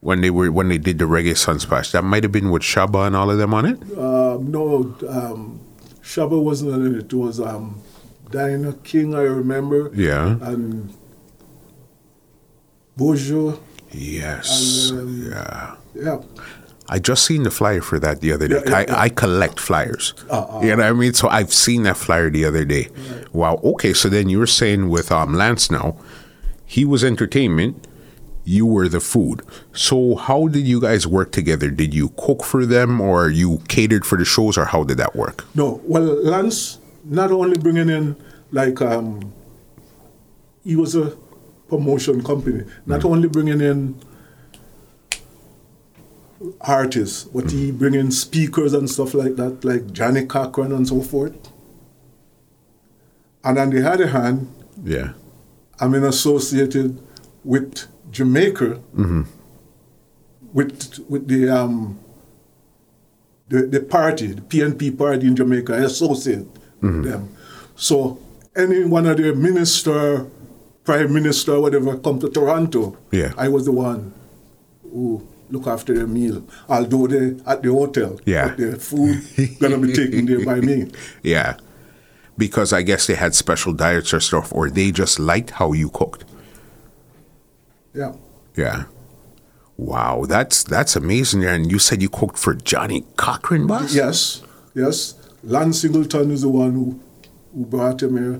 When 0.00 0.20
they 0.20 0.30
were 0.30 0.50
when 0.50 0.68
they 0.68 0.78
did 0.78 0.98
the 0.98 1.04
reggae 1.04 1.30
sunsplash, 1.34 1.92
that 1.92 2.02
might 2.02 2.24
have 2.24 2.32
been 2.32 2.50
with 2.50 2.62
Shabba 2.62 3.06
and 3.06 3.14
all 3.14 3.30
of 3.30 3.38
them 3.38 3.54
on 3.54 3.66
it. 3.66 3.80
Um, 3.96 4.50
no, 4.50 4.96
um, 5.08 5.60
Shabba 6.02 6.42
wasn't 6.42 6.72
in 6.74 6.96
it. 6.96 7.12
It 7.12 7.14
was 7.14 7.38
um, 7.38 7.80
Dinah 8.30 8.72
King, 8.82 9.14
I 9.14 9.20
remember. 9.22 9.92
Yeah. 9.94 10.38
and 10.40 10.92
Bojo. 12.96 13.60
Yes. 13.92 14.90
And, 14.90 15.00
um, 15.00 15.30
yeah. 15.30 15.76
Yeah, 15.94 16.18
I 16.88 16.98
just 16.98 17.24
seen 17.24 17.44
the 17.44 17.50
flyer 17.50 17.80
for 17.80 17.98
that 18.00 18.20
the 18.20 18.32
other 18.32 18.48
day. 18.48 18.60
Yeah, 18.64 18.70
yeah, 18.70 18.76
I, 18.76 18.80
yeah. 18.82 19.00
I 19.00 19.08
collect 19.08 19.60
flyers. 19.60 20.14
Uh, 20.28 20.58
uh. 20.58 20.60
you 20.62 20.70
know 20.70 20.76
what 20.76 20.86
I 20.86 20.92
mean? 20.92 21.14
So 21.14 21.28
I've 21.28 21.52
seen 21.52 21.84
that 21.84 21.96
flyer 21.96 22.30
the 22.30 22.44
other 22.44 22.64
day. 22.64 22.88
Wow. 23.32 23.60
Okay. 23.62 23.92
So 23.94 24.08
then 24.08 24.28
you 24.28 24.38
were 24.38 24.46
saying 24.46 24.88
with 24.88 25.10
um, 25.12 25.34
Lance 25.34 25.70
now, 25.70 25.96
he 26.66 26.84
was 26.84 27.04
entertainment, 27.04 27.86
you 28.44 28.66
were 28.66 28.88
the 28.88 29.00
food. 29.00 29.42
So 29.72 30.16
how 30.16 30.48
did 30.48 30.66
you 30.66 30.80
guys 30.80 31.06
work 31.06 31.30
together? 31.32 31.70
Did 31.70 31.94
you 31.94 32.10
cook 32.18 32.42
for 32.42 32.66
them 32.66 33.00
or 33.00 33.30
you 33.30 33.62
catered 33.68 34.04
for 34.04 34.18
the 34.18 34.24
shows 34.24 34.58
or 34.58 34.64
how 34.64 34.82
did 34.84 34.98
that 34.98 35.14
work? 35.14 35.44
no. 35.54 35.80
Well, 35.84 36.02
Lance 36.24 36.78
not 37.04 37.30
only 37.30 37.58
bringing 37.58 37.88
in 37.88 38.16
like 38.50 38.80
um, 38.80 39.32
he 40.64 40.76
was 40.76 40.94
a 40.94 41.16
promotion 41.68 42.22
company, 42.22 42.64
not 42.86 43.04
only 43.04 43.28
bringing 43.28 43.60
in 43.60 44.00
artists, 46.60 47.24
but 47.24 47.50
he 47.50 47.68
mm-hmm. 47.68 47.78
bring 47.78 47.94
in 47.94 48.10
speakers 48.10 48.72
and 48.72 48.88
stuff 48.88 49.14
like 49.14 49.36
that, 49.36 49.64
like 49.64 49.92
Johnnie 49.92 50.26
Cochran 50.26 50.72
and 50.72 50.86
so 50.86 51.00
forth. 51.00 51.36
And 53.44 53.58
on 53.58 53.70
the 53.70 53.88
other 53.90 54.08
hand, 54.08 54.48
Yeah. 54.84 55.12
I'm 55.80 55.94
in 55.94 56.04
associated 56.04 57.00
with 57.44 57.86
Jamaica, 58.10 58.80
mm-hmm. 58.96 59.22
with 60.52 60.98
with 61.08 61.26
the 61.28 61.48
um 61.48 61.98
the, 63.48 63.66
the 63.66 63.80
party, 63.80 64.28
the 64.28 64.40
PNP 64.42 64.96
party 64.96 65.26
in 65.26 65.36
Jamaica. 65.36 65.74
I 65.74 65.78
associate 65.80 66.46
with 66.80 67.04
them. 67.04 67.28
So 67.74 68.18
any 68.56 68.84
one 68.84 69.06
of 69.06 69.16
the 69.18 69.34
minister, 69.34 70.26
prime 70.84 71.12
minister, 71.12 71.60
whatever, 71.60 71.98
come 71.98 72.18
to 72.20 72.28
Toronto, 72.30 72.96
Yeah. 73.10 73.32
I 73.36 73.48
was 73.48 73.64
the 73.66 73.72
one 73.72 74.12
who 74.82 75.26
look 75.52 75.66
after 75.66 75.94
their 75.94 76.06
meal. 76.06 76.42
Although 76.68 77.06
they 77.06 77.36
at 77.46 77.62
the 77.62 77.70
hotel, 77.70 78.18
Yeah. 78.24 78.54
their 78.56 78.76
food 78.76 79.22
gonna 79.60 79.78
be 79.78 79.92
taken 79.92 80.26
there 80.26 80.44
by 80.44 80.60
me. 80.60 80.90
Yeah. 81.22 81.56
Because 82.38 82.72
I 82.72 82.82
guess 82.82 83.06
they 83.06 83.14
had 83.14 83.34
special 83.34 83.72
diets 83.74 84.14
or 84.14 84.20
stuff, 84.20 84.52
or 84.54 84.70
they 84.70 84.90
just 84.90 85.18
liked 85.18 85.50
how 85.50 85.72
you 85.72 85.90
cooked. 85.90 86.24
Yeah. 87.94 88.14
Yeah. 88.56 88.84
Wow, 89.76 90.24
that's 90.26 90.62
that's 90.62 90.96
amazing. 90.96 91.44
And 91.44 91.70
you 91.70 91.78
said 91.78 92.00
you 92.02 92.08
cooked 92.08 92.38
for 92.38 92.54
Johnnie 92.54 93.04
Cochran, 93.16 93.66
boss? 93.66 93.94
Yes, 93.94 94.42
yes. 94.74 95.14
Lance 95.42 95.80
Singleton 95.80 96.30
is 96.30 96.42
the 96.42 96.48
one 96.48 96.72
who, 96.72 97.00
who 97.54 97.66
brought 97.66 98.02
him 98.02 98.16
here. 98.16 98.38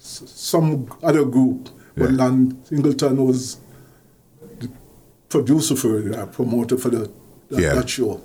S- 0.00 0.22
some 0.26 0.86
other 1.02 1.24
group, 1.24 1.68
but 1.96 2.10
Yeah. 2.10 2.16
Lance 2.16 2.68
Singleton 2.68 3.24
was 3.24 3.58
producer 5.32 5.74
for 5.76 5.98
it, 5.98 6.14
uh, 6.14 6.26
promoter 6.26 6.76
for 6.76 6.90
the 6.90 7.10
that, 7.50 7.60
Yeah. 7.60 7.74
that 7.74 7.88
show. 7.88 8.20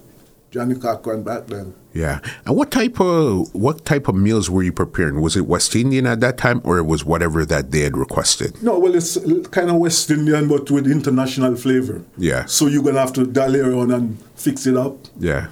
Johnnie 0.49 0.75
Cochran 0.75 1.23
back 1.23 1.47
then. 1.47 1.73
Yeah. 1.93 2.19
And 2.45 2.55
what 2.55 2.71
type 2.71 3.01
of 3.01 3.53
what 3.53 3.83
type 3.83 4.07
of 4.07 4.15
meals 4.15 4.49
were 4.49 4.63
you 4.63 4.71
preparing? 4.71 5.19
Was 5.21 5.35
it 5.35 5.45
West 5.45 5.75
Indian 5.75 6.05
at 6.07 6.19
that 6.21 6.37
time, 6.37 6.61
or 6.63 6.77
it 6.77 6.85
was 6.85 7.03
whatever 7.03 7.43
that 7.45 7.71
they 7.71 7.81
had 7.81 7.97
requested? 7.97 8.51
No, 8.63 8.79
well, 8.79 8.95
it's 8.95 9.17
kind 9.51 9.69
of 9.69 9.75
West 9.75 10.09
Indian, 10.09 10.47
but 10.47 10.71
with 10.71 10.87
international 10.87 11.55
flavor. 11.57 12.01
Yeah. 12.17 12.45
So 12.45 12.67
you're 12.67 12.83
gonna 12.83 12.99
have 12.99 13.13
to 13.13 13.25
dally 13.25 13.59
around 13.59 13.91
and 13.91 14.17
fix 14.35 14.65
it 14.65 14.77
up. 14.77 14.95
Yeah. 15.19 15.47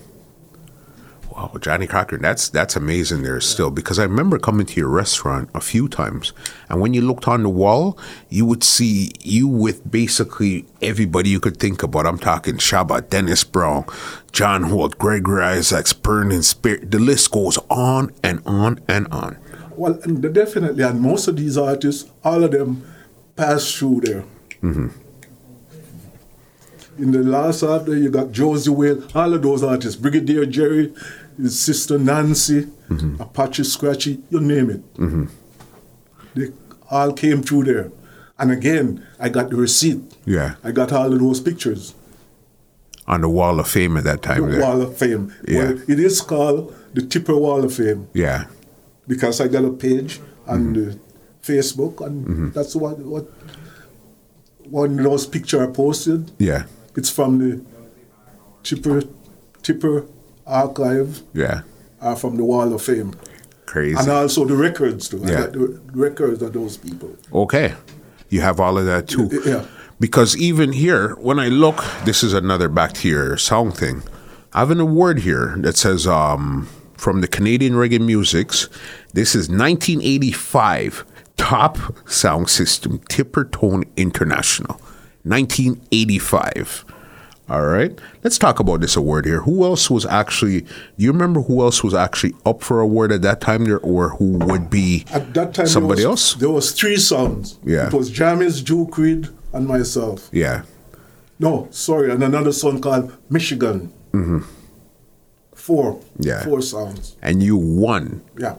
Wow, 1.36 1.52
Johnnie 1.60 1.86
Cochran, 1.86 2.22
that's 2.22 2.48
that's 2.48 2.78
amazing 2.78 3.24
there 3.24 3.42
still 3.42 3.70
because 3.70 4.00
I 4.00 4.04
remember 4.04 4.40
coming 4.40 4.66
to 4.68 4.80
your 4.80 4.88
restaurant 4.88 5.50
a 5.54 5.60
few 5.60 5.90
times 5.90 6.32
and 6.70 6.80
when 6.80 6.94
you 6.94 7.02
looked 7.02 7.28
on 7.28 7.44
the 7.44 7.50
wall, 7.50 8.00
you 8.30 8.46
would 8.46 8.64
see 8.64 9.12
you 9.20 9.46
with 9.46 9.92
basically 9.92 10.66
everybody 10.82 11.30
you 11.30 11.42
could 11.42 11.58
think 11.58 11.84
about. 11.84 12.06
I'm 12.06 12.20
talking 12.20 12.56
Shabba, 12.56 13.10
Dennis 13.10 13.44
Brown, 13.44 13.86
John 14.32 14.64
Holt, 14.64 14.98
Gregory 14.98 15.44
Isaacs, 15.44 15.92
Burning 15.92 16.42
Spear. 16.42 16.78
The 16.78 17.00
list 17.00 17.32
goes 17.32 17.58
on 17.70 18.14
and 18.24 18.42
on 18.46 18.80
and 18.88 19.06
on. 19.10 19.38
Well, 19.72 20.00
and 20.04 20.34
definitely, 20.34 20.86
and 20.86 21.02
most 21.02 21.28
of 21.28 21.36
these 21.36 21.58
artists, 21.58 22.10
all 22.24 22.46
of 22.46 22.52
them 22.52 22.90
pass 23.36 23.74
through 23.74 24.02
there. 24.02 24.24
Mm-hmm. 24.62 24.88
In 26.98 27.12
the 27.12 27.24
last 27.24 27.60
half 27.60 27.86
you 27.90 28.10
got 28.10 28.32
Josey 28.32 28.70
Wales, 28.70 29.14
all 29.14 29.34
of 29.34 29.42
those 29.42 29.64
artists, 29.64 30.00
Brigadier 30.00 30.46
Jerry, 30.46 30.94
his 31.38 31.60
sister 31.60 31.98
Nancy, 32.00 32.64
mm-hmm. 32.90 33.22
Apache 33.22 33.64
Scratchy, 33.64 34.22
you 34.30 34.40
name 34.40 34.70
it. 34.70 34.94
Mm-hmm. 34.96 35.26
They 36.36 36.48
all 36.90 37.14
came 37.14 37.42
through 37.44 37.64
there. 37.66 37.92
And 38.38 38.52
again, 38.52 39.06
I 39.20 39.30
got 39.30 39.50
the 39.50 39.56
receipt. 39.56 40.02
Yeah. 40.26 40.56
I 40.64 40.72
got 40.72 40.92
all 40.92 41.12
of 41.14 41.20
those 41.20 41.40
pictures. 41.40 41.96
On 43.08 43.22
the 43.22 43.30
wall 43.30 43.60
of 43.60 43.68
fame 43.68 43.98
at 43.98 44.04
that 44.06 44.22
time 44.22 44.46
The 44.46 44.52
there. 44.54 44.62
Wall 44.62 44.82
of 44.82 44.98
Fame. 44.98 45.34
Yeah. 45.48 45.60
Well, 45.72 45.82
it 45.88 46.00
is 46.00 46.22
called 46.22 46.74
the 46.94 47.02
Tipper 47.04 47.36
Wall 47.38 47.64
of 47.64 47.74
Fame. 47.74 48.08
Yeah. 48.14 48.46
because 49.08 49.40
I 49.40 49.48
got 49.48 49.64
a 49.66 49.72
page 49.72 50.20
on 50.48 50.74
Mm-hmm. 50.74 50.74
the 50.74 51.00
Facebook, 51.42 52.02
and 52.06 52.26
mm-hmm. 52.26 52.50
that's 52.52 52.76
what 52.76 52.98
what 53.00 53.26
one 54.70 54.98
of 54.98 55.04
those 55.06 55.28
picture 55.28 55.62
I 55.64 55.68
posted. 55.72 56.32
Yeah. 56.40 56.64
It's 56.96 57.10
from 57.12 57.38
the 57.38 57.64
Tipper 58.64 59.04
Tipper 59.62 60.06
archive, 60.46 61.22
Yeah. 61.34 61.62
uh, 62.02 62.16
from 62.16 62.38
the 62.38 62.44
Wall 62.44 62.74
of 62.74 62.82
Fame, 62.82 63.14
Crazy. 63.66 63.98
and 63.98 64.10
also 64.10 64.46
the 64.46 64.56
records 64.56 65.10
too. 65.10 65.20
Yeah. 65.24 65.48
the 65.48 65.80
records 65.94 66.42
of 66.42 66.54
those 66.54 66.78
people. 66.78 67.16
Okay. 67.34 67.74
You 68.30 68.42
have 68.42 68.60
all 68.60 68.78
of 68.78 68.86
that 68.86 69.08
too. 69.08 69.30
Yeah. 69.46 69.66
Because 70.00 70.36
even 70.38 70.74
here, 70.74 71.16
when 71.16 71.40
I 71.40 71.48
look, 71.48 71.84
this 72.04 72.22
is 72.24 72.34
another 72.34 72.68
back 72.70 72.94
to 72.94 73.08
your 73.08 73.38
sound 73.38 73.78
thing. 73.78 74.04
I 74.54 74.60
have 74.60 74.72
an 74.72 74.80
award 74.80 75.20
here 75.20 75.56
that 75.60 75.78
says 75.78 76.06
um, 76.08 76.68
from 76.98 77.22
the 77.22 77.28
Canadian 77.28 77.74
Reggae 77.74 78.00
Musics. 78.02 78.68
This 79.14 79.36
is 79.36 79.48
1985 79.50 81.06
Top 81.38 81.78
Sound 82.10 82.50
System 82.50 83.00
Tippertone 83.10 83.86
International. 83.96 84.80
1985. 85.24 86.86
All 87.48 87.64
right. 87.66 87.98
Let's 88.24 88.40
talk 88.40 88.60
about 88.60 88.82
this 88.82 88.96
award 88.96 89.26
here. 89.26 89.42
Who 89.42 89.64
else 89.66 89.90
was 89.90 90.06
actually, 90.06 90.62
do 90.62 90.68
you 90.98 91.12
remember 91.12 91.42
who 91.42 91.62
else 91.62 91.84
was 91.84 91.94
actually 91.94 92.34
up 92.46 92.64
for 92.64 92.80
award 92.82 93.12
at 93.12 93.22
that 93.22 93.40
time 93.40 93.66
there 93.66 93.80
or 93.80 94.10
who 94.10 94.40
would 94.40 94.70
be 94.72 95.06
At 95.12 95.34
that 95.36 95.54
time, 95.54 95.68
somebody 95.68 96.02
there 96.02 96.10
was, 96.10 96.32
else? 96.32 96.40
There 96.40 96.50
was 96.50 96.72
three 96.72 96.98
songs. 96.98 97.60
Yeah. 97.64 97.88
It 97.88 97.94
was 97.94 98.10
Jamis, 98.12 98.64
Jew 98.64 98.88
Creed, 98.88 99.30
and 99.54 99.68
myself. 99.68 100.28
Yeah. 100.32 100.64
No, 101.38 101.68
sorry, 101.70 102.12
and 102.12 102.24
another 102.24 102.52
song 102.52 102.82
called 102.82 103.16
Michigan. 103.30 103.94
Mm-hmm. 104.14 104.40
Four. 105.54 106.02
Yeah. 106.20 106.44
Four 106.44 106.62
sounds. 106.62 107.16
And 107.22 107.44
you 107.44 107.58
won 107.58 108.24
Yeah. 108.38 108.56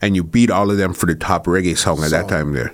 and 0.00 0.16
you 0.16 0.24
beat 0.24 0.50
all 0.50 0.70
of 0.70 0.76
them 0.78 0.94
for 0.94 1.06
the 1.06 1.14
top 1.14 1.44
reggae 1.46 1.76
song 1.76 2.02
at 2.02 2.10
that 2.12 2.28
time 2.28 2.52
there. 2.54 2.72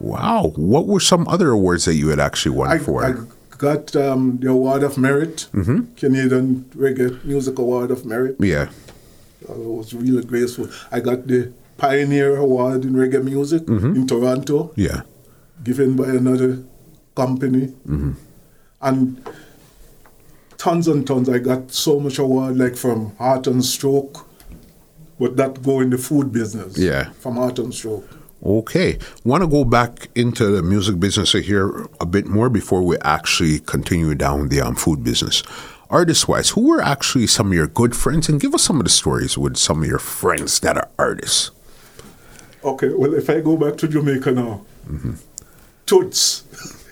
Wow. 0.00 0.52
What 0.56 0.86
were 0.86 1.00
some 1.00 1.28
other 1.28 1.50
awards 1.50 1.84
that 1.84 1.94
you 1.94 2.08
had 2.08 2.18
actually 2.18 2.56
won 2.56 2.70
I, 2.70 2.78
for? 2.78 3.04
I 3.04 3.14
got 3.56 3.94
um, 3.94 4.38
the 4.40 4.50
Award 4.50 4.82
of 4.82 4.96
Merit, 4.98 5.48
mm-hmm. 5.52 5.94
Canadian 5.94 6.64
Reggae 6.74 7.22
Music 7.24 7.58
Award 7.58 7.90
of 7.90 8.04
Merit. 8.04 8.36
yeah. 8.40 8.70
I 9.48 9.52
was 9.52 9.94
really 9.94 10.22
grateful. 10.24 10.68
I 10.92 11.00
got 11.00 11.26
the 11.26 11.52
Pioneer 11.78 12.36
Award 12.36 12.84
in 12.84 12.92
reggae 12.92 13.24
music 13.24 13.62
mm-hmm. 13.62 13.96
in 13.96 14.06
Toronto, 14.06 14.72
Yeah. 14.76 15.02
given 15.64 15.96
by 15.96 16.08
another 16.08 16.62
company. 17.16 17.68
Mm-hmm. 17.88 18.12
And 18.82 19.28
tons 20.58 20.88
and 20.88 21.06
tons. 21.06 21.28
I 21.28 21.38
got 21.38 21.72
so 21.72 21.98
much 21.98 22.18
award, 22.18 22.58
like 22.58 22.76
from 22.76 23.16
Heart 23.16 23.46
and 23.46 23.64
Stroke, 23.64 24.26
but 25.18 25.36
that 25.38 25.62
go 25.62 25.80
in 25.80 25.88
the 25.90 25.98
food 25.98 26.32
business. 26.32 26.76
Yeah. 26.78 27.10
From 27.12 27.36
Heart 27.36 27.58
and 27.60 27.74
Stroke. 27.74 28.08
Okay. 28.44 28.98
Want 29.24 29.42
to 29.42 29.48
go 29.48 29.64
back 29.64 30.08
into 30.14 30.46
the 30.46 30.62
music 30.62 30.98
business 30.98 31.32
here 31.32 31.86
a 32.00 32.06
bit 32.06 32.26
more 32.26 32.48
before 32.48 32.82
we 32.82 32.96
actually 33.02 33.60
continue 33.60 34.14
down 34.14 34.48
the 34.48 34.60
um, 34.60 34.74
food 34.74 35.04
business. 35.04 35.42
Artist 35.90 36.28
wise, 36.28 36.50
who 36.50 36.68
were 36.68 36.80
actually 36.80 37.26
some 37.26 37.48
of 37.48 37.52
your 37.52 37.66
good 37.66 37.94
friends? 37.96 38.28
And 38.28 38.40
give 38.40 38.54
us 38.54 38.62
some 38.62 38.78
of 38.78 38.84
the 38.84 38.90
stories 38.90 39.36
with 39.36 39.56
some 39.56 39.82
of 39.82 39.88
your 39.88 39.98
friends 39.98 40.60
that 40.60 40.76
are 40.76 40.88
artists. 40.98 41.50
Okay, 42.62 42.90
well, 42.90 43.14
if 43.14 43.28
I 43.28 43.40
go 43.40 43.56
back 43.56 43.76
to 43.78 43.88
Jamaica 43.88 44.32
now, 44.32 44.64
Toots, 45.86 46.44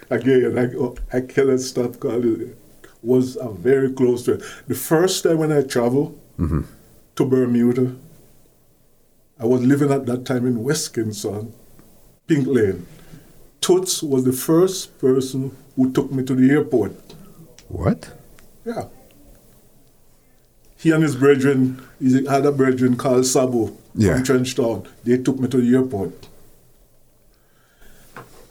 again, 0.11 0.59
I, 0.59 1.17
I 1.17 1.21
cannot 1.21 1.61
stop 1.61 2.01
calling 2.01 2.41
it, 2.41 2.59
was 3.03 3.37
a 3.37 3.51
very 3.51 3.93
close 3.93 4.25
friend. 4.25 4.43
The 4.67 4.75
first 4.75 5.23
time 5.23 5.39
when 5.39 5.53
I 5.53 5.63
traveled 5.63 6.19
to 6.39 7.25
Bermuda, 7.25 7.95
I 9.41 9.45
was 9.47 9.63
living 9.63 9.91
at 9.93 10.07
that 10.07 10.25
time 10.25 10.47
in 10.47 10.63
West 10.63 10.95
Kingston, 10.95 11.53
Pink 12.27 12.47
Lane. 12.47 12.87
Toots 13.61 14.03
was 14.03 14.25
the 14.25 14.33
first 14.33 14.99
person 14.99 15.57
who 15.77 15.93
took 15.93 16.11
me 16.11 16.25
to 16.25 16.35
the 16.35 16.51
airport. 16.51 16.93
What? 17.69 18.11
Yeah. 18.65 18.85
He 20.77 20.91
and 20.91 21.03
his 21.03 21.17
brethren, 21.17 21.81
he 22.01 22.25
had 22.27 22.47
a 22.47 22.53
brethren 22.53 22.97
called 22.97 23.27
Sabo 23.27 23.77
Yeah. 23.95 24.15
from 24.15 24.25
Trenchtown. 24.25 24.87
They 25.05 25.19
took 25.19 25.39
me 25.39 25.49
to 25.49 25.61
the 25.61 25.77
airport. 25.77 26.29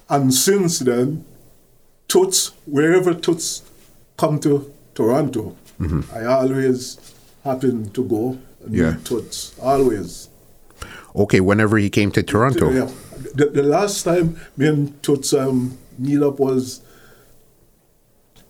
And 0.09 0.33
since 0.33 0.79
then, 0.79 1.25
Toots, 2.07 2.51
wherever 2.65 3.13
Toots 3.13 3.63
come 4.17 4.39
to 4.39 4.71
Toronto, 4.95 5.55
mm-hmm. 5.79 6.01
I 6.15 6.25
always 6.25 6.97
happen 7.43 7.89
to 7.91 8.03
go 8.03 8.37
and 8.65 8.73
Yeah. 8.75 8.91
meet 8.91 9.05
Toots. 9.05 9.53
Always. 9.61 10.29
Okay, 11.17 11.39
whenever 11.39 11.77
he 11.77 11.89
came 11.89 12.11
to 12.11 12.21
Toronto. 12.23 12.69
Yeah. 12.71 12.91
The, 13.33 13.47
the 13.47 13.63
last 13.63 14.03
time 14.03 14.39
me 14.55 14.67
and 14.67 15.03
Toots 15.03 15.33
um, 15.33 15.77
meet 15.97 16.21
up 16.21 16.39
was 16.39 16.81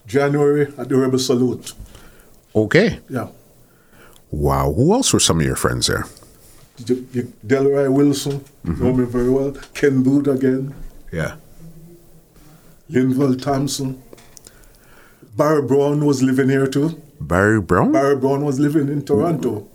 January 0.05 0.74
at 0.78 0.89
the 0.89 0.97
Rebel 0.97 1.20
Salute. 1.20 1.74
Okay. 2.55 2.99
Yeah. 3.09 3.30
Wow. 4.32 4.74
Who 4.74 4.93
else 4.93 5.13
were 5.13 5.20
some 5.20 5.39
of 5.39 5.45
your 5.45 5.55
friends 5.55 5.88
there? 5.88 6.05
Delroy 6.78 7.91
Wilson, 7.91 8.43
know 8.63 8.93
me 8.93 9.05
very 9.05 9.30
well. 9.30 9.51
Ken 9.74 10.03
Boothe 10.03 10.28
again. 10.28 10.76
Yeah. 11.11 11.38
Linval 12.89 13.41
Thompson. 13.41 14.01
Barry 15.36 15.61
Brown 15.61 16.05
was 16.05 16.22
living 16.22 16.49
here 16.49 16.68
too. 16.68 17.01
Barry 17.20 17.59
Brown? 17.61 17.91
Barry 17.91 18.15
Brown 18.15 18.45
was 18.45 18.59
living 18.59 18.89
in 18.89 19.03
Toronto. 19.03 19.68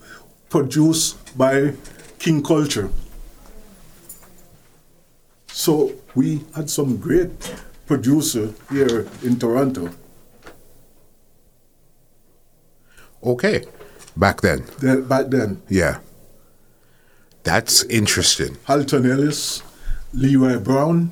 Produced 0.49 1.37
by 1.37 1.75
King 2.23 2.41
Culture. 2.41 2.89
So 5.49 5.93
we 6.15 6.45
had 6.55 6.71
some 6.71 6.97
great 6.97 7.31
producer 7.87 8.55
here 8.71 9.09
in 9.25 9.41
Toronto. 9.41 9.91
Okay. 13.25 13.65
Back 14.17 14.41
then. 14.41 14.65
Then, 14.79 15.09
back 15.09 15.31
then, 15.31 15.63
Yeah. 15.69 15.99
That's 17.43 17.83
interesting. 17.87 18.57
Alton 18.69 19.05
Ellis, 19.11 19.65
Leroy 20.15 20.61
Brown, 20.61 21.11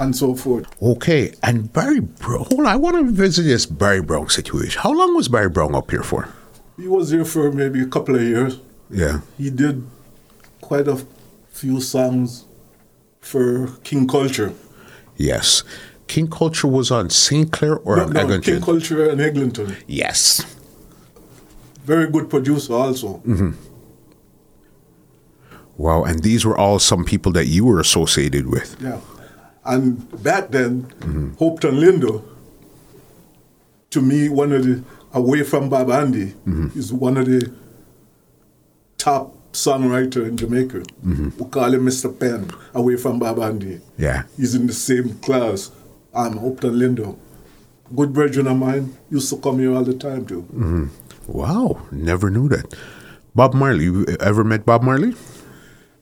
and 0.00 0.16
so 0.16 0.34
forth. 0.34 0.64
Okay. 0.82 1.34
And 1.42 1.70
Barry 1.70 2.00
Brown. 2.00 2.46
Hold 2.48 2.60
on. 2.60 2.66
I 2.66 2.76
want 2.76 2.96
to 2.96 3.12
visit 3.12 3.42
this 3.42 3.66
Barry 3.66 4.00
Brown 4.00 4.30
situation. 4.30 4.80
How 4.80 4.92
long 4.92 5.14
was 5.14 5.28
Barry 5.28 5.50
Brown 5.50 5.74
up 5.74 5.90
here 5.90 6.02
for? 6.02 6.32
He 6.78 6.86
was 6.86 7.10
here 7.10 7.24
for 7.24 7.50
maybe 7.50 7.80
a 7.82 7.86
couple 7.86 8.14
of 8.14 8.22
years. 8.22 8.60
Yeah. 8.90 9.20
He 9.36 9.50
did 9.50 9.84
quite 10.60 10.86
a 10.88 11.04
few 11.50 11.80
songs 11.80 12.44
for 13.20 13.68
King 13.82 14.06
Culture. 14.06 14.52
Yes. 15.16 15.64
King 16.06 16.28
Culture 16.30 16.68
was 16.68 16.90
on 16.90 17.10
St. 17.10 17.50
Clair 17.52 17.78
or 17.78 17.96
No, 17.96 18.06
no, 18.06 18.20
Eglinton? 18.20 18.54
King 18.54 18.62
Culture 18.62 19.10
and 19.10 19.20
Eglinton. 19.20 19.76
yes. 19.86 20.44
Very 21.84 22.10
good 22.10 22.28
producer 22.30 22.74
also. 22.74 23.14
Mm-hmm. 23.26 23.50
Wow. 25.76 26.04
And 26.04 26.22
these 26.22 26.44
were 26.44 26.56
all 26.56 26.78
some 26.78 27.04
people 27.04 27.32
that 27.32 27.46
you 27.46 27.64
were 27.64 27.80
associated 27.80 28.46
with. 28.46 28.76
Yeah. 28.80 29.00
And 29.64 30.22
back 30.22 30.50
then, 30.50 30.82
mm-hmm. 31.00 31.32
Hopeton 31.34 31.78
Lindo, 31.80 32.22
to 33.90 34.00
me, 34.02 34.28
one 34.28 34.52
of 34.52 34.64
the, 34.64 34.84
away 35.12 35.42
from 35.42 35.68
Bob 35.68 35.90
Andy, 35.90 36.26
mm-hmm. 36.46 36.78
is 36.78 36.92
one 36.92 37.16
of 37.16 37.26
the 37.26 37.52
top 38.98 39.34
songwriter 39.52 40.26
in 40.26 40.36
Jamaica. 40.36 40.78
Mm-hmm. 40.78 41.30
We 41.38 41.50
call 41.50 41.72
him 41.74 41.86
Mr. 41.86 42.18
Penn, 42.18 42.50
away 42.74 42.96
from 42.96 43.18
Bob 43.18 43.38
Andy. 43.38 43.80
Yeah. 43.96 44.24
He's 44.36 44.54
in 44.54 44.66
the 44.66 44.72
same 44.72 45.18
class. 45.20 45.70
I'm 46.14 46.34
Hopeton 46.34 46.76
Lindo. 46.76 47.18
Good 47.94 48.12
brethren 48.12 48.46
of 48.46 48.58
mine 48.58 48.96
used 49.10 49.30
to 49.30 49.38
come 49.38 49.58
here 49.58 49.74
all 49.74 49.84
the 49.84 49.94
time 49.94 50.26
too. 50.26 50.42
Mm-hmm. 50.42 50.86
Wow. 51.26 51.86
Never 51.90 52.30
knew 52.30 52.48
that. 52.48 52.74
Bob 53.34 53.54
Marley. 53.54 53.84
You 53.84 54.06
ever 54.20 54.44
met 54.44 54.66
Bob 54.66 54.82
Marley? 54.82 55.14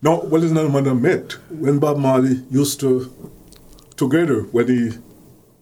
No, 0.02 0.20
well, 0.24 0.42
it's 0.42 0.52
not 0.52 0.70
when 0.70 0.88
I 0.88 0.92
met. 0.92 1.32
When 1.50 1.78
Bob 1.78 1.98
Marley 1.98 2.42
used 2.50 2.80
to, 2.80 3.12
together, 3.96 4.42
when 4.42 4.68
he, 4.68 4.88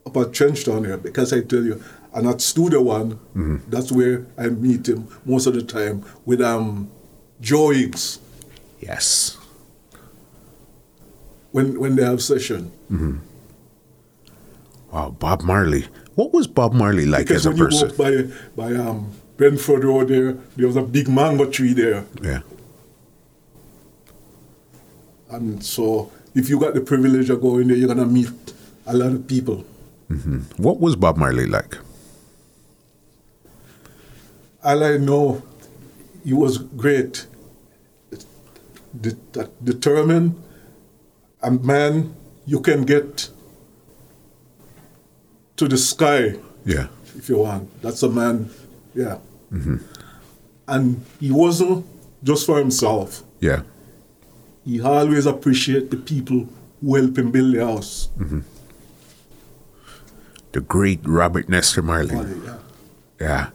up 0.06 0.16
at 0.16 0.32
Trenchtown 0.32 0.86
here, 0.86 0.98
because 0.98 1.32
I 1.32 1.40
tell 1.40 1.64
you, 1.64 1.82
and 2.14 2.26
at 2.28 2.40
Studio 2.40 2.80
One, 2.82 3.18
that's 3.68 3.90
where 3.92 4.26
I 4.38 4.48
meet 4.48 4.88
him 4.88 5.08
most 5.24 5.46
of 5.46 5.54
the 5.54 5.62
time 5.62 6.04
with 6.24 6.40
um, 6.40 6.90
Joe 7.40 7.70
Higgs 7.70 8.20
Yes. 8.80 9.36
when, 11.52 11.78
when 11.80 11.96
they 11.96 12.04
have 12.04 12.22
session. 12.22 12.70
Wow. 14.92 15.10
Bob 15.18 15.42
Marley. 15.42 15.86
What 16.14 16.32
was 16.32 16.46
Bob 16.46 16.72
Marley 16.72 17.04
like 17.06 17.26
Because 17.26 17.46
as 17.46 17.52
a 17.54 17.56
person? 17.56 17.92
by, 17.96 18.30
by 18.54 18.74
um, 18.76 19.10
Brentford 19.36 19.82
Road 19.84 20.08
there, 20.08 20.32
there 20.56 20.66
was 20.68 20.76
a 20.76 20.82
big 20.82 21.08
mango 21.08 21.50
tree 21.50 21.72
there. 21.72 22.04
Yeah. 22.22 22.40
And 25.30 25.64
so 25.64 26.12
if 26.34 26.48
you 26.48 26.60
got 26.60 26.74
the 26.74 26.80
privilege 26.80 27.30
of 27.30 27.40
going 27.40 27.66
there, 27.68 27.76
you're 27.76 27.88
going 27.92 27.98
to 27.98 28.06
meet 28.06 28.28
a 28.86 28.94
lot 28.96 29.10
of 29.12 29.26
people. 29.26 29.64
What 30.58 30.78
was 30.78 30.94
Bob 30.94 31.16
Marley 31.16 31.46
like? 31.46 31.76
All 34.64 34.82
I 34.82 34.96
know, 34.96 35.42
he 36.24 36.32
was 36.32 36.58
great, 36.58 37.26
De- 38.98 39.12
de- 39.32 39.50
determined, 39.62 40.40
a 41.42 41.50
man 41.50 42.14
you 42.46 42.60
can 42.60 42.84
get 42.84 43.28
to 45.56 45.68
the 45.68 45.76
sky 45.76 46.36
Yeah. 46.64 46.86
if 47.16 47.28
you 47.28 47.38
want. 47.38 47.68
That's 47.82 48.02
a 48.02 48.08
man, 48.08 48.50
yeah. 48.94 49.18
Mm-hmm. 49.52 49.76
And 50.68 51.04
he 51.20 51.30
wasn't 51.30 51.84
just 52.22 52.46
for 52.46 52.58
himself. 52.58 53.22
Yeah. 53.40 53.62
He 54.64 54.80
always 54.80 55.26
appreciate 55.26 55.90
the 55.90 55.98
people 55.98 56.48
who 56.80 56.94
help 56.94 57.18
him 57.18 57.30
build 57.30 57.54
the 57.54 57.66
house. 57.66 58.08
Mm-hmm. 58.18 58.40
The 60.52 60.60
great 60.60 61.00
Robert 61.04 61.48
Nesta 61.48 61.82
Marley. 61.82 62.14
Marley, 62.14 62.40
yeah. 62.44 62.56
Yeah. 63.20 63.50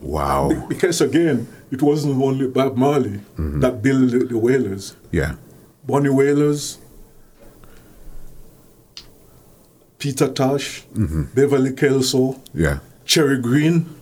Wow. 0.00 0.66
Because 0.68 1.00
again, 1.00 1.48
it 1.70 1.82
wasn't 1.82 2.22
only 2.22 2.48
Bob 2.48 2.76
Marley 2.76 3.20
mm-hmm. 3.36 3.60
that 3.60 3.82
built 3.82 4.10
the, 4.10 4.18
the 4.20 4.38
Wailers. 4.38 4.96
Yeah. 5.10 5.34
Bunny 5.86 6.10
Wailers, 6.10 6.78
Peter 9.98 10.28
Tosh, 10.28 10.84
mm-hmm. 10.94 11.24
Beverly 11.34 11.72
Kelso, 11.72 12.40
Yeah. 12.54 12.78
Cherry 13.04 13.40
Green. 13.40 13.94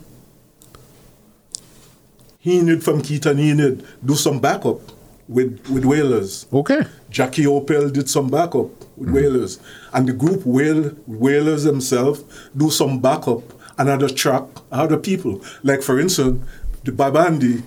He 2.39 2.61
needed 2.61 2.85
from 2.85 3.03
Keaton, 3.03 3.39
he 3.39 3.53
needed 3.53 3.85
do 4.05 4.15
some 4.15 4.41
backup 4.41 4.81
with, 5.29 5.67
with 5.69 5.85
Wailers. 5.85 6.47
Okay. 6.53 6.83
Jackie 7.11 7.45
Opel 7.45 7.93
did 7.93 8.09
some 8.09 8.29
backup 8.29 8.69
with 8.97 9.09
mm-hmm. 9.09 9.15
Wailers. 9.15 9.59
And 9.93 10.09
the 10.09 10.13
group 10.13 10.45
Whale, 10.45 10.93
Wailers 11.07 11.65
themselves 11.65 12.23
do 12.57 12.71
some 12.71 13.01
backup, 13.01 13.43
another 13.79 14.09
track, 14.09 14.45
other 14.71 14.97
people. 14.97 15.43
Like 15.63 15.83
for 15.83 15.99
instance, 16.01 16.45
the 16.85 16.93
Bob 16.93 17.17
Andy, 17.17 17.63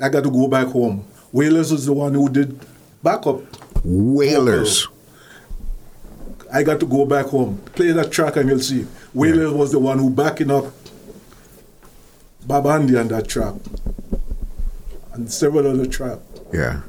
I 0.00 0.08
got 0.08 0.24
to 0.24 0.30
go 0.30 0.48
back 0.48 0.68
home. 0.68 1.06
Wailers 1.32 1.72
was 1.72 1.86
the 1.86 1.92
one 1.92 2.14
who 2.14 2.28
did 2.28 2.58
backup. 3.02 3.42
Wailers. 3.84 4.88
I 6.52 6.62
got 6.62 6.80
to 6.80 6.86
go 6.86 7.04
back 7.04 7.26
home. 7.26 7.58
Play 7.74 7.92
that 7.92 8.10
track 8.10 8.36
and 8.36 8.48
you'll 8.48 8.60
see. 8.60 8.86
Wailers 9.12 9.52
was 9.52 9.72
the 9.72 9.78
one 9.78 9.98
who 9.98 10.10
backing 10.10 10.50
up 10.50 10.64
Bob 12.46 12.66
Andy 12.66 12.96
on 12.96 13.08
that 13.08 13.28
track. 13.28 13.54
And 15.12 15.30
several 15.30 15.66
other 15.66 15.86
tracks. 15.86 16.22
Yeah. 16.52 16.80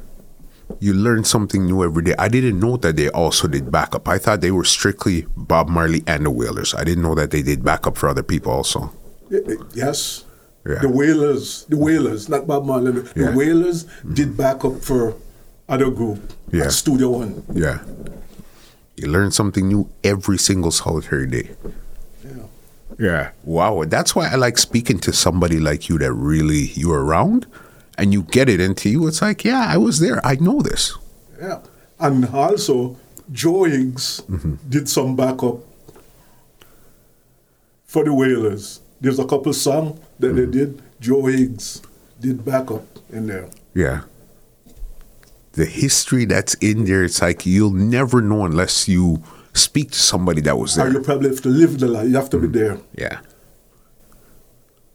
You 0.79 0.93
learn 0.93 1.23
something 1.25 1.65
new 1.65 1.83
every 1.83 2.03
day. 2.03 2.15
I 2.17 2.29
didn't 2.29 2.59
know 2.59 2.77
that 2.77 2.95
they 2.95 3.09
also 3.09 3.47
did 3.49 3.69
backup. 3.71 4.07
I 4.07 4.17
thought 4.17 4.39
they 4.41 4.51
were 4.51 4.63
strictly 4.63 5.25
Bob 5.35 5.67
Marley 5.67 6.03
and 6.07 6.25
the 6.25 6.31
Wailers. 6.31 6.73
I 6.73 6.83
didn't 6.85 7.03
know 7.03 7.15
that 7.15 7.31
they 7.31 7.41
did 7.41 7.63
backup 7.63 7.97
for 7.97 8.07
other 8.07 8.23
people 8.23 8.51
also. 8.53 8.91
Y- 9.29 9.39
y- 9.45 9.53
eh, 9.53 9.63
Yes. 9.73 10.23
Yeah. 10.65 10.79
The 10.79 10.89
Wailers, 10.89 11.65
the 11.69 11.77
Wailers, 11.77 12.29
not 12.29 12.45
Bob 12.47 12.65
Marley. 12.65 12.91
The 12.91 13.11
Yeah. 13.15 13.35
Wailers 13.35 13.85
mm-hmm. 13.85 14.13
did 14.13 14.37
backup 14.37 14.81
for 14.81 15.15
other 15.67 15.89
group 15.89 16.19
uh, 16.53 16.57
Yeah. 16.57 16.65
at 16.65 16.71
Studio 16.73 17.09
One. 17.09 17.43
Yeah. 17.53 17.79
You 18.95 19.07
learn 19.07 19.31
something 19.31 19.67
new 19.67 19.89
every 20.03 20.37
single 20.37 20.71
solitary 20.71 21.27
day. 21.27 21.51
Yeah. 22.23 22.43
Yeah. 22.99 23.29
Wow. 23.43 23.83
That's 23.85 24.15
why 24.15 24.27
I 24.31 24.35
like 24.35 24.57
speaking 24.57 24.99
to 24.99 25.11
somebody 25.13 25.59
like 25.59 25.87
you 25.89 25.97
that 25.99 26.11
really 26.13 26.71
you're 26.75 27.03
around 27.03 27.47
and 27.99 28.13
you 28.13 28.23
get 28.23 28.49
it 28.49 28.59
into 28.59 28.89
you. 28.89 29.07
It's 29.07 29.21
like, 29.21 29.43
yeah, 29.43 29.65
I 29.67 29.77
was 29.77 29.99
there. 29.99 30.19
I 30.25 30.35
know 30.35 30.61
this. 30.61 30.97
Yeah. 31.39 31.59
And 31.99 32.25
also, 32.27 32.97
Joe 33.31 33.63
Higgs 33.65 34.21
Mm-hmm. 34.29 34.55
did 34.69 34.89
some 34.89 35.15
backup 35.15 35.57
for 37.85 38.03
the 38.03 38.13
Wailers. 38.13 38.81
There's 39.01 39.19
a 39.19 39.25
couple 39.25 39.53
songs 39.53 39.99
that 40.19 40.27
Mm-hmm. 40.27 40.37
they 40.37 40.45
did. 40.57 40.81
Joe 40.99 41.25
Higgs 41.25 41.81
did 42.19 42.43
backup 42.43 42.83
in 43.11 43.27
there. 43.27 43.49
Yeah. 43.73 44.01
The 45.53 45.65
history 45.65 46.25
that's 46.25 46.53
in 46.55 46.85
there, 46.85 47.03
it's 47.03 47.21
like 47.21 47.45
you'll 47.45 47.71
never 47.71 48.21
know 48.21 48.45
unless 48.45 48.87
you 48.87 49.23
speak 49.53 49.91
to 49.91 49.99
somebody 49.99 50.41
that 50.41 50.57
was 50.57 50.77
Or 50.77 50.83
there. 50.83 50.93
you 50.93 51.01
probably 51.01 51.29
have 51.29 51.41
to 51.41 51.49
live 51.49 51.79
the 51.79 51.87
life. 51.87 52.07
You 52.07 52.15
have 52.15 52.29
to 52.31 52.37
Mm-hmm. 52.37 52.51
be 52.51 52.59
there. 52.59 52.77
Yeah. 52.95 53.19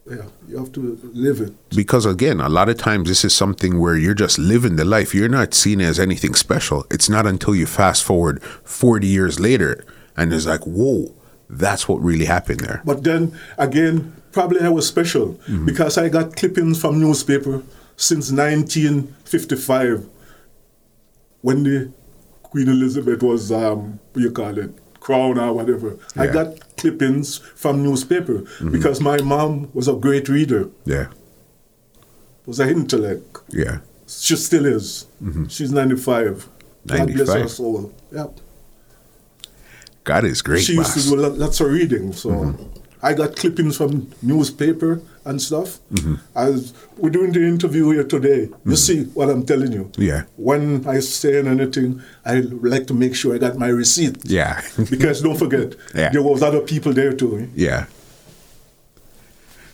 Yeah. 0.09 0.25
You 0.47 0.57
have 0.59 0.71
to 0.73 0.99
live 1.13 1.41
it. 1.41 1.53
Because 1.69 2.05
again, 2.05 2.39
a 2.39 2.47
lot 2.49 2.69
of 2.69 2.77
times 2.77 3.09
this 3.09 3.25
is 3.25 3.35
something 3.35 3.79
where 3.79 3.95
you're 3.97 4.13
just 4.13 4.37
living 4.37 4.75
the 4.75 4.85
life. 4.85 5.15
You're 5.15 5.29
not 5.29 5.53
seen 5.55 5.81
as 5.81 5.99
anything 5.99 6.35
special. 6.35 6.85
It's 6.91 7.09
not 7.09 7.25
until 7.25 7.55
you 7.55 7.65
fast 7.65 8.03
forward 8.03 8.43
40 8.63 9.07
years 9.07 9.39
later 9.39 9.83
and 10.15 10.31
it's 10.31 10.45
like, 10.45 10.61
whoa, 10.61 11.11
that's 11.49 11.87
what 11.89 12.01
really 12.03 12.25
happened 12.25 12.59
there. 12.59 12.81
But 12.85 13.03
then 13.03 13.37
again, 13.57 14.13
probably 14.31 14.61
I 14.61 14.69
was 14.69 14.87
special 14.87 15.33
Mm-hmm. 15.47 15.65
because 15.65 15.97
I 15.97 16.09
got 16.09 16.35
clippings 16.35 16.79
from 16.79 16.99
newspaper 16.99 17.63
since 17.97 18.31
1955 18.31 20.07
when 21.41 21.63
the 21.63 21.91
Queen 22.43 22.67
Elizabeth 22.69 23.21
was, 23.23 23.51
um, 23.51 23.99
what 24.13 24.21
you 24.21 24.31
call 24.31 24.57
it, 24.57 24.71
crown 25.05 25.37
or 25.37 25.53
whatever. 25.53 25.89
I 26.15 26.25
Yeah. 26.25 26.33
got 26.37 26.47
clippings 26.77 27.37
from 27.61 27.83
newspaper 27.83 28.37
mm-hmm. 28.39 28.71
because 28.71 28.97
my 28.99 29.17
mom 29.21 29.69
was 29.77 29.87
a 29.87 29.93
great 30.05 30.27
reader, 30.35 30.63
Yeah. 30.83 31.07
was 32.47 32.59
an 32.59 32.69
intellect. 32.69 33.37
Yeah. 33.49 33.77
She 34.07 34.35
still 34.35 34.65
is. 34.65 35.05
Mm-hmm. 35.23 35.45
She's 35.45 35.71
95. 35.71 36.47
God 36.87 37.13
bless 37.13 37.33
her 37.33 37.47
soul. 37.47 37.91
Yep. 38.11 38.31
God 40.03 40.23
is 40.25 40.41
great, 40.41 40.63
she 40.63 40.73
used 40.73 40.93
to 40.93 41.01
do 41.01 41.15
lots 41.15 41.59
of 41.61 41.67
reading, 41.67 42.13
so 42.13 42.29
mm-hmm. 42.29 42.74
I 43.05 43.13
got 43.13 43.35
clippings 43.35 43.77
from 43.77 44.09
newspaper 44.21 44.99
and 45.25 45.39
stuff. 45.41 45.79
As 46.35 46.73
we're 46.97 47.11
doing 47.11 47.31
the 47.33 47.43
interview 47.53 47.91
here 47.91 48.03
today, 48.03 48.49
you 48.65 48.75
see 48.75 49.03
what 49.17 49.29
I'm 49.29 49.45
telling 49.45 49.71
you. 49.71 49.91
Yeah. 49.97 50.23
When 50.37 50.87
I 50.87 50.99
say 51.01 51.37
anything, 51.39 52.01
I 52.25 52.39
like 52.73 52.87
to 52.87 52.93
make 52.95 53.13
sure 53.15 53.35
I 53.35 53.37
got 53.37 53.57
my 53.57 53.67
receipt. 53.67 54.17
Yeah. 54.25 54.61
because 54.89 55.21
don't 55.21 55.37
forget, 55.37 55.75
Yeah. 55.93 56.09
there 56.09 56.23
was 56.23 56.41
other 56.41 56.61
people 56.61 56.93
there 56.93 57.13
too. 57.13 57.31
eh? 57.37 57.45
yeah. 57.55 57.85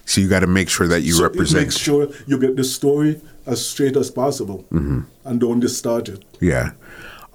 So 0.05 0.19
you 0.19 0.27
got 0.27 0.41
to 0.41 0.47
make 0.47 0.67
sure 0.69 0.87
that 0.87 1.01
you 1.01 1.13
So 1.13 1.23
represent. 1.23 1.63
makes 1.63 1.77
sure 1.77 2.09
you 2.27 2.37
get 2.37 2.55
the 2.57 2.63
story 2.65 3.21
as 3.45 3.65
straight 3.65 3.95
as 3.95 4.11
possible 4.11 4.65
Mm-hmm. 4.73 5.01
and 5.25 5.39
don't 5.39 5.59
distort 5.61 6.09
it. 6.09 6.25
Yeah. 6.41 6.71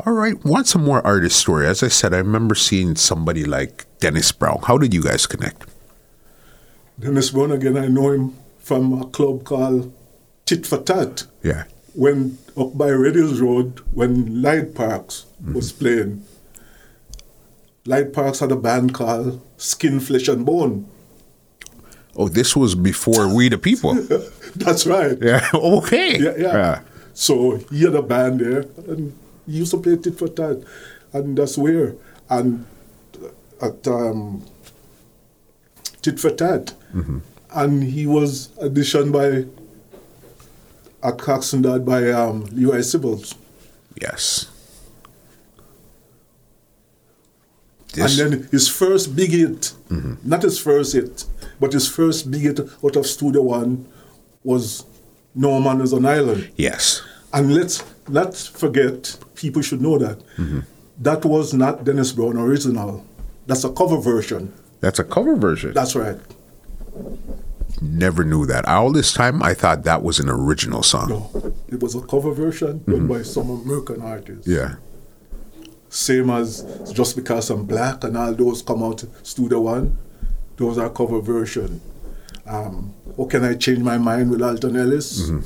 All 0.04 0.12
right. 0.12 0.36
Want 0.44 0.66
some 0.66 0.84
more 0.84 1.00
artist 1.06 1.38
story? 1.38 1.66
As 1.66 1.82
I 1.82 1.88
said, 1.88 2.12
I 2.12 2.18
remember 2.18 2.54
seeing 2.54 2.96
somebody 2.96 3.44
like 3.46 3.86
Dennis 4.00 4.30
Brown. 4.30 4.60
How 4.64 4.76
did 4.76 4.92
you 4.92 5.02
guys 5.02 5.26
connect? 5.26 5.64
Dennis 6.98 7.30
Brown 7.30 7.52
again, 7.52 7.76
I 7.76 7.88
know 7.88 8.10
him 8.12 8.34
from 8.58 9.00
a 9.00 9.06
club 9.06 9.44
called 9.44 9.92
Tit 10.44 10.66
for 10.66 10.78
Tat. 10.78 11.26
Yeah. 11.42 11.64
when 11.94 12.38
up 12.56 12.76
by 12.76 12.90
Red 12.90 13.14
Hills 13.14 13.40
Road, 13.40 13.80
when 13.92 14.42
Lloyd 14.42 14.74
Parks 14.74 15.26
was 15.52 15.72
playing, 15.72 16.24
Lloyd 17.86 18.12
Parks 18.12 18.40
had 18.40 18.50
a 18.52 18.56
band 18.56 18.94
called 18.94 19.40
Skin, 19.56 20.00
Flesh 20.00 20.28
and 20.28 20.44
Bone. 20.44 20.88
Oh, 22.16 22.28
this 22.28 22.56
was 22.56 22.74
before 22.74 23.32
We 23.32 23.48
the 23.50 23.58
People. 23.58 23.94
That's 24.56 24.86
right. 24.86 25.18
Yeah. 25.20 25.46
Okay. 25.54 26.18
Yeah, 26.18 26.34
yeah. 26.38 26.80
So 27.12 27.58
he 27.70 27.82
had 27.84 27.94
a 27.94 28.02
band 28.02 28.40
there, 28.40 28.64
and 28.88 29.16
he 29.46 29.58
used 29.58 29.70
to 29.72 29.78
play 29.78 29.96
tit 29.96 30.18
for 30.18 30.28
tat, 30.28 30.58
and 31.12 31.36
that's 31.36 31.56
where. 31.56 31.94
And 32.28 32.66
at 33.62 33.86
um, 33.88 34.44
tit 36.02 36.18
for 36.20 36.30
tat, 36.30 36.74
Mm-hmm. 36.96 37.18
and 37.54 37.82
he 37.84 38.06
was 38.06 38.48
auditioned 38.62 39.12
by 39.12 39.28
at 41.08 41.18
Coxsone 41.18 41.62
Dodd 41.62 41.84
by 41.84 42.10
um, 42.10 42.46
Leroy 42.52 42.78
Sibbles. 42.80 43.34
Yes. 44.00 44.46
This- 47.92 48.18
And 48.18 48.32
then 48.32 48.48
his 48.50 48.68
first 48.68 49.14
big 49.16 49.30
hit, 49.30 49.72
mm-hmm. 49.90 50.14
not 50.24 50.42
his 50.42 50.58
first 50.58 50.92
hit, 50.92 51.24
but 51.60 51.72
his 51.72 51.88
first 51.88 52.30
big 52.30 52.42
hit 52.42 52.60
out 52.60 52.96
of 52.96 53.06
Studio 53.06 53.42
One 53.42 53.86
was 54.44 54.84
No 55.34 55.60
Man 55.60 55.80
is 55.80 55.92
an 55.92 56.04
Island. 56.06 56.50
yes. 56.56 57.02
And 57.32 57.54
let's 57.54 57.82
not 58.08 58.34
forget, 58.36 59.18
people 59.34 59.60
should 59.60 59.82
know 59.82 59.98
that. 59.98 60.18
Mm-hmm. 60.38 60.60
That 61.02 61.24
was 61.24 61.52
not 61.52 61.84
Dennis 61.84 62.12
Brown 62.12 62.36
original. 62.38 63.04
That's 63.46 63.64
a 63.64 63.70
cover 63.70 63.98
version. 63.98 64.52
That's 64.80 64.98
a 64.98 65.04
cover 65.04 65.36
version. 65.36 65.74
That's 65.74 65.94
right. 65.96 66.18
Never 67.80 68.24
knew 68.24 68.46
that. 68.46 68.66
All 68.66 68.90
this 68.92 69.12
time, 69.12 69.42
I 69.42 69.52
thought 69.54 69.84
that 69.84 70.02
was 70.02 70.18
an 70.18 70.28
original 70.30 70.82
song. 70.82 71.08
No, 71.10 71.52
it 71.68 71.80
was 71.82 71.94
a 71.94 72.00
cover 72.00 72.32
version 72.32 72.82
done 72.86 73.06
by 73.06 73.22
some 73.22 73.50
American 73.50 74.00
artists. 74.02 74.46
Yeah. 74.46 74.76
Same 75.88 76.30
as 76.30 76.64
Just 76.92 77.16
Because 77.16 77.50
I'm 77.50 77.64
Black 77.66 78.02
and 78.04 78.16
all 78.16 78.32
those 78.34 78.62
come 78.62 78.82
out 78.82 79.04
Studio 79.22 79.60
One. 79.60 79.96
Those 80.56 80.78
are 80.78 80.88
cover 80.90 81.20
version. 81.20 81.80
Um, 82.46 82.94
How 83.16 83.24
Can 83.26 83.44
I 83.44 83.54
Change 83.54 83.80
My 83.80 83.98
Mind 83.98 84.30
with 84.30 84.42
Alton 84.42 84.76
Ellis? 84.76 85.28
And 85.28 85.44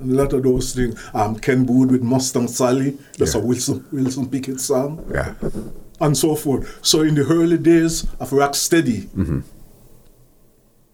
a 0.00 0.04
lot 0.04 0.32
of 0.32 0.42
those 0.42 0.74
things. 0.74 0.98
Um, 1.12 1.36
Ken 1.36 1.64
Boothe 1.66 1.90
with 1.90 2.02
Mustang 2.02 2.48
Sally. 2.48 2.96
That's 3.18 3.34
Yeah. 3.34 3.40
a 3.40 3.44
Wilson 3.44 3.84
Wilson 3.92 4.28
Pickett 4.28 4.60
song. 4.60 5.04
Yeah. 5.12 5.34
And 6.00 6.16
so 6.16 6.34
forth. 6.34 6.78
So 6.82 7.02
in 7.02 7.14
the 7.14 7.26
early 7.26 7.58
days 7.58 8.04
of 8.18 8.30
Rocksteady, 8.30 9.42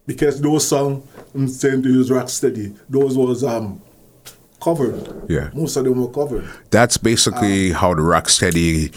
because 0.06 0.40
those 0.40 0.66
songs 0.66 1.04
I'm 1.34 1.48
saying 1.48 1.82
to 1.82 1.88
use 1.88 2.10
Rocksteady, 2.10 2.76
those 2.88 3.16
was 3.16 3.44
um 3.44 3.80
covered. 4.60 5.30
Yeah. 5.30 5.50
Most 5.54 5.76
of 5.76 5.84
them 5.84 6.00
were 6.00 6.10
covered. 6.10 6.48
That's 6.70 6.96
basically 6.96 7.72
how 7.72 7.94
the 7.94 8.02
Rocksteady. 8.02 8.90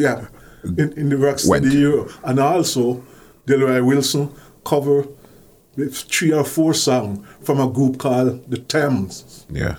Yeah. 0.00 0.28
In, 0.64 0.92
in 0.92 1.08
the. 1.10 1.16
Rocksteady 1.16 1.74
era. 1.74 2.06
And 2.24 2.38
also 2.38 3.04
Delroy 3.46 3.84
Wilson 3.84 4.30
cover 4.64 5.06
with 5.76 5.94
three 5.94 6.32
or 6.32 6.44
four 6.44 6.74
songs 6.74 7.26
from 7.42 7.60
a 7.60 7.68
group 7.68 7.98
called 7.98 8.50
the 8.50 8.58
Tams. 8.58 9.46
Yeah. 9.50 9.76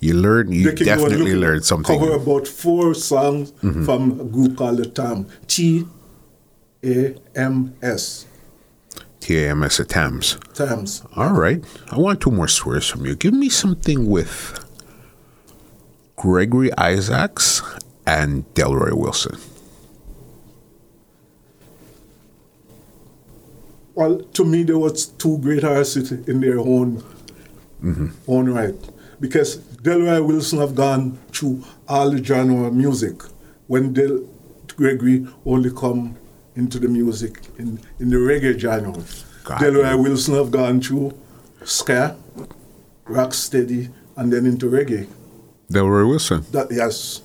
You 0.00 0.14
learn. 0.14 0.50
You 0.50 0.70
They 0.70 0.76
can 0.76 0.86
go 0.86 0.92
and 0.92 1.02
definitely 1.10 1.34
learned 1.36 1.64
something. 1.64 1.98
Cover 1.98 2.12
about 2.14 2.48
four 2.48 2.94
songs 2.94 3.52
Mm-hmm. 3.62 3.84
from 3.84 4.20
a 4.20 4.24
group 4.24 4.56
called 4.56 4.78
the 4.78 4.86
Tam. 4.86 5.26
T 5.46 5.86
A 6.84 7.14
M 7.36 7.74
S. 7.82 8.26
TAMS 9.20 9.78
at 9.80 9.90
Tams. 9.90 10.38
Tams. 10.54 11.02
All 11.14 11.34
right. 11.34 11.62
I 11.92 11.98
want 11.98 12.22
two 12.22 12.30
more 12.30 12.48
swears 12.48 12.86
from 12.88 13.04
you. 13.04 13.14
Give 13.14 13.34
me 13.34 13.50
something 13.50 14.08
with 14.08 14.58
Gregory 16.16 16.70
Isaacs 16.78 17.60
and 18.06 18.44
Delroy 18.54 18.94
Wilson. 18.94 19.36
Well, 23.94 24.20
to 24.20 24.44
me, 24.44 24.62
there 24.62 24.78
was 24.78 25.06
two 25.06 25.36
great 25.38 25.64
artists 25.64 26.10
in 26.12 26.40
their 26.40 26.58
own 26.58 27.02
own 28.26 28.48
right, 28.50 28.74
because 29.20 29.56
Delroy 29.82 30.26
Wilson 30.26 30.58
have 30.58 30.74
gone 30.74 31.18
through 31.32 31.64
all 31.88 32.10
the 32.10 32.22
genre 32.22 32.66
of 32.66 32.74
music. 32.74 33.22
When 33.66 33.92
Del 33.92 34.28
Gregory 34.76 35.26
only 35.46 35.70
come 35.70 36.16
into 36.54 36.78
the 36.78 36.88
music 36.88 37.40
in, 37.58 37.80
in 37.98 38.10
the 38.10 38.16
reggae 38.16 38.58
genre, 38.58 38.92
Got 39.44 39.60
Delroy 39.60 39.92
you. 39.92 40.02
Wilson 40.02 40.34
have 40.34 40.50
gone 40.50 40.80
through 40.80 41.18
ska, 41.64 42.16
rock 43.04 43.32
steady, 43.32 43.88
and 44.16 44.32
then 44.32 44.44
into 44.44 44.66
reggae. 44.66 45.08
Delroy 45.72 46.08
Wilson. 46.08 46.44
That 46.50 46.68
yes, 46.70 47.22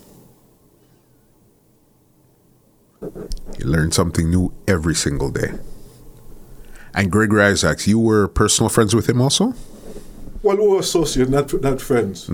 You 3.59 3.65
learn 3.65 3.91
something 3.91 4.29
new 4.29 4.53
every 4.67 4.95
single 4.95 5.29
day. 5.29 5.51
And 6.93 7.11
Gregory 7.11 7.43
Isaacs, 7.43 7.87
you 7.87 7.99
were 7.99 8.27
personal 8.27 8.69
friends 8.69 8.95
with 8.95 9.09
him 9.09 9.21
also? 9.21 9.53
Well, 10.45 10.57
we 10.57 10.67
were 10.67 10.79
associates, 10.79 11.29
not 11.31 11.51
not 11.61 11.81
friends. 11.81 12.27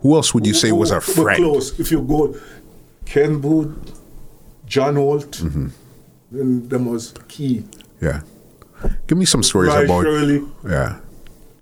Who 0.00 0.14
else 0.18 0.32
would 0.34 0.46
you 0.46 0.54
say 0.54 0.72
was 0.72 0.90
a 0.90 0.94
We're 0.94 1.00
friend? 1.24 1.38
close. 1.44 1.78
If 1.78 1.90
you 1.92 2.00
go, 2.02 2.34
Ken 3.04 3.40
Boothe, 3.42 3.76
John 4.66 4.96
Holt, 4.96 5.32
Mm-hmm. 5.44 5.68
then 6.32 6.68
them 6.68 6.84
was 6.86 7.12
key. 7.28 7.64
Yeah. 8.00 8.20
Give 9.06 9.18
me 9.18 9.26
some 9.26 9.42
stories 9.42 9.72
Ry 9.74 9.82
about 9.84 10.02
Shirley. 10.04 10.40
Yeah. 10.76 11.00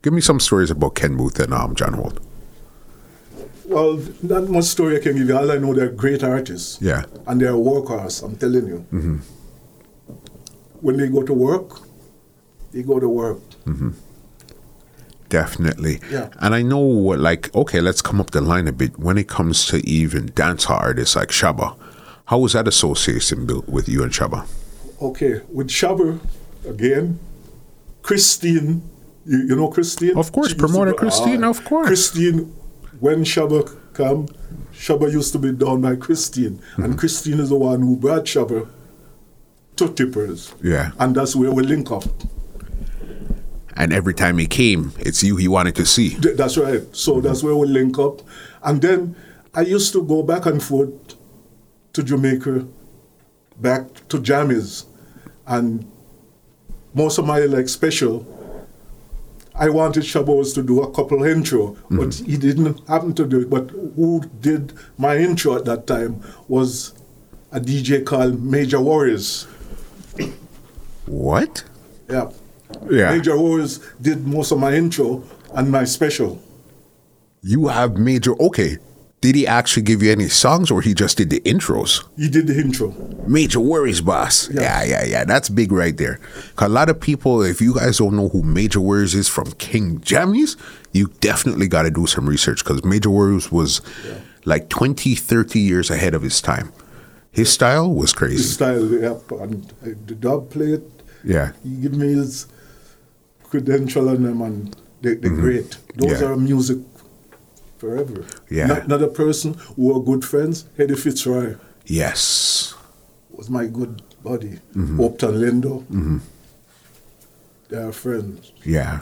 Give 0.02 0.12
me 0.12 0.20
some 0.20 0.38
stories 0.40 0.70
about 0.70 0.94
Ken 0.94 1.16
Boothe 1.16 1.38
and 1.40 1.52
um, 1.52 1.74
John 1.74 1.92
Holt. 1.94 2.18
Well, 3.64 3.98
not 4.22 4.48
much 4.48 4.64
story 4.64 4.96
I 4.96 5.00
can 5.00 5.16
give 5.16 5.28
you. 5.28 5.36
All 5.36 5.50
I 5.50 5.56
know, 5.58 5.72
they're 5.74 5.88
great 6.04 6.22
artists. 6.24 6.78
Yeah. 6.80 7.04
And 7.26 7.40
they're 7.40 7.56
workers, 7.56 8.22
I'm 8.22 8.36
telling 8.36 8.66
you. 8.66 8.78
Mm-hmm. 8.92 9.16
When 10.86 10.96
they 10.98 11.08
go 11.08 11.22
to 11.22 11.32
work, 11.34 11.68
they 12.72 12.82
go 12.82 12.98
to 13.00 13.08
work. 13.08 13.40
Definitely. 15.32 15.98
Yeah. 16.10 16.28
And 16.40 16.54
I 16.54 16.60
know 16.60 16.82
like 16.82 17.54
okay, 17.54 17.80
let's 17.80 18.02
come 18.02 18.20
up 18.20 18.30
the 18.32 18.42
line 18.42 18.68
a 18.68 18.72
bit. 18.72 18.98
When 18.98 19.16
it 19.16 19.28
comes 19.28 19.66
to 19.66 19.76
even 19.88 20.28
dancehall 20.32 20.78
artists 20.78 21.16
like 21.16 21.30
Shabba, 21.30 21.74
how 22.26 22.38
was 22.38 22.52
that 22.52 22.68
association 22.68 23.46
built 23.46 23.66
with 23.66 23.88
you 23.88 24.02
and 24.02 24.12
Shabba? 24.12 24.46
Okay, 25.00 25.40
with 25.50 25.68
Shabba, 25.68 26.20
again, 26.68 27.18
Christine, 28.02 28.82
you, 29.24 29.38
you 29.48 29.56
know 29.56 29.68
Christine? 29.68 30.16
Of 30.18 30.32
course, 30.32 30.50
She 30.50 30.54
promoter 30.54 30.92
go- 30.92 30.98
Christine, 30.98 31.44
of 31.44 31.64
course. 31.64 31.86
Christine, 31.88 32.54
when 33.00 33.24
Shabba 33.24 33.74
come, 33.94 34.28
Shabba 34.72 35.10
used 35.10 35.32
to 35.32 35.38
be 35.38 35.52
done 35.52 35.80
by 35.80 35.96
Christine. 35.96 36.58
Mm-hmm. 36.58 36.84
And 36.84 36.98
Christine 36.98 37.40
is 37.40 37.48
the 37.48 37.56
one 37.56 37.80
who 37.80 37.96
brought 37.96 38.24
Shabba 38.24 38.68
to 39.76 39.88
Tippers. 39.94 40.54
Yeah. 40.62 40.92
And 40.98 41.14
that's 41.16 41.34
where 41.34 41.50
we 41.50 41.62
link 41.62 41.90
up. 41.90 42.04
And 43.76 43.92
every 43.92 44.14
time 44.14 44.38
he 44.38 44.46
came, 44.46 44.92
it's 44.98 45.22
you 45.22 45.36
he 45.36 45.48
wanted 45.48 45.74
to 45.76 45.86
see. 45.86 46.10
That's 46.16 46.56
right. 46.56 46.82
So 46.94 47.20
that's 47.20 47.42
where 47.42 47.56
we 47.56 47.66
link 47.66 47.98
up. 47.98 48.22
And 48.62 48.80
then 48.82 49.16
I 49.54 49.62
used 49.62 49.92
to 49.92 50.02
go 50.02 50.22
back 50.22 50.46
and 50.46 50.62
forth 50.62 50.92
to 51.94 52.02
Jamaica, 52.02 52.66
back 53.60 54.08
to 54.08 54.18
Jammys. 54.18 54.86
And 55.46 55.90
most 56.94 57.18
of 57.18 57.26
my 57.26 57.40
like 57.40 57.68
special, 57.68 58.26
I 59.54 59.68
wanted 59.68 60.04
Shabos 60.04 60.54
to 60.54 60.62
do 60.62 60.82
a 60.82 60.90
couple 60.92 61.24
intro, 61.24 61.76
but 61.90 62.08
mm-hmm. 62.08 62.24
he 62.24 62.36
didn't 62.36 62.86
happen 62.88 63.14
to 63.14 63.26
do 63.26 63.40
it. 63.40 63.50
But 63.50 63.70
who 63.70 64.22
did 64.40 64.72
my 64.98 65.16
intro 65.16 65.56
at 65.56 65.64
that 65.66 65.86
time 65.86 66.22
was 66.48 66.94
a 67.52 67.60
DJ 67.60 68.04
called 68.04 68.42
Major 68.42 68.80
Worries. 68.80 69.44
What? 71.06 71.64
Yeah. 72.08 72.30
Yeah. 72.90 73.10
Major 73.16 73.38
Worries 73.38 73.80
did 74.00 74.26
most 74.26 74.52
of 74.52 74.58
my 74.58 74.74
intro 74.74 75.22
and 75.54 75.70
my 75.70 75.84
special. 75.84 76.40
You 77.42 77.68
have 77.68 77.96
major 77.96 78.34
okay. 78.40 78.78
Did 79.20 79.36
he 79.36 79.46
actually 79.46 79.84
give 79.84 80.02
you 80.02 80.10
any 80.10 80.26
songs 80.28 80.68
or 80.68 80.82
he 80.82 80.94
just 80.94 81.16
did 81.16 81.30
the 81.30 81.38
intros? 81.42 82.02
He 82.16 82.28
did 82.28 82.48
the 82.48 82.58
intro. 82.58 82.90
Major 83.26 83.60
Worries 83.60 84.00
Boss. 84.00 84.50
Yeah, 84.50 84.82
yeah, 84.82 85.04
yeah. 85.04 85.24
That's 85.24 85.48
big 85.48 85.70
right 85.70 85.96
there. 85.96 86.18
'Cause 86.56 86.66
a 86.66 86.72
lot 86.72 86.88
of 86.88 86.98
people, 86.98 87.40
if 87.42 87.60
you 87.60 87.74
guys 87.74 87.98
don't 87.98 88.14
know 88.16 88.28
who 88.30 88.42
Major 88.42 88.80
Worries 88.80 89.14
is 89.14 89.28
from 89.28 89.52
King 89.58 90.00
Jammys, 90.00 90.56
you 90.92 91.08
definitely 91.20 91.68
got 91.68 91.82
to 91.82 91.90
do 91.90 92.06
some 92.06 92.28
research 92.28 92.64
because 92.64 92.84
Major 92.84 93.10
Worries 93.10 93.52
was 93.52 93.80
like 94.44 94.68
20, 94.68 95.14
30 95.14 95.60
years 95.60 95.88
ahead 95.88 96.14
of 96.14 96.22
his 96.22 96.40
time. 96.40 96.72
His 97.30 97.48
style 97.48 97.92
was 97.94 98.12
crazy. 98.12 98.36
His 98.38 98.54
style, 98.54 98.84
yeah, 98.92 99.14
and 99.40 99.72
uh, 99.82 99.90
the 100.06 100.14
dub 100.16 100.50
plate. 100.50 100.82
Yeah. 101.24 101.52
He 101.62 101.70
give 101.76 101.94
me 101.94 102.08
his 102.14 102.46
credential 103.52 104.08
on 104.08 104.22
them, 104.22 104.40
and 104.42 104.74
they, 105.02 105.14
they're 105.20 105.30
great. 105.44 105.70
Those 105.96 106.12
Mm-hmm. 106.12 106.22
Yeah. 106.24 106.30
are 106.30 106.36
music 106.36 106.78
forever. 107.78 108.24
Yeah. 108.50 108.66
Not, 108.72 108.84
another 108.84 109.08
person 109.08 109.54
who 109.76 109.94
are 109.94 110.00
good 110.10 110.24
friends, 110.24 110.64
Edi 110.80 110.94
Fitzroy 110.96 111.56
Yes. 111.86 112.74
was 113.30 113.48
my 113.58 113.66
good 113.66 114.02
buddy. 114.24 114.54
Mm-hmm. 114.74 114.98
Hopeton 115.00 115.34
Lindo. 115.42 115.74
They 117.68 117.76
are 117.78 117.92
friends. 117.92 118.52
Yeah. 118.64 119.00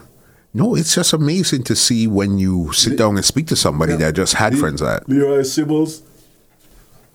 No, 0.53 0.74
it's 0.74 0.94
just 0.94 1.12
amazing 1.12 1.62
to 1.64 1.76
see 1.76 2.07
when 2.09 2.38
you 2.38 2.72
sit 2.72 2.98
down 2.98 3.16
and 3.16 3.24
speak 3.24 3.46
to 3.48 3.57
somebody 3.57 3.92
Yeah. 3.92 3.98
that 4.11 4.12
just 4.22 4.34
had 4.34 4.55
Le- 4.55 4.61
friends 4.61 4.80
that. 4.80 5.09
Leroy 5.09 5.42
Sibbles, 5.42 6.03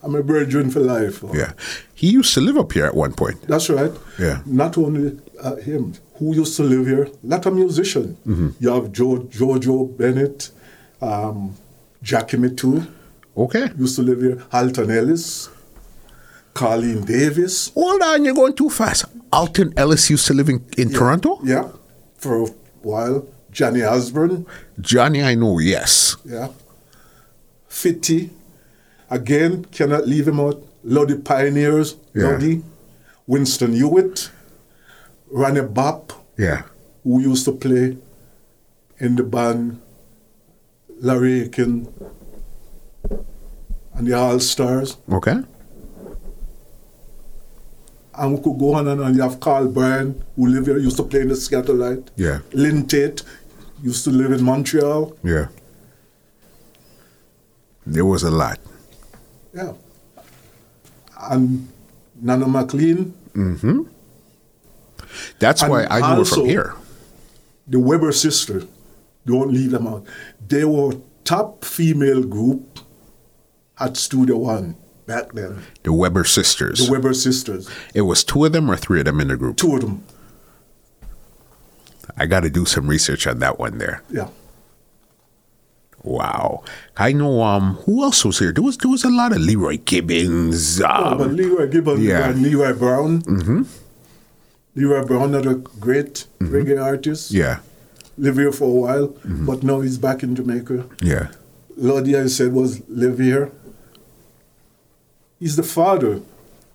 I'm 0.04 0.16
a 0.16 0.24
brethren 0.24 0.70
for 0.72 0.80
life. 0.80 1.24
Yeah. 1.34 1.52
He 1.94 2.08
used 2.20 2.34
to 2.36 2.42
live 2.42 2.58
up 2.58 2.72
here 2.72 2.86
at 2.86 2.96
one 2.96 3.14
point. 3.14 3.42
That's 3.48 3.70
right. 3.70 3.92
Yeah. 4.20 4.42
Not 4.46 4.78
only 4.78 5.20
uh, 5.42 5.56
him, 5.58 5.94
who 6.16 6.34
used 6.36 6.56
to 6.58 6.64
live 6.64 6.86
here, 6.88 7.08
lot 7.24 7.46
of 7.46 7.54
musician. 7.54 8.18
Mm-hmm. 8.28 8.50
You 8.60 8.70
have 8.74 8.92
jo- 8.92 9.28
Jojo 9.30 9.96
Bennett, 9.98 10.52
um, 11.02 11.56
Jackie 12.02 12.38
Mittoo 12.38 12.88
Okay. 13.38 13.70
used 13.78 13.96
to 13.98 14.02
live 14.02 14.22
here, 14.22 14.42
Alton 14.54 14.90
Ellis, 14.92 15.50
Carlene 16.54 17.06
Davis. 17.06 17.72
Hold 17.74 18.02
on, 18.02 18.24
you're 18.26 18.34
going 18.34 18.54
too 18.56 18.70
fast. 18.70 19.06
Alton 19.32 19.74
Ellis 19.76 20.10
used 20.10 20.26
to 20.28 20.34
live 20.34 20.48
in, 20.50 20.64
in 20.78 20.90
Toronto? 20.92 21.40
Yeah, 21.44 21.70
for 22.18 22.44
a 22.44 22.48
while. 22.82 23.28
Johnny 23.52 23.84
Osborne, 23.84 24.46
Johnny, 24.82 25.24
I 25.24 25.36
know, 25.36 25.60
yes. 25.60 26.18
yeah. 26.26 26.50
Fitty, 27.68 28.30
again, 29.10 29.66
cannot 29.66 30.08
leave 30.08 30.28
him 30.28 30.40
out. 30.40 30.62
Lodi 30.84 31.18
Pioneers, 31.18 31.96
Yeah. 32.14 32.30
Lodi. 32.32 32.62
Winston 33.28 33.74
Hewitt, 33.74 34.30
Ronnie 35.36 35.62
Bop, 35.68 36.14
Yeah. 36.38 36.62
who 37.04 37.20
used 37.20 37.44
to 37.46 37.52
play 37.52 37.98
in 39.00 39.16
the 39.18 39.24
band 39.24 39.82
Larry 41.02 41.42
Aiken 41.42 41.88
and 43.94 44.08
the 44.08 44.14
All 44.14 44.40
Stars. 44.40 44.96
Okay. 45.12 45.36
And 48.18 48.32
we 48.38 48.42
could 48.42 48.58
go 48.58 48.76
on 48.76 48.88
and 48.88 49.02
on. 49.02 49.14
You 49.14 49.24
have 49.24 49.42
Carl 49.42 49.68
Bryan, 49.68 50.24
who 50.38 50.48
lived 50.48 50.68
here, 50.68 50.78
used 50.78 50.96
to 50.98 51.04
play 51.04 51.20
in 51.22 51.28
the 51.28 51.34
Skatalite. 51.36 52.08
Yeah. 52.16 52.40
Lynn 52.54 52.86
Taitt 52.88 53.24
used 53.84 54.06
to 54.06 54.12
live 54.12 54.32
in 54.32 54.42
Montreal. 54.42 55.18
Yeah. 55.22 55.48
There 57.86 58.06
was 58.06 58.24
a 58.24 58.32
lot. 58.32 58.58
Yeah. 59.54 59.74
And 61.30 61.68
Nana 62.22 62.48
McLean, 62.48 63.14
mm-hmm. 63.34 63.82
That's 65.40 65.62
And 65.62 65.72
why 65.72 65.86
I 65.90 66.16
knew 66.16 66.22
it 66.22 66.28
from 66.28 66.46
here. 66.46 66.74
the 67.68 67.80
Webber 67.80 68.12
sister, 68.12 68.64
don't 69.26 69.52
leave 69.52 69.72
them 69.72 69.88
out. 69.88 70.06
They 70.48 70.66
were 70.66 70.94
top 71.24 71.64
female 71.66 72.24
group 72.24 72.80
at 73.80 73.98
Studio 73.98 74.38
One 74.38 74.76
back 75.08 75.34
then. 75.34 75.64
The 75.84 75.92
Webber 75.94 76.24
sisters. 76.24 76.86
The 76.86 76.92
Webber 76.92 77.14
sisters, 77.14 77.70
it 77.94 78.02
was 78.02 78.24
two 78.24 78.46
of 78.46 78.52
them 78.54 78.70
or 78.70 78.78
three 78.78 79.00
of 79.00 79.06
them 79.06 79.20
in 79.22 79.28
the 79.30 79.38
group. 79.38 79.58
two 79.58 79.76
of 79.76 79.82
them. 79.82 80.04
I 82.18 82.26
got 82.28 82.42
to 82.42 82.50
do 82.50 82.66
some 82.66 82.88
research 82.88 83.28
on 83.28 83.40
that 83.40 83.60
one 83.60 83.78
there. 83.78 84.02
Yeah. 84.10 84.30
Wow. 86.04 86.64
I 86.98 87.12
know 87.14 87.42
um 87.42 87.76
who 87.86 88.04
else 88.04 88.24
was 88.24 88.38
here? 88.40 88.52
There 88.54 88.64
was 88.64 88.78
there 88.78 88.92
was 88.92 89.04
a 89.04 89.10
lot 89.10 89.32
of 89.32 89.40
Leroy 89.40 89.78
Gibbons. 89.84 90.80
Oh, 90.82 91.16
but 91.18 91.22
Um, 91.28 91.36
Leroy 91.36 91.68
Gibbons 91.68 92.00
yeah. 92.02 92.30
and 92.30 92.42
Leroy 92.44 92.74
Brown. 92.74 93.22
Mm-hmm. 93.24 93.64
Leroy 94.76 95.06
Brown, 95.06 95.34
another 95.36 95.56
great 95.56 96.28
reggae 96.40 96.82
artist. 96.82 97.32
yeah. 97.32 97.60
Live 98.18 98.38
here 98.38 98.52
for 98.54 98.64
a 98.66 98.68
while, 98.72 99.08
but 99.26 99.62
now 99.64 99.82
he's 99.82 99.98
back 99.98 100.24
in 100.24 100.36
Jamaica. 100.36 100.86
Yeah. 101.02 101.28
Lodi, 101.76 102.16
I 102.18 102.28
said, 102.28 102.54
was 102.54 102.82
live 102.88 103.20
here. 103.20 103.52
He's 105.40 105.58
the 105.58 105.64
father, 105.64 106.22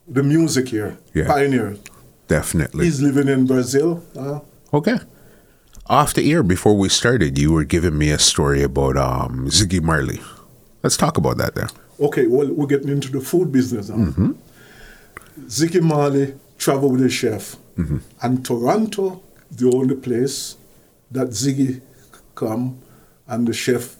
the 0.07 0.23
music 0.23 0.69
here, 0.69 0.99
Yeah. 1.15 1.27
pioneer. 1.29 1.77
Definitely. 2.29 2.85
He's 2.85 3.01
living 3.01 3.29
in 3.29 3.47
Brazil. 3.47 4.03
Uh, 4.17 4.41
Okay. 4.73 4.99
Off 5.87 6.13
the 6.15 6.31
air, 6.31 6.43
before 6.45 6.77
we 6.77 6.89
started, 6.89 7.37
you 7.39 7.53
were 7.53 7.65
giving 7.65 7.99
me 7.99 8.11
a 8.11 8.19
story 8.19 8.63
about 8.63 8.97
um, 8.97 9.47
Ziggy 9.49 9.83
Marley. 9.83 10.21
Let's 10.83 10.97
talk 10.97 11.17
about 11.19 11.39
that 11.39 11.55
there. 11.57 11.69
okay, 11.99 12.27
well, 12.29 12.47
we're 12.53 12.67
getting 12.69 12.89
into 12.91 13.11
the 13.11 13.21
food 13.21 13.51
business 13.51 13.89
now. 13.89 14.35
Ziggy 15.47 15.83
Marley 15.83 16.35
traveled 16.61 16.93
with 16.93 17.03
a 17.03 17.11
chef, 17.11 17.57
mm-hmm. 17.77 17.99
and 18.23 18.45
Toronto, 18.45 19.23
the 19.51 19.73
only 19.75 19.97
place 19.97 20.57
that 21.11 21.29
Ziggy 21.29 21.81
come 22.35 22.79
and 23.27 23.49
the 23.49 23.53
chef 23.53 23.97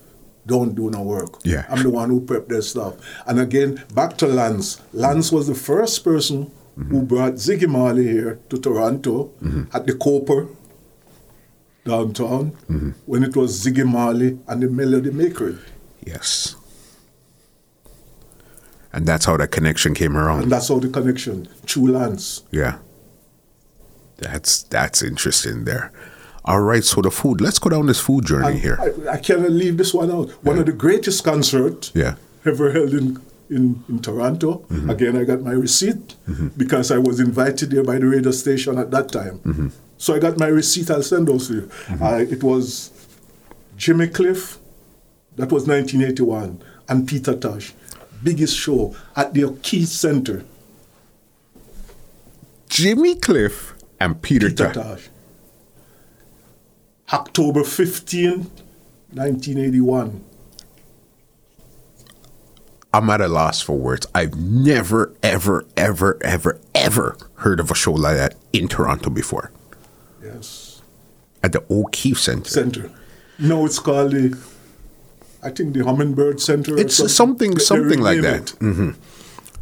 don't 0.47 0.75
do 0.75 0.91
no 0.91 1.03
work. 1.03 1.41
Yeah. 1.43 1.65
I'm 1.71 1.83
the 1.83 1.91
one 1.91 2.11
who 2.11 2.21
prep 2.21 2.49
their 2.49 2.63
stuff. 2.63 2.95
And 3.27 3.41
again, 3.41 3.83
back 3.95 4.17
to 4.19 4.27
Lance. 4.27 4.81
Lance 4.93 5.33
was 5.33 5.47
the 5.47 5.55
first 5.55 6.05
person 6.05 6.51
who 6.77 6.83
mm-hmm. 6.83 7.05
brought 7.05 7.35
Ziggy 7.35 7.69
Marley 7.69 8.07
here 8.07 8.39
to 8.51 8.59
Toronto 8.59 9.33
mm-hmm. 9.43 9.65
at 9.73 9.87
the 9.87 9.95
Cooper 9.95 10.49
downtown 11.85 12.49
when 13.07 13.23
it 13.23 13.35
was 13.37 13.65
Ziggy 13.65 13.87
Marley 13.87 14.39
and 14.47 14.63
the 14.63 14.69
Melody 14.69 15.11
Maker. 15.11 15.59
Yes. 16.07 16.57
And 18.93 19.07
that's 19.07 19.25
how 19.25 19.37
that 19.37 19.51
connection 19.53 19.95
came 19.95 20.17
around. 20.17 20.43
And 20.45 20.53
that's 20.53 20.69
how 20.69 20.79
the 20.81 20.89
connection, 20.89 21.47
through 21.67 21.93
Lance. 21.93 22.43
Yeah. 22.51 22.79
That's 24.19 24.63
that's 24.65 25.03
interesting 25.03 25.65
there. 25.65 25.93
All 26.45 26.61
right, 26.61 26.83
so 26.85 27.01
the 27.01 27.11
food. 27.11 27.41
Let's 27.41 27.59
go 27.59 27.71
down 27.71 27.87
this 27.87 28.01
food 28.01 28.27
journey 28.27 28.53
And 28.53 28.59
here. 28.59 28.79
I, 28.81 29.13
I 29.13 29.17
cannot 29.19 29.51
leave 29.51 29.77
this 29.77 29.93
one 29.95 30.11
out. 30.11 30.31
One 30.45 30.59
of 30.59 30.67
the 30.67 30.73
greatest 30.73 31.23
concerts 31.25 31.93
Yeah. 31.95 32.17
ever 32.45 32.73
held 32.73 32.91
in, 32.95 33.21
in, 33.49 33.85
in 33.89 34.01
Toronto. 34.01 34.59
Mm-hmm. 34.71 34.91
Again, 34.91 35.17
I 35.17 35.25
got 35.25 35.43
my 35.43 35.53
receipt 35.53 36.17
because 36.57 36.91
I 36.91 36.99
was 36.99 37.21
invited 37.21 37.71
there 37.71 37.85
by 37.85 37.99
the 37.99 38.07
radio 38.07 38.31
station 38.33 38.79
at 38.79 38.91
that 38.91 39.11
time. 39.13 39.39
Mm-hmm. 39.41 39.69
So 39.99 40.15
I 40.15 40.19
got 40.19 40.39
my 40.39 40.47
receipt. 40.49 40.91
I'll 40.91 41.03
send 41.03 41.29
those 41.29 41.49
to 41.49 41.55
you. 41.55 41.71
Uh, 42.01 42.25
it 42.29 42.43
was 42.43 42.91
Jimmy 43.77 44.09
Cliff. 44.09 44.59
That 45.37 45.53
was 45.53 45.67
1981. 45.69 46.63
And 46.89 47.07
Peter 47.07 47.37
Tosh. 47.37 47.73
Biggest 48.23 48.57
show 48.57 48.95
at 49.17 49.33
the 49.35 49.57
Key 49.63 49.85
Center. 49.85 50.45
Jimmy 52.69 53.17
Cliff 53.17 53.75
and 53.99 54.21
Peter, 54.21 54.49
Peter 54.49 54.73
Tosh. 54.73 54.75
Tosh. 54.75 55.09
October 57.13 57.65
15, 57.65 58.51
1981. 59.13 60.25
I'm 62.93 63.09
at 63.11 63.21
a 63.21 63.29
loss 63.29 63.63
for 63.63 63.77
words. 63.77 64.07
I've 64.15 64.37
never, 64.37 65.15
ever, 65.23 65.65
ever, 65.77 66.19
ever, 66.23 66.61
ever 66.75 67.17
heard 67.37 67.61
of 67.61 67.71
a 67.71 67.75
show 67.75 67.93
like 67.93 68.17
that 68.17 68.35
in 68.53 68.69
Toronto 68.69 69.11
before. 69.11 69.53
Yes. 70.23 70.83
At 71.43 71.53
the 71.53 71.65
O'Keefe 71.71 72.19
Center. 72.19 72.51
Center. 72.51 72.91
No, 73.39 73.65
it's 73.65 73.79
called 73.79 74.13
the, 74.13 74.39
I 75.43 75.51
think 75.51 75.75
the 75.75 75.85
Hummingbird 75.85 76.41
Center. 76.41 76.75
or 76.75 76.79
It's 76.79 76.97
something- 77.15 77.53
they 77.53 77.61
something 77.61 78.01
like 78.01 78.21
that. 78.23 78.53
it. 78.53 78.59
Mm-hmm. 78.61 78.91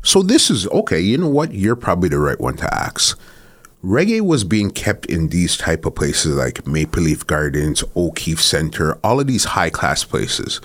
So 0.02 0.22
this 0.22 0.50
is 0.50 0.66
okay. 0.68 1.00
You 1.00 1.18
know 1.18 1.28
what? 1.28 1.52
You're 1.52 1.76
probably 1.76 2.08
the 2.08 2.18
right 2.18 2.40
one 2.40 2.56
to 2.56 2.74
ask. 2.74 3.18
Reggae 3.84 4.20
was 4.20 4.42
being 4.42 4.70
kept 4.70 5.06
in 5.06 5.28
these 5.28 5.56
type 5.56 5.84
of 5.86 5.94
places 5.94 6.34
like 6.34 6.66
Maple 6.66 7.02
Leaf 7.02 7.26
Gardens, 7.26 7.84
O'Keefe 7.94 8.42
Center, 8.42 8.98
all 9.04 9.20
of 9.20 9.26
these 9.28 9.44
high 9.44 9.70
class 9.70 10.02
places. 10.04 10.60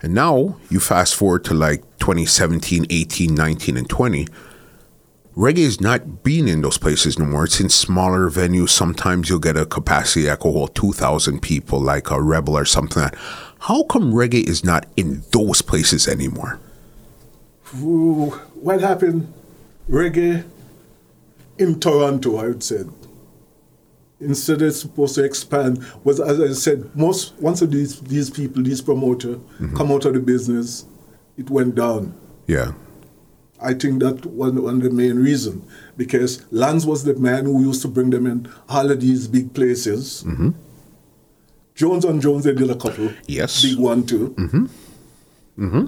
And 0.00 0.14
now 0.14 0.56
you 0.70 0.80
fast 0.80 1.14
forward 1.14 1.44
to 1.46 1.54
like 1.54 1.82
2017, 1.98 2.86
18, 2.88 3.34
19, 3.34 3.76
and 3.76 3.88
20. 3.88 4.26
Reggae 5.36 5.58
is 5.58 5.80
not 5.80 6.22
being 6.24 6.48
in 6.48 6.62
those 6.62 6.78
places 6.78 7.18
no 7.18 7.24
more. 7.24 7.44
It's 7.44 7.60
in 7.60 7.68
smaller 7.68 8.28
venues. 8.30 8.70
Sometimes 8.70 9.28
you'll 9.28 9.38
get 9.38 9.56
a 9.56 9.66
capacity 9.66 10.24
that 10.26 10.40
can 10.40 10.50
hold 10.52 10.74
2,000 10.74 11.40
people, 11.40 11.80
like 11.80 12.10
a 12.10 12.20
Rebel 12.20 12.56
or 12.56 12.64
something 12.64 13.02
like 13.02 13.12
that. 13.12 13.20
How 13.60 13.82
come 13.84 14.12
reggae 14.12 14.46
is 14.46 14.64
not 14.64 14.86
in 14.96 15.22
those 15.32 15.62
places 15.62 16.06
anymore? 16.08 16.58
Ooh, 17.80 18.30
what 18.54 18.80
happened? 18.80 19.32
Reggae 19.90 20.44
in 21.58 21.80
Toronto, 21.80 22.36
I 22.38 22.48
would 22.48 22.62
say. 22.62 22.84
Instead, 24.20 24.62
it's 24.62 24.80
supposed 24.80 25.14
to 25.16 25.24
expand. 25.24 25.84
Was 26.04 26.18
as 26.20 26.40
I 26.40 26.52
said, 26.52 26.90
most 26.96 27.34
once 27.40 27.62
of 27.62 27.70
these 27.70 28.00
these 28.00 28.30
people, 28.30 28.62
these 28.62 28.80
promoters, 28.82 29.36
Mm-hmm. 29.36 29.76
come 29.76 29.92
out 29.92 30.04
of 30.06 30.14
the 30.14 30.20
business, 30.20 30.84
it 31.36 31.50
went 31.50 31.74
down. 31.74 32.14
Yeah. 32.46 32.72
I 33.60 33.74
think 33.74 34.00
that 34.00 34.24
was 34.26 34.52
one 34.52 34.76
of 34.76 34.82
the 34.82 34.90
main 34.90 35.16
reason 35.18 35.64
because 35.96 36.44
Lance 36.52 36.84
was 36.84 37.02
the 37.04 37.14
man 37.14 37.44
who 37.44 37.60
used 37.64 37.82
to 37.82 37.88
bring 37.88 38.10
them 38.10 38.26
in 38.26 38.48
all 38.68 38.90
of 38.90 39.00
these 39.00 39.26
big 39.28 39.52
places. 39.52 40.24
Mm-hmm. 40.26 40.50
Jones 41.78 42.04
and 42.04 42.20
Jones, 42.20 42.42
they 42.42 42.54
did 42.54 42.70
a 42.70 42.74
couple. 42.74 43.08
Yes. 43.28 43.62
Big 43.62 43.78
one 43.78 44.04
too. 44.04 44.30
Mm-hmm. 44.30 44.66
Mm-hmm. 45.64 45.86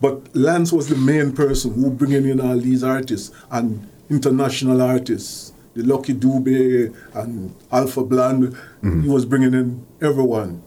But 0.00 0.36
Lance 0.36 0.72
was 0.72 0.88
the 0.88 0.94
main 0.94 1.32
person 1.32 1.74
who 1.74 1.90
bringing 1.90 2.24
in 2.24 2.40
all 2.40 2.56
these 2.56 2.84
artists 2.84 3.34
and 3.50 3.88
international 4.08 4.80
artists. 4.80 5.52
The 5.74 5.82
Lucky 5.82 6.14
Dube 6.14 6.94
and 7.14 7.52
Alpha 7.72 8.04
Blondy. 8.04 8.56
He 9.02 9.08
was 9.08 9.24
bringing 9.24 9.54
in 9.54 9.84
everyone. 10.00 10.62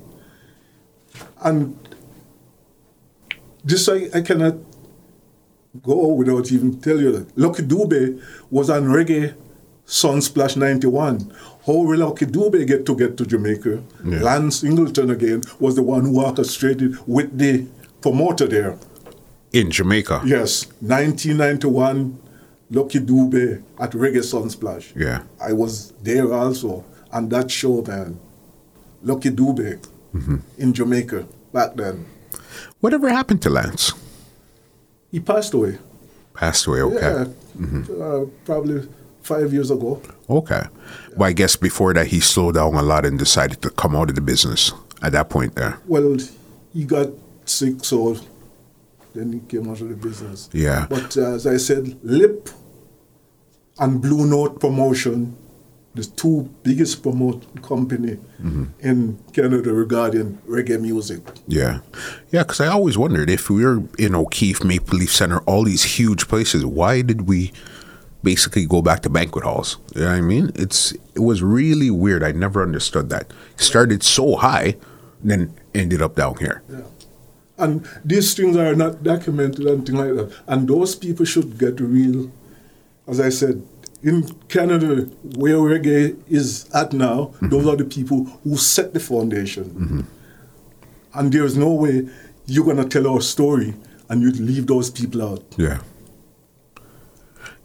And 1.41 1.77
this 3.63 3.87
I, 3.87 4.09
I 4.13 4.19
cannot 4.21 4.55
go 5.81 6.07
without 6.07 6.51
even 6.51 6.81
tell 6.81 6.99
you 6.99 7.13
that 7.13 7.37
Lucky 7.37 7.63
Dube 7.63 8.21
was 8.51 8.69
on 8.69 8.83
Reggae 8.83 9.33
Sunsplash 9.85 10.57
91. 10.57 11.33
How 11.65 11.73
will 11.73 11.97
Lucky 11.97 12.25
Dube 12.25 12.65
get 12.67 12.85
to 12.85 12.95
get 12.95 13.15
to 13.17 13.25
Jamaica? 13.25 13.81
Yeah. 14.03 14.21
Lance 14.21 14.57
Singleton 14.57 15.09
again 15.11 15.41
was 15.59 15.75
the 15.75 15.83
one 15.83 16.01
who 16.01 16.21
orchestrated 16.21 16.97
with 17.07 17.37
the 17.37 17.65
promoter 18.01 18.47
there. 18.47 18.77
In 19.53 19.71
Jamaica. 19.71 20.21
Yes, 20.25 20.65
1991, 20.81 22.19
Lucky 22.71 22.99
Dube 22.99 23.63
at 23.79 23.91
Reggae 23.91 24.23
Sunsplash. 24.23 24.93
Yeah. 24.95 25.23
I 25.39 25.53
was 25.53 25.93
there 26.01 26.33
also 26.33 26.83
on 27.11 27.29
that 27.29 27.49
show, 27.49 27.81
man. 27.81 28.19
Lucky 29.01 29.29
Dube 29.29 29.85
in 30.57 30.73
Jamaica 30.73 31.25
back 31.53 31.75
then. 31.75 32.05
Whatever 32.81 33.09
happened 33.09 33.41
to 33.43 33.49
Lance? 33.49 33.93
He 35.11 35.19
passed 35.19 35.53
away. 35.53 35.77
Passed 36.33 36.65
away. 36.67 36.81
Okay. 36.81 37.31
Yeah, 37.59 38.03
uh, 38.03 38.25
probably 38.45 38.87
five 39.23 39.53
years 39.53 39.71
ago. 39.71 40.01
Okay. 40.29 40.63
Well, 41.15 41.29
I 41.29 41.33
guess 41.33 41.55
before 41.55 41.93
that 41.93 42.07
he 42.07 42.19
slowed 42.19 42.55
down 42.55 42.75
a 42.75 42.81
lot 42.83 43.05
and 43.05 43.17
decided 43.17 43.61
to 43.61 43.69
come 43.71 43.95
out 43.95 44.09
of 44.09 44.15
the 44.15 44.21
business 44.21 44.71
at 45.01 45.13
that 45.13 45.29
point 45.29 45.55
there. 45.55 45.79
Well, 45.87 46.17
he 46.73 46.83
got 46.85 47.09
sick, 47.45 47.83
so 47.83 48.17
then 49.15 49.33
he 49.33 49.39
came 49.39 49.69
out 49.69 49.81
of 49.81 49.89
the 49.89 49.95
business. 49.95 50.49
Yeah. 50.53 50.87
But 50.89 51.17
uh, 51.17 51.33
as 51.33 51.47
I 51.47 51.57
said, 51.57 51.97
Lip 52.03 52.49
and 53.79 54.01
Blue 54.01 54.25
Note 54.25 54.59
Promotion, 54.59 55.37
the 55.95 56.03
two 56.03 56.49
biggest 56.63 57.03
promote 57.03 57.61
company 57.61 58.17
in 58.79 59.19
Canada 59.31 59.71
regarding 59.71 60.39
reggae 60.47 60.81
music. 60.81 61.21
Yeah. 61.47 61.79
Yeah, 62.31 62.41
because 62.41 62.59
I 62.59 62.67
always 62.67 62.97
wondered 62.97 63.29
if 63.29 63.49
we 63.49 63.63
were 63.63 63.83
in 63.99 64.15
O'Keefe, 64.15 64.63
Maple 64.63 64.97
Leaf 64.97 65.13
Center, 65.13 65.39
all 65.41 65.63
these 65.63 65.83
huge 65.83 66.27
places, 66.27 66.65
why 66.65 67.03
did 67.03 67.27
we 67.27 67.53
basically 68.23 68.65
go 68.65 68.81
back 68.81 69.01
to 69.01 69.09
banquet 69.09 69.43
halls? 69.43 69.77
You 69.95 70.01
know 70.01 70.07
what 70.07 70.15
I 70.15 70.21
mean? 70.21 70.51
It's 70.55 70.93
It 71.15 71.19
was 71.19 71.43
really 71.43 71.91
weird. 71.91 72.23
I 72.23 72.31
never 72.31 72.63
understood 72.63 73.09
that. 73.09 73.31
Started 73.57 74.03
so 74.03 74.35
high, 74.35 74.77
then 75.23 75.53
ended 75.73 76.01
up 76.01 76.15
down 76.15 76.37
here. 76.37 76.63
Yeah. 76.69 76.81
And 77.57 77.87
these 78.03 78.33
things 78.33 78.57
are 78.57 78.75
not 78.75 79.03
documented 79.03 79.65
and 79.65 79.85
things 79.85 79.97
like 79.97 80.15
that. 80.15 80.33
And 80.47 80.67
those 80.67 80.95
people 80.95 81.25
should 81.25 81.57
get 81.57 81.79
real, 81.79 82.31
as 83.07 83.19
I 83.19 83.29
said, 83.29 83.61
in 84.01 84.27
Canada, 84.49 85.03
where 85.37 85.57
reggae 85.57 86.21
is 86.27 86.69
at 86.73 86.93
now, 86.93 87.25
mm-hmm. 87.25 87.49
those 87.49 87.67
are 87.67 87.77
the 87.77 87.85
people 87.85 88.25
who 88.43 88.57
set 88.57 88.93
the 88.93 88.99
foundation. 88.99 89.63
Mm-hmm. 89.65 90.01
And 91.13 91.31
there's 91.31 91.55
no 91.55 91.71
way 91.71 92.09
you're 92.45 92.65
going 92.65 92.77
to 92.77 92.85
tell 92.85 93.07
our 93.07 93.21
story 93.21 93.75
and 94.09 94.21
you'd 94.21 94.39
leave 94.39 94.67
those 94.67 94.89
people 94.89 95.21
out. 95.23 95.43
Yeah. 95.57 95.79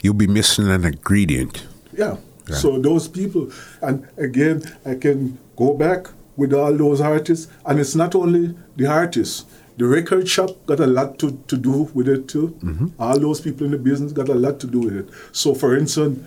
You'll 0.03 0.15
be 0.15 0.27
missing 0.27 0.69
an 0.69 0.85
ingredient. 0.85 1.67
Yeah. 1.93 2.17
Yeah. 2.49 2.57
So 2.57 2.79
those 2.79 3.09
people, 3.09 3.51
and 3.83 4.09
again, 4.17 4.63
I 4.87 4.95
can 4.95 5.39
go 5.57 5.75
back 5.75 6.07
with 6.37 6.53
all 6.55 6.73
those 6.75 7.01
artists, 7.01 7.53
and 7.67 7.79
it's 7.79 7.95
not 7.95 8.15
only 8.15 8.55
the 8.77 8.87
artists. 8.87 9.45
The 9.77 9.87
record 9.87 10.29
shop 10.29 10.51
got 10.67 10.81
a 10.81 10.87
lot 10.87 11.19
to, 11.21 11.33
to 11.47 11.57
do 11.57 11.91
with 11.95 12.09
it 12.09 12.27
too. 12.27 12.57
All 12.99 13.19
those 13.19 13.41
people 13.41 13.65
in 13.67 13.73
the 13.73 13.79
business 13.79 14.13
got 14.13 14.29
a 14.29 14.35
lot 14.35 14.59
to 14.61 14.67
do 14.67 14.81
with 14.81 14.97
it. 14.97 15.09
So, 15.31 15.55
for 15.55 15.77
instance, 15.77 16.19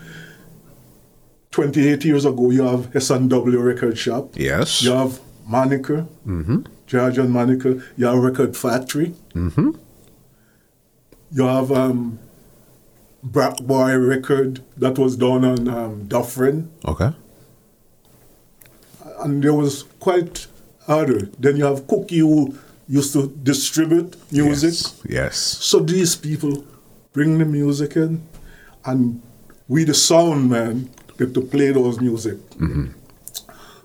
28 1.51 2.05
years 2.05 2.23
ago, 2.25 2.49
you 2.49 2.63
have 2.63 2.95
S&W 2.95 3.59
Record 3.59 3.97
Shop. 3.97 4.29
Yes. 4.35 4.81
You 4.81 4.91
have 4.91 5.19
Monica, 5.45 6.07
George 6.87 7.17
and 7.17 7.29
Monica. 7.29 7.81
You 7.97 8.05
have 8.05 8.17
Record 8.19 8.55
Factory. 8.55 9.13
Mm-hmm. 9.33 9.71
You 11.33 11.43
have 11.43 11.71
um, 11.73 12.19
Black 13.23 13.57
Boy 13.57 13.95
Record 13.97 14.63
that 14.77 14.97
was 14.97 15.15
done 15.15 15.45
on 15.45 15.67
um, 15.67 16.07
Dufferin. 16.07 16.71
Okay. 16.85 17.11
And 19.19 19.43
there 19.43 19.53
was 19.53 19.83
quite 19.99 20.47
other. 20.87 21.29
Then 21.37 21.57
you 21.57 21.65
have 21.65 21.87
Cookie 21.87 22.19
who 22.19 22.57
used 22.87 23.13
to 23.13 23.27
distribute 23.43 24.15
music. 24.31 24.71
Yes. 24.71 25.01
yes. 25.07 25.37
So 25.37 25.79
these 25.79 26.15
people 26.15 26.65
bring 27.13 27.37
the 27.37 27.45
music 27.45 27.95
in, 27.95 28.27
and 28.85 29.21
we, 29.67 29.83
the 29.83 29.93
sound 29.93 30.49
man, 30.49 30.89
get 31.17 31.33
to 31.35 31.41
play 31.41 31.71
those 31.71 31.99
music. 31.99 32.37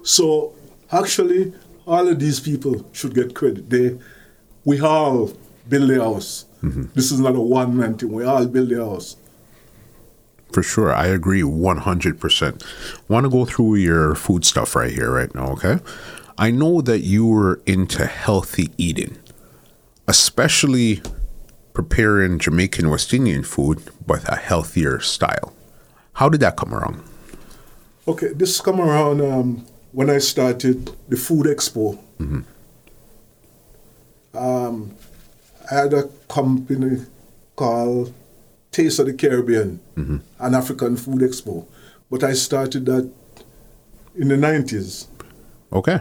So 0.02 0.54
actually, 0.90 1.52
all 1.86 2.08
of 2.08 2.18
these 2.18 2.40
people 2.40 2.88
should 2.92 3.14
get 3.14 3.34
credit. 3.34 3.68
They, 3.68 3.98
we 4.64 4.80
all 4.80 5.32
build 5.68 5.90
the 5.90 6.02
house. 6.02 6.46
This 6.94 7.12
is 7.12 7.20
not 7.20 7.36
a 7.36 7.40
one 7.40 7.76
man 7.76 7.96
thing. 7.96 8.10
We 8.10 8.24
all 8.24 8.46
build 8.46 8.70
the 8.70 8.84
house. 8.84 9.16
For 10.56 10.62
sure. 10.62 10.90
I 10.90 11.08
agree 11.08 11.42
100%. 11.42 12.64
Want 13.10 13.24
to 13.24 13.28
go 13.28 13.44
through 13.44 13.74
your 13.74 14.14
food 14.14 14.42
stuff 14.46 14.74
right 14.74 14.90
here, 14.90 15.12
right 15.12 15.34
now, 15.34 15.48
okay? 15.48 15.80
I 16.38 16.50
know 16.50 16.80
that 16.80 17.00
you 17.00 17.26
were 17.26 17.60
into 17.66 18.06
healthy 18.06 18.70
eating, 18.78 19.18
especially 20.08 21.02
preparing 21.74 22.38
Jamaican 22.38 22.88
West 22.88 23.12
Indian 23.12 23.42
food, 23.42 23.82
but 24.06 24.26
a 24.32 24.36
healthier 24.36 24.98
style. 24.98 25.52
How 26.14 26.30
did 26.30 26.40
that 26.40 26.56
come 26.56 26.72
around? 26.72 27.02
Okay, 28.08 28.28
this 28.28 28.58
come 28.62 28.80
around 28.80 29.20
um, 29.20 29.66
when 29.92 30.08
I 30.08 30.16
started 30.16 30.90
the 31.10 31.18
Food 31.18 31.44
Expo. 31.44 31.98
Um, 34.32 34.94
I 35.70 35.74
had 35.74 35.92
a 35.92 36.04
company 36.28 37.04
called 37.56 38.14
Taste 38.76 38.98
of 38.98 39.06
the 39.06 39.14
Caribbean, 39.14 39.80
an 39.96 40.54
African 40.54 40.98
Food 40.98 41.20
Expo. 41.20 41.64
But 42.10 42.22
I 42.22 42.34
started 42.34 42.84
that 42.84 43.10
in 44.14 44.28
the 44.28 44.34
90s, 44.36 45.06
Okay. 45.72 45.98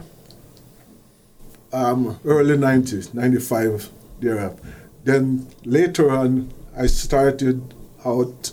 um, 1.72 2.20
early 2.26 2.58
90s, 2.58 3.14
95, 3.14 3.90
thereafter. 4.20 4.62
Then 5.06 5.48
later 5.64 6.12
on, 6.12 6.52
I 6.78 6.88
started 6.88 7.74
out, 8.06 8.52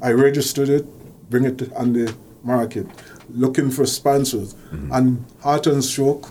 I 0.00 0.12
registered 0.12 0.68
it, 0.68 0.86
bring 1.28 1.44
it 1.46 1.72
on 1.72 1.92
the 1.92 2.14
market, 2.44 2.86
looking 3.30 3.70
for 3.72 3.84
sponsors. 3.84 4.54
And 4.92 5.24
Heart 5.40 5.66
and 5.66 5.82
Stroke, 5.82 6.30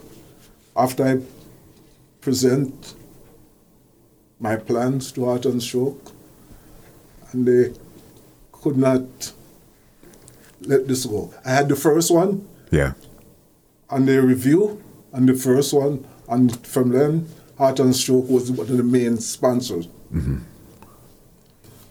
after 0.78 1.04
I 1.06 1.20
present 2.22 2.94
my 4.40 4.56
plans 4.56 5.12
to 5.12 5.26
Heart 5.26 5.46
and 5.46 5.62
Stroke, 5.62 6.09
and 7.32 7.48
they 7.48 7.74
could 8.52 8.78
not 8.78 9.34
let 10.62 10.88
this 10.88 11.06
go. 11.06 11.34
I 11.46 11.52
had 11.52 11.70
the 11.70 11.76
first 11.76 12.12
one, 12.12 12.48
Yeah. 12.72 12.94
and 13.90 14.08
the 14.08 14.22
review 14.22 14.82
and 15.14 15.28
the 15.28 15.34
first 15.34 15.74
one, 15.74 16.06
and 16.28 16.56
from 16.66 16.90
then, 16.90 17.28
Heart 17.58 17.80
and 17.80 17.96
Stroke 17.96 18.30
was 18.30 18.52
one 18.52 18.70
of 18.70 18.78
the 18.78 18.84
main 18.84 19.18
sponsors. 19.18 19.88
Mm-hmm. 20.14 20.38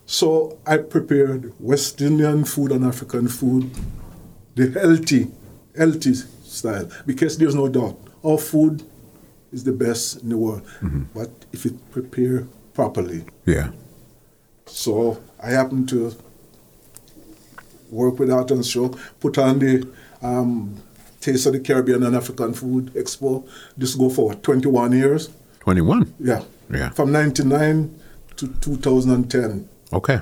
So 0.07 0.59
I 0.66 0.78
prepared 0.78 1.53
West 1.61 2.01
Indian 2.01 2.45
food 2.45 2.72
and 2.72 2.84
African 2.84 3.28
food, 3.28 3.70
the 4.55 4.70
healthy, 4.70 5.28
healthy 5.76 6.14
style, 6.14 6.91
because 7.05 7.36
there's 7.36 7.55
no 7.55 7.68
doubt 7.68 7.99
our 8.24 8.39
food 8.39 8.82
is 9.53 9.64
the 9.64 9.72
best 9.72 10.22
in 10.22 10.30
the 10.30 10.36
world, 10.36 10.62
mm-hmm. 10.80 11.05
but 11.14 11.30
if 11.53 11.66
it 11.66 11.74
prepared 11.91 12.49
properly. 12.74 13.24
Yeah. 13.45 13.70
So 14.69 15.21
I 15.43 15.51
happened 15.51 15.89
to 15.91 16.14
work 17.91 18.19
with 18.19 18.31
Art 18.31 18.51
and 18.51 18.64
Show, 18.64 18.89
put 19.21 19.39
on 19.39 19.59
the 19.59 19.89
um, 20.23 20.77
Taste 21.21 21.47
of 21.47 21.53
the 21.55 21.61
Caribbean 21.61 22.03
and 22.03 22.14
African 22.14 22.53
Food 22.55 22.93
Expo. 22.95 23.49
This 23.77 23.95
go 23.95 24.09
for 24.11 24.29
what, 24.29 24.43
21 24.43 24.93
years. 24.93 25.31
21. 25.61 26.14
Yeah. 26.21 26.43
Yeah. 26.71 26.91
From 26.91 27.12
99 27.12 27.99
to 28.37 28.49
2010. 28.61 29.69
Okay. 29.93 30.21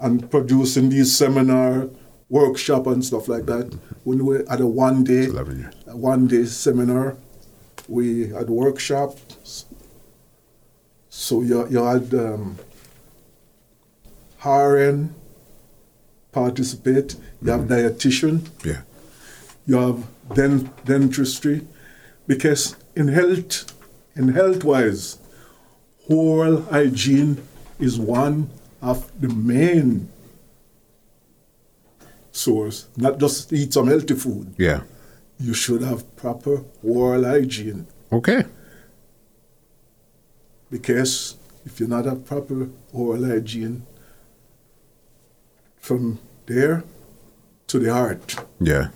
And 0.00 0.30
producing 0.30 0.88
these 0.90 1.14
seminar, 1.16 1.88
workshop 2.28 2.86
and 2.86 3.04
stuff 3.04 3.26
like 3.28 3.46
that. 3.46 3.76
When 4.04 4.24
we 4.24 4.36
had 4.48 4.60
a 4.60 4.66
one 4.66 5.02
day, 5.04 5.24
It's 5.24 5.32
11 5.32 5.58
years. 5.58 5.74
a 5.88 5.96
one 5.96 6.26
day 6.28 6.44
seminar, 6.44 7.16
we 7.88 8.28
had 8.28 8.48
workshops 8.50 9.64
So 11.10 11.42
you, 11.42 11.66
you 11.68 11.82
had 11.84 12.14
um, 12.14 12.58
RN 14.44 15.14
participate, 16.32 17.16
you 17.42 17.50
have 17.50 17.62
mm-hmm. 17.62 17.72
dietitian, 17.72 18.48
Yeah. 18.64 18.82
you 19.66 19.76
have 19.76 20.04
dent- 20.34 20.84
dentistry, 20.84 21.66
because 22.26 22.76
in 22.94 23.08
health, 23.08 23.72
in 24.14 24.28
health 24.28 24.64
wise, 24.64 25.18
oral 26.08 26.62
hygiene 26.62 27.42
is 27.78 27.98
one 27.98 28.50
of 28.80 29.10
the 29.20 29.28
main 29.28 30.08
source. 32.32 32.86
Not 32.96 33.18
just 33.18 33.52
eat 33.52 33.72
some 33.72 33.88
healthy 33.88 34.14
food. 34.14 34.54
Yeah. 34.58 34.82
You 35.40 35.54
should 35.54 35.82
have 35.82 36.16
proper 36.16 36.64
oral 36.82 37.24
hygiene 37.24 37.86
Okay. 38.10 38.42
because 40.70 41.36
if 41.64 41.78
you 41.80 41.86
not 41.86 42.04
have 42.06 42.24
proper 42.24 42.68
oral 42.92 43.24
hygiene, 43.24 43.86
from 45.80 46.18
there 46.46 46.84
to 47.68 47.78
the 47.78 47.92
heart. 47.92 48.36
Yeah. 48.60 48.88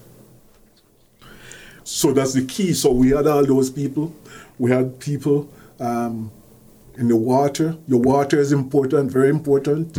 So 1.84 2.12
that's 2.12 2.32
the 2.32 2.44
key. 2.44 2.72
So 2.74 2.92
we 2.92 3.10
had 3.10 3.26
all 3.26 3.44
those 3.44 3.70
people. 3.70 4.14
We 4.58 4.70
had 4.70 4.98
people 5.00 5.52
um, 5.80 6.30
in 6.96 7.08
the 7.08 7.16
water. 7.16 7.76
Your 7.88 8.00
water 8.00 8.38
is 8.38 8.52
important, 8.52 9.10
very 9.10 9.28
important. 9.30 9.96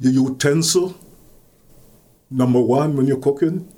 Your 0.00 0.12
utensil, 0.28 0.94
number 2.30 2.60
one 2.60 2.96
when 2.96 3.06
you're 3.06 3.20
cooking, 3.20 3.72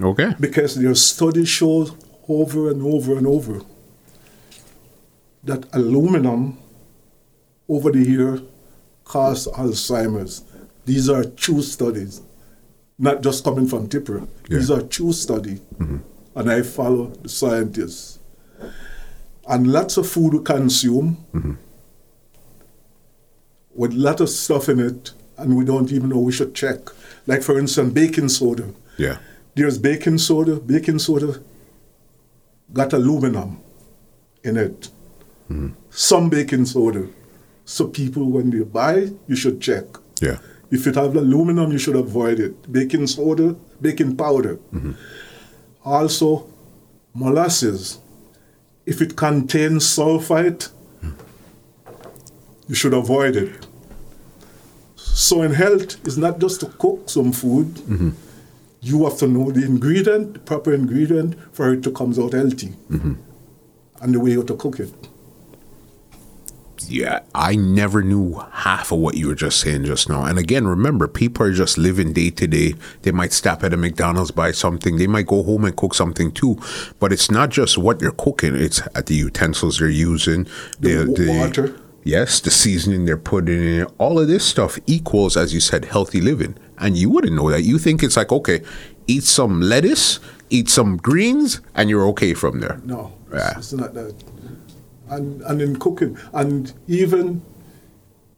Okay. 0.00 0.32
because 0.40 0.74
their 0.76 0.94
studies 0.94 1.48
show 1.48 1.88
over 2.28 2.70
and 2.70 2.82
over 2.82 3.18
and 3.18 3.26
over 3.26 3.60
that 5.44 5.66
aluminum 5.74 6.56
over 7.68 7.90
the 7.90 7.98
year 8.02 8.40
causes 9.04 9.52
Alzheimer's. 9.54 10.44
These 10.84 11.08
are 11.08 11.24
true 11.24 11.62
studies, 11.62 12.22
not 12.98 13.22
just 13.22 13.44
coming 13.44 13.66
from 13.66 13.88
Tipper. 13.88 14.26
These 14.48 14.70
are 14.70 14.82
true 14.82 15.12
studies, 15.12 15.60
mm-hmm. 15.78 15.98
and 16.36 16.50
I 16.50 16.62
follow 16.62 17.06
the 17.06 17.28
scientists. 17.28 18.18
And 19.48 19.72
lots 19.72 19.96
of 19.96 20.08
food 20.08 20.34
we 20.34 20.42
consume 20.42 21.18
mm-hmm. 21.34 21.54
with 23.74 23.92
lot 23.92 24.20
of 24.20 24.28
stuff 24.28 24.68
in 24.68 24.80
it, 24.80 25.12
and 25.36 25.56
we 25.56 25.64
don't 25.64 25.90
even 25.92 26.10
know 26.10 26.18
we 26.18 26.32
should 26.32 26.54
check. 26.54 26.78
Like 27.26 27.42
for 27.42 27.58
instance, 27.58 27.92
baking 27.92 28.28
soda. 28.28 28.72
Yeah. 28.98 29.18
There's 29.54 29.78
baking 29.78 30.18
soda. 30.18 30.56
Baking 30.56 30.98
soda 30.98 31.40
got 32.72 32.92
aluminum 32.92 33.60
in 34.44 34.56
it. 34.56 34.88
Mm-hmm. 35.50 35.68
Some 35.90 36.30
baking 36.30 36.66
soda. 36.66 37.08
So 37.64 37.86
people, 37.86 38.30
when 38.30 38.50
they 38.50 38.64
buy, 38.64 39.10
you 39.26 39.36
should 39.36 39.60
check. 39.60 39.84
Yeah. 40.20 40.38
If 40.72 40.86
it 40.86 40.94
have 40.94 41.14
aluminum, 41.14 41.70
you 41.70 41.78
should 41.78 41.96
avoid 41.96 42.40
it. 42.40 42.72
Baking 42.72 43.06
soda, 43.06 43.54
baking 43.82 44.16
powder. 44.16 44.56
Mm-hmm. 44.72 44.92
Also, 45.84 46.48
molasses. 47.12 47.98
If 48.86 49.02
it 49.02 49.14
contains 49.14 49.84
sulfite, 49.84 50.70
you 52.68 52.74
should 52.74 52.94
avoid 52.94 53.36
it. 53.36 53.66
So 54.96 55.42
in 55.42 55.52
health, 55.52 55.96
it's 56.06 56.16
not 56.16 56.38
just 56.38 56.60
to 56.60 56.66
cook 56.66 57.10
some 57.10 57.32
food. 57.32 57.66
Mm-hmm. 57.74 58.10
You 58.80 59.04
have 59.04 59.18
to 59.18 59.28
know 59.28 59.50
the 59.50 59.66
ingredient, 59.66 60.32
the 60.32 60.40
proper 60.40 60.72
ingredient, 60.72 61.36
for 61.52 61.74
it 61.74 61.82
to 61.82 61.92
come 61.92 62.14
out 62.18 62.32
healthy, 62.32 62.70
mm-hmm. 62.90 63.12
and 64.00 64.14
the 64.14 64.20
way 64.20 64.30
you 64.30 64.42
to 64.44 64.56
cook 64.56 64.80
it. 64.80 65.08
Yeah, 66.90 67.20
I 67.34 67.54
never 67.56 68.02
knew 68.02 68.34
half 68.52 68.92
of 68.92 68.98
what 68.98 69.16
you 69.16 69.28
were 69.28 69.34
just 69.34 69.60
saying 69.60 69.84
just 69.84 70.08
now. 70.08 70.24
And 70.24 70.38
again, 70.38 70.66
remember, 70.66 71.08
people 71.08 71.46
are 71.46 71.52
just 71.52 71.78
living 71.78 72.12
day 72.12 72.30
to 72.30 72.46
day. 72.46 72.74
They 73.02 73.10
might 73.12 73.32
stop 73.32 73.62
at 73.64 73.72
a 73.72 73.76
McDonald's, 73.76 74.30
buy 74.30 74.52
something. 74.52 74.96
They 74.96 75.06
might 75.06 75.26
go 75.26 75.42
home 75.42 75.64
and 75.64 75.76
cook 75.76 75.94
something 75.94 76.32
too. 76.32 76.58
But 77.00 77.12
it's 77.12 77.30
not 77.30 77.50
just 77.50 77.78
what 77.78 78.00
you're 78.00 78.12
cooking; 78.12 78.54
it's 78.56 78.80
at 78.94 79.06
the 79.06 79.14
utensils 79.14 79.78
they're 79.78 79.88
using, 79.88 80.46
The 80.80 81.06
wa- 81.06 81.44
water. 81.46 81.76
Yes, 82.04 82.40
the 82.40 82.50
seasoning 82.50 83.04
they're 83.04 83.16
putting 83.16 83.62
in. 83.62 83.84
All 83.98 84.18
of 84.18 84.26
this 84.26 84.44
stuff 84.44 84.78
equals, 84.86 85.36
as 85.36 85.54
you 85.54 85.60
said, 85.60 85.84
healthy 85.84 86.20
living. 86.20 86.56
And 86.78 86.96
you 86.96 87.08
wouldn't 87.08 87.34
know 87.36 87.48
that. 87.50 87.62
You 87.62 87.78
think 87.78 88.02
it's 88.02 88.16
like, 88.16 88.32
okay, 88.32 88.60
eat 89.06 89.22
some 89.22 89.60
lettuce, 89.60 90.18
eat 90.50 90.68
some 90.68 90.96
greens, 90.96 91.60
and 91.76 91.88
you're 91.88 92.04
okay 92.08 92.34
from 92.34 92.58
there. 92.58 92.80
No, 92.84 93.12
Yeah. 93.32 93.50
it's, 93.50 93.58
it's 93.58 93.72
not 93.74 93.94
that. 93.94 94.14
And 95.14 95.42
and 95.42 95.60
in 95.60 95.78
cooking, 95.78 96.16
and 96.32 96.72
even 96.88 97.42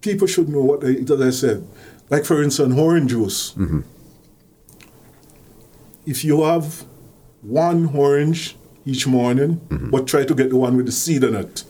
people 0.00 0.26
should 0.26 0.48
know 0.48 0.62
what 0.62 0.80
they, 0.80 0.96
as 0.96 1.20
I 1.20 1.30
said. 1.30 1.66
Like 2.10 2.24
for 2.24 2.42
instance, 2.42 2.74
orange 2.76 3.10
juice. 3.10 3.52
Mm-hmm. 3.52 3.80
If 6.06 6.24
you 6.24 6.42
have 6.42 6.84
one 7.42 7.94
orange 7.94 8.56
each 8.84 9.06
morning, 9.06 9.60
mm-hmm. 9.68 9.90
but 9.90 10.06
try 10.06 10.24
to 10.24 10.34
get 10.34 10.50
the 10.50 10.56
one 10.56 10.76
with 10.76 10.86
the 10.86 10.92
seed 10.92 11.24
in 11.24 11.34
it. 11.34 11.64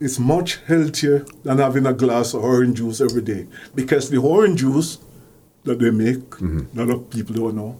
It's 0.00 0.18
much 0.18 0.58
healthier 0.66 1.24
than 1.44 1.58
having 1.58 1.86
a 1.86 1.92
glass 1.92 2.34
of 2.34 2.42
orange 2.42 2.78
juice 2.78 3.00
every 3.00 3.22
day 3.22 3.46
because 3.74 4.10
the 4.10 4.18
orange 4.18 4.60
juice 4.60 4.98
that 5.64 5.78
they 5.78 5.90
make, 5.90 6.28
mm-hmm. 6.30 6.76
a 6.76 6.84
lot 6.84 6.94
of 6.94 7.10
people 7.10 7.36
don't 7.36 7.54
know. 7.54 7.78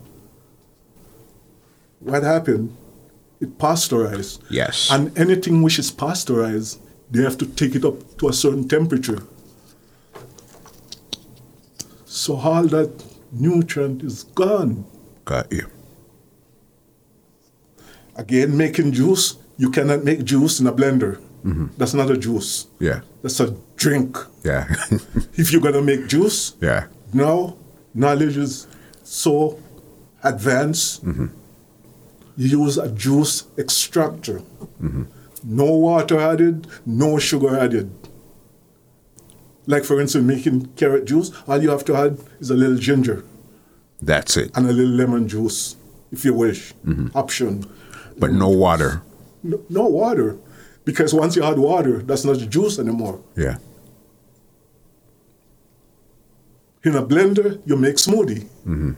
What 1.99 2.23
happened? 2.23 2.77
It 3.43 3.59
pasteurized. 3.59 4.41
Yes. 4.49 4.89
And 4.91 5.19
anything 5.19 5.63
which 5.63 5.79
is 5.79 5.91
pasteurized, 5.91 6.81
they 7.11 7.23
have 7.23 7.37
to 7.39 7.47
take 7.47 7.75
it 7.75 7.85
up 7.85 8.17
to 8.19 8.29
a 8.29 8.33
certain 8.33 8.69
temperature. 8.69 9.21
So 12.07 12.37
all 12.37 12.63
that 12.69 13.05
nutrient 13.33 14.05
is 14.05 14.23
gone. 14.23 14.85
Got 15.25 15.51
you. 15.51 15.67
Again, 18.15 18.57
making 18.57 18.93
juice, 18.93 19.37
you 19.57 19.71
cannot 19.71 20.05
make 20.05 20.23
juice 20.23 20.61
in 20.61 20.69
a 20.69 20.73
blender. 20.73 21.21
Mm-hmm. 21.45 21.67
That's 21.77 21.95
not 21.95 22.11
a 22.13 22.17
juice. 22.17 22.69
Yeah. 22.79 23.01
That's 23.23 23.41
a 23.41 23.57
drink. 23.75 24.17
Yeah. 24.45 24.73
If 25.35 25.51
you're 25.53 25.63
gonna 25.63 25.83
make 25.83 26.07
juice, 26.07 26.55
yeah. 26.61 26.87
now 27.13 27.57
knowledge 27.93 28.37
is 28.37 28.69
so 29.03 29.59
advanced. 30.23 31.05
Mm-hmm. 31.05 31.42
You 32.37 32.65
use 32.65 32.79
a 32.79 32.91
juice 32.91 33.45
extractor. 33.59 34.41
Mm-hmm. 34.83 35.03
No 35.45 35.73
water 35.73 36.19
added, 36.21 36.67
no 36.87 37.19
sugar 37.19 37.57
added. 37.59 37.91
Like 39.67 39.85
for 39.85 40.01
instance, 40.01 40.25
making 40.25 40.67
carrot 40.77 41.05
juice, 41.05 41.31
all 41.47 41.63
you 41.63 41.71
have 41.71 41.85
to 41.87 41.95
add 41.97 42.19
is 42.41 42.51
a 42.51 42.55
little 42.55 42.77
ginger 42.77 43.25
That's 44.01 44.37
it. 44.37 44.51
and 44.57 44.67
a 44.69 44.73
little 44.73 44.91
lemon 44.93 45.29
juice, 45.29 45.77
if 46.11 46.25
you 46.25 46.35
wish. 46.35 46.73
Mm-hmm. 46.87 47.17
Option. 47.17 47.65
But 48.19 48.33
no 48.33 48.49
water. 48.49 49.03
No, 49.43 49.61
no 49.69 49.87
water, 49.87 50.37
because 50.85 51.13
once 51.15 51.37
you 51.37 51.43
add 51.45 51.59
water, 51.59 52.03
that's 52.03 52.25
not 52.25 52.39
juice 52.39 52.79
anymore. 52.79 53.21
Yeah. 53.37 53.59
In 56.85 56.97
a 56.97 57.03
blender, 57.05 57.61
you 57.65 57.77
make 57.77 57.97
smoothie. 57.97 58.45
Mm-hmm. 58.67 58.93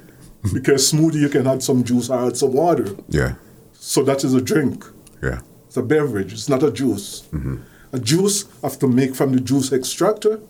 because 0.52 0.92
smoothie, 0.92 1.20
you 1.20 1.28
can 1.28 1.46
add 1.46 1.62
some 1.62 1.84
juice 1.84 2.10
or 2.10 2.26
add 2.26 2.36
some 2.36 2.52
water. 2.52 2.94
Yeah. 3.08 3.36
So 3.72 4.02
that 4.02 4.24
is 4.24 4.34
a 4.34 4.40
drink. 4.40 4.84
Yeah. 5.22 5.40
It's 5.66 5.76
a 5.76 5.82
beverage. 5.82 6.32
It's 6.32 6.48
not 6.48 6.62
a 6.62 6.70
juice. 6.70 7.22
Mm-hmm. 7.32 7.56
A 7.92 7.98
juice 7.98 8.44
have 8.62 8.78
to 8.80 8.88
make 8.88 9.14
from 9.14 9.32
the 9.32 9.40
juice 9.40 9.72
extractor 9.72 10.40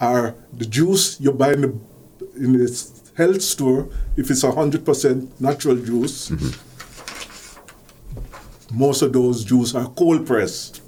or 0.00 0.34
the 0.52 0.66
juice 0.66 1.20
you 1.20 1.32
buy 1.32 1.52
in 1.52 1.60
the 1.60 1.74
in 2.36 2.52
the 2.54 2.90
health 3.16 3.42
store. 3.42 3.88
If 4.16 4.30
it's 4.30 4.42
hundred 4.42 4.84
percent 4.84 5.40
natural 5.40 5.76
juice, 5.76 6.30
mm-hmm. 6.30 6.50
most 8.78 9.02
of 9.02 9.12
those 9.12 9.44
juice 9.44 9.74
are 9.74 9.88
cold 9.90 10.26
pressed. 10.26 10.82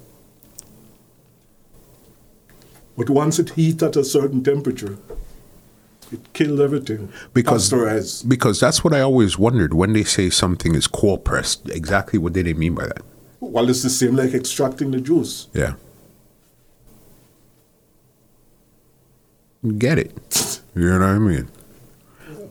But 2.97 3.09
once 3.09 3.39
it 3.39 3.51
heats 3.51 3.83
at 3.83 3.95
a 3.95 4.03
certain 4.03 4.43
temperature, 4.43 4.97
it 6.11 6.33
killed 6.33 6.59
everything. 6.59 7.09
Because 7.33 7.63
Pasteurized. 7.69 8.27
because 8.29 8.59
that's 8.59 8.83
what 8.83 8.93
I 8.93 9.01
always 9.01 9.37
wondered 9.37 9.73
when 9.73 9.93
they 9.93 10.03
say 10.03 10.29
something 10.29 10.75
is 10.75 10.87
cold 10.87 11.23
pressed. 11.25 11.69
Exactly 11.69 12.19
what 12.19 12.33
did 12.33 12.45
they 12.45 12.53
mean 12.53 12.75
by 12.75 12.87
that? 12.87 13.01
Well, 13.39 13.69
it's 13.69 13.81
the 13.83 13.89
same 13.89 14.15
like 14.15 14.33
extracting 14.33 14.91
the 14.91 15.01
juice. 15.01 15.47
Yeah. 15.53 15.73
Get 19.77 19.99
it. 19.99 20.11
You 20.73 20.87
know 20.87 20.99
what 20.99 21.05
I 21.05 21.19
mean? 21.19 21.49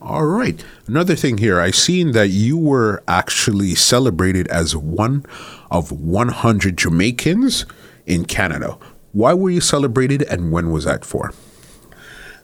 All 0.03 0.27
right. 0.27 0.63
Another 0.87 1.17
thing 1.17 1.39
here, 1.39 1.59
I 1.59 1.71
seen 1.71 2.13
that 2.13 2.29
you 2.29 2.59
were 2.59 3.03
actually 3.09 3.75
celebrated 3.75 4.47
as 4.49 4.77
one 4.77 5.25
of 5.71 5.91
100 5.91 6.77
Jamaicans 6.77 7.65
in 8.05 8.27
Canada. 8.27 8.77
Why 9.13 9.33
were 9.33 9.49
you 9.49 9.63
celebrated 9.63 10.21
and 10.25 10.53
when 10.53 10.71
was 10.71 10.85
that 10.85 11.07
for? 11.07 11.33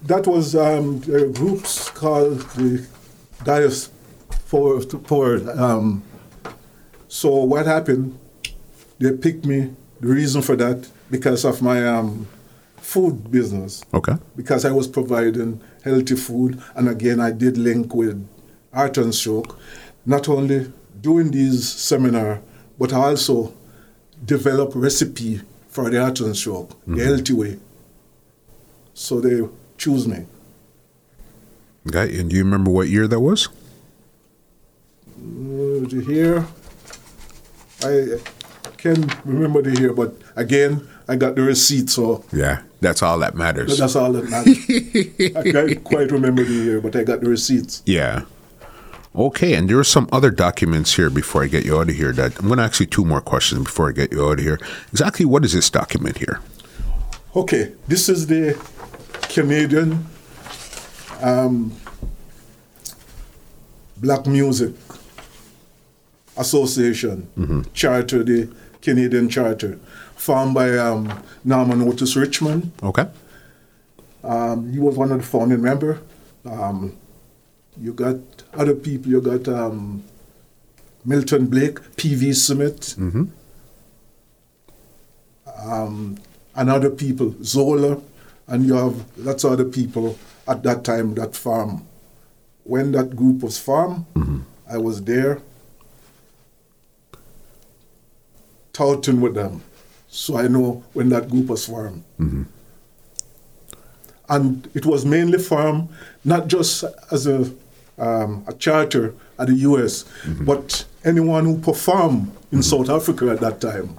That 0.02 0.26
was 0.26 0.54
um, 0.54 1.00
the 1.00 1.28
groups 1.28 1.90
called 1.90 2.40
the 2.50 2.86
Diaspora. 3.44 4.82
Um, 5.56 6.02
so 7.08 7.30
what 7.44 7.66
happened? 7.66 8.18
they 8.98 9.12
picked 9.12 9.44
me. 9.44 9.72
The 10.00 10.08
reason 10.08 10.42
for 10.42 10.56
that 10.56 10.88
because 11.10 11.44
of 11.44 11.62
my 11.62 11.86
um, 11.86 12.26
food 12.76 13.30
business. 13.30 13.82
Okay. 13.94 14.14
Because 14.36 14.64
I 14.64 14.72
was 14.72 14.86
providing 14.88 15.60
healthy 15.84 16.16
food, 16.16 16.62
and 16.74 16.88
again 16.88 17.20
I 17.20 17.30
did 17.30 17.56
link 17.56 17.94
with 17.94 18.26
Heart 18.74 18.98
and 18.98 19.14
Stroke, 19.14 19.58
not 20.04 20.28
only 20.28 20.70
doing 21.00 21.30
these 21.30 21.66
seminar, 21.68 22.40
but 22.78 22.92
I 22.92 23.10
also 23.10 23.54
develop 24.24 24.72
recipe 24.74 25.40
for 25.68 25.88
the 25.90 26.00
Heart 26.00 26.20
and 26.20 26.36
Stroke, 26.36 26.76
the 26.86 27.04
healthy 27.04 27.32
way. 27.32 27.58
So 28.94 29.20
they 29.20 29.46
choose 29.78 30.06
me. 30.06 30.24
Okay. 31.88 32.18
And 32.18 32.30
do 32.30 32.36
you 32.36 32.44
remember 32.44 32.70
what 32.70 32.88
year 32.88 33.06
that 33.06 33.20
was? 33.20 33.48
Uh, 35.06 35.86
the 35.88 36.04
year, 36.08 36.46
I 37.82 38.18
can't 38.76 39.24
remember 39.24 39.62
the 39.62 39.80
year, 39.80 39.92
but 39.92 40.14
again, 40.36 40.86
I 41.08 41.16
got 41.16 41.34
the 41.36 41.42
receipt, 41.42 41.90
so 41.90 42.24
Yeah. 42.32 42.62
That's 42.80 43.02
all 43.02 43.18
that 43.20 43.34
matters. 43.34 43.78
that's 43.78 43.96
all 43.96 44.12
that 44.12 44.28
matters. 44.28 44.58
I 45.36 45.42
can't 45.50 45.82
quite 45.82 46.12
remember 46.12 46.44
the 46.44 46.52
year, 46.52 46.80
but 46.80 46.94
I 46.94 47.04
got 47.04 47.20
the 47.20 47.28
receipts. 47.30 47.82
Yeah. 47.86 48.22
Okay, 49.14 49.54
and 49.54 49.68
there 49.70 49.78
are 49.78 49.84
some 49.84 50.08
other 50.12 50.30
documents 50.30 50.94
here 50.94 51.08
before 51.08 51.42
I 51.42 51.46
get 51.46 51.64
you 51.64 51.78
out 51.80 51.88
of 51.88 51.96
here 51.96 52.12
that 52.12 52.38
I'm 52.38 52.46
going 52.48 52.58
to 52.58 52.64
ask 52.64 52.78
you 52.80 52.86
two 52.86 53.04
more 53.04 53.22
questions 53.22 53.64
before 53.64 53.88
I 53.88 53.92
get 53.92 54.12
you 54.12 54.28
out 54.28 54.38
of 54.38 54.44
here. 54.44 54.60
Exactly 54.92 55.24
what 55.24 55.42
is 55.44 55.54
this 55.54 55.70
document 55.70 56.18
here? 56.18 56.40
Okay, 57.34 57.72
this 57.88 58.10
is 58.10 58.26
the 58.26 58.52
Canadian 59.28 60.06
um, 61.22 61.72
Black 63.98 64.26
Music 64.26 64.72
Association 66.36 67.26
charter, 67.72 68.22
the 68.22 68.48
Canadian 68.82 69.28
charter, 69.28 69.78
formed 70.16 70.54
by 70.54 70.76
um, 70.76 71.22
Norman 71.44 71.82
Otis 71.82 72.14
Richmond. 72.16 72.72
Okay. 72.82 73.06
Um, 74.22 74.70
he 74.72 74.78
was 74.78 74.96
one 74.96 75.12
of 75.12 75.18
the 75.18 75.26
founding 75.26 75.62
member. 75.62 76.00
Um, 76.44 76.94
you 77.78 77.92
got 77.92 78.16
other 78.54 78.74
people. 78.74 79.10
You 79.12 79.20
got 79.20 79.48
um, 79.48 80.02
Milton 81.04 81.46
Blake, 81.46 81.78
P.V. 81.96 82.32
Smith, 82.34 82.98
um, 85.64 86.18
and 86.54 86.70
other 86.70 86.90
people, 86.90 87.34
Zola, 87.42 88.00
and 88.48 88.64
you 88.64 88.74
have 88.74 89.04
lots 89.18 89.44
of 89.44 89.52
other 89.52 89.64
people 89.64 90.18
at 90.46 90.62
that 90.62 90.84
time 90.84 91.14
that 91.14 91.34
farm. 91.34 91.86
When 92.64 92.92
that 92.92 93.14
group 93.14 93.42
was 93.42 93.58
formed, 93.58 94.06
mm-hmm. 94.14 94.40
I 94.68 94.78
was 94.78 95.02
there, 95.04 95.40
touting 98.72 99.20
with 99.20 99.34
them, 99.34 99.62
so 100.08 100.36
I 100.36 100.48
know 100.48 100.84
when 100.92 101.08
that 101.10 101.30
group 101.30 101.46
was 101.46 101.66
formed. 101.66 102.04
Mm-hmm. 102.18 102.42
And 104.28 104.68
it 104.74 104.84
was 104.84 105.04
mainly 105.04 105.38
formed 105.38 105.88
not 106.24 106.48
just 106.48 106.84
as 107.12 107.28
a, 107.28 107.52
um, 107.98 108.44
a 108.48 108.52
charter 108.54 109.14
at 109.38 109.46
the 109.46 109.54
US, 109.54 110.02
mm-hmm. 110.22 110.44
but 110.44 110.84
anyone 111.04 111.44
who 111.44 111.58
performed 111.58 112.36
in 112.50 112.62
South 112.62 112.90
Africa 112.90 113.30
at 113.30 113.40
that 113.40 113.60
time 113.60 113.96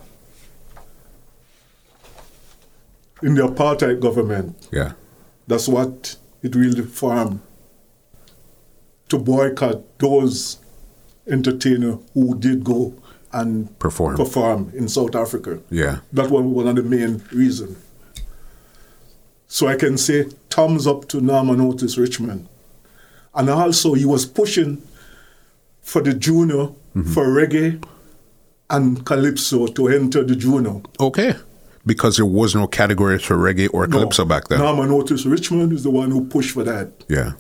in 3.22 3.36
the 3.36 3.42
apartheid 3.48 4.00
government. 4.00 4.68
Yeah. 4.72 4.94
That's 5.48 5.68
what 5.68 6.18
it 6.42 6.56
really 6.56 6.84
formed 6.84 7.42
to 9.10 9.18
boycott 9.18 10.00
those 10.00 10.58
entertainers 11.28 11.98
who 12.14 12.38
did 12.38 12.64
go 12.64 12.94
and 13.32 13.78
Perform. 13.80 14.16
perform 14.16 14.72
in 14.74 14.88
South 14.88 15.16
Africa. 15.16 15.60
Yeah. 15.70 16.00
That 16.14 16.30
was 16.30 16.44
one 16.44 16.68
of 16.68 16.76
the 16.76 16.84
main 16.84 17.24
reasons. 17.32 17.78
So 19.48 19.68
I 19.68 19.76
can 19.76 19.98
say 19.98 20.24
thumbs 20.50 20.88
up 20.88 21.08
to 21.10 21.22
Norman 21.22 21.62
Otis 21.62 21.98
Richmond. 21.98 22.48
And 23.34 23.50
also 23.50 23.94
he 23.94 24.06
was 24.06 24.26
pushing 24.26 24.82
for 25.82 26.02
the 26.02 26.14
Juno 26.14 26.76
mm-hmm. 26.96 27.14
for 27.14 27.28
reggae 27.28 27.84
and 28.70 29.06
calypso 29.06 29.68
to 29.68 29.88
enter 29.88 30.24
the 30.24 30.36
Juno. 30.36 30.84
Okay. 31.00 31.36
Because 31.88 32.18
there 32.18 32.26
was 32.26 32.54
no 32.54 32.68
category 32.68 33.18
for 33.18 33.36
reggae 33.38 33.70
or 33.74 33.88
No, 33.88 33.98
calypso 33.98 34.26
back 34.26 34.50
then. 34.50 34.60
Norman 34.60 34.92
Otis 34.92 35.26
Richmond 35.26 35.72
is 35.74 35.84
the 35.84 35.90
one 35.90 36.12
who 36.12 36.26
pushed 36.28 36.52
for 36.52 36.64
that. 36.64 36.92
Yeah. 37.10 37.32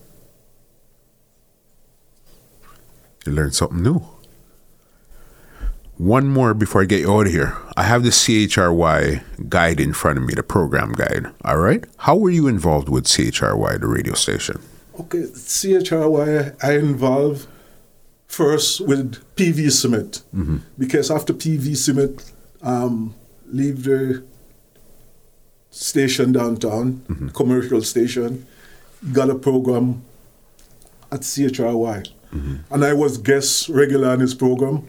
You 3.25 3.33
learned 3.33 3.53
something 3.53 3.83
new. 3.83 4.01
One 5.97 6.27
more 6.27 6.53
before 6.53 6.83
I 6.83 6.85
get 6.85 7.01
you 7.01 7.11
out 7.11 7.25
of 7.25 7.31
here. 7.31 7.57
I 7.75 7.83
have 7.83 8.03
the 8.03 8.09
CHRY 8.11 9.21
guide 9.49 9.79
in 9.79 9.93
front 9.93 10.17
of 10.19 10.23
me, 10.25 10.33
the 10.35 10.43
program 10.43 10.91
guide. 10.93 11.25
All 11.43 11.57
right. 11.57 11.83
How 11.97 12.15
were 12.15 12.29
you 12.29 12.47
involved 12.47 12.87
with 12.87 13.05
CHRY, 13.05 13.79
the 13.79 13.87
radio 13.87 14.13
station? 14.13 14.61
Okay, 14.99 15.23
CHRY, 15.33 16.55
I 16.63 16.71
involved 16.77 17.47
first 18.27 18.81
with 18.81 19.23
PV 19.35 19.71
Smith 19.71 20.23
because 20.77 21.09
after 21.11 21.33
PV 21.33 21.75
Smith, 21.75 22.31
um, 22.61 23.15
leave 23.47 23.83
the 23.83 24.23
station 25.77 26.31
downtown, 26.31 26.93
mm-hmm. 27.07 27.27
commercial 27.29 27.81
station, 27.81 28.45
got 29.13 29.29
a 29.29 29.35
program 29.35 30.01
at 31.11 31.21
CHRY, 31.21 32.03
mm-hmm. 32.33 32.55
and 32.71 32.83
I 32.83 32.93
was 32.93 33.17
guest 33.17 33.69
regular 33.69 34.09
on 34.09 34.19
his 34.19 34.33
program. 34.33 34.87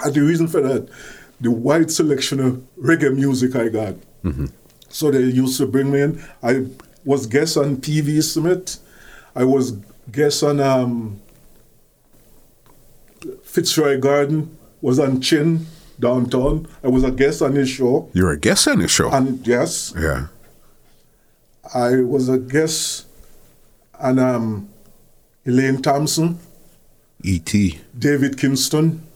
And 0.00 0.14
the 0.14 0.22
reason 0.22 0.46
for 0.46 0.60
that, 0.60 0.88
the 1.40 1.50
wide 1.50 1.90
selection 1.90 2.40
of 2.40 2.64
reggae 2.80 3.14
music 3.14 3.56
I 3.56 3.68
got. 3.68 3.94
Mm-hmm. 4.24 4.46
So 4.88 5.10
they 5.10 5.20
used 5.20 5.58
to 5.58 5.66
bring 5.66 5.90
me 5.90 6.02
in. 6.02 6.24
I 6.42 6.66
was 7.04 7.26
guest 7.26 7.56
on 7.56 7.78
PV 7.78 8.22
Smith. 8.22 8.78
I 9.34 9.42
was 9.42 9.72
guest 10.12 10.44
on 10.44 10.60
um, 10.60 11.20
Fitzroy 13.42 13.98
Gordon. 13.98 14.56
Was 14.80 14.98
on 14.98 15.20
Chin 15.20 15.66
downtown. 15.98 16.66
I 16.82 16.88
was 16.88 17.04
a 17.04 17.10
guest 17.10 17.42
on 17.42 17.54
his 17.54 17.68
show. 17.68 18.08
You're 18.12 18.32
a 18.32 18.38
guest 18.38 18.68
on 18.68 18.78
the 18.80 18.88
show. 18.88 19.10
And 19.10 19.46
yes, 19.46 19.92
yeah. 19.96 20.28
I 21.74 22.00
was 22.02 22.28
a 22.28 22.38
guest 22.38 23.06
on 23.98 24.18
um, 24.18 24.68
Elaine 25.46 25.80
Thompson, 25.80 26.38
E.T. 27.22 27.80
David 27.98 28.38
Kingston. 28.38 29.06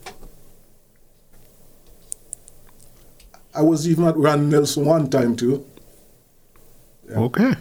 I 3.53 3.61
was 3.61 3.87
even 3.87 4.05
at 4.05 4.15
Ron 4.15 4.49
Nelson 4.49 4.85
one 4.85 5.09
time 5.09 5.35
too. 5.35 5.65
Okay. 7.11 7.53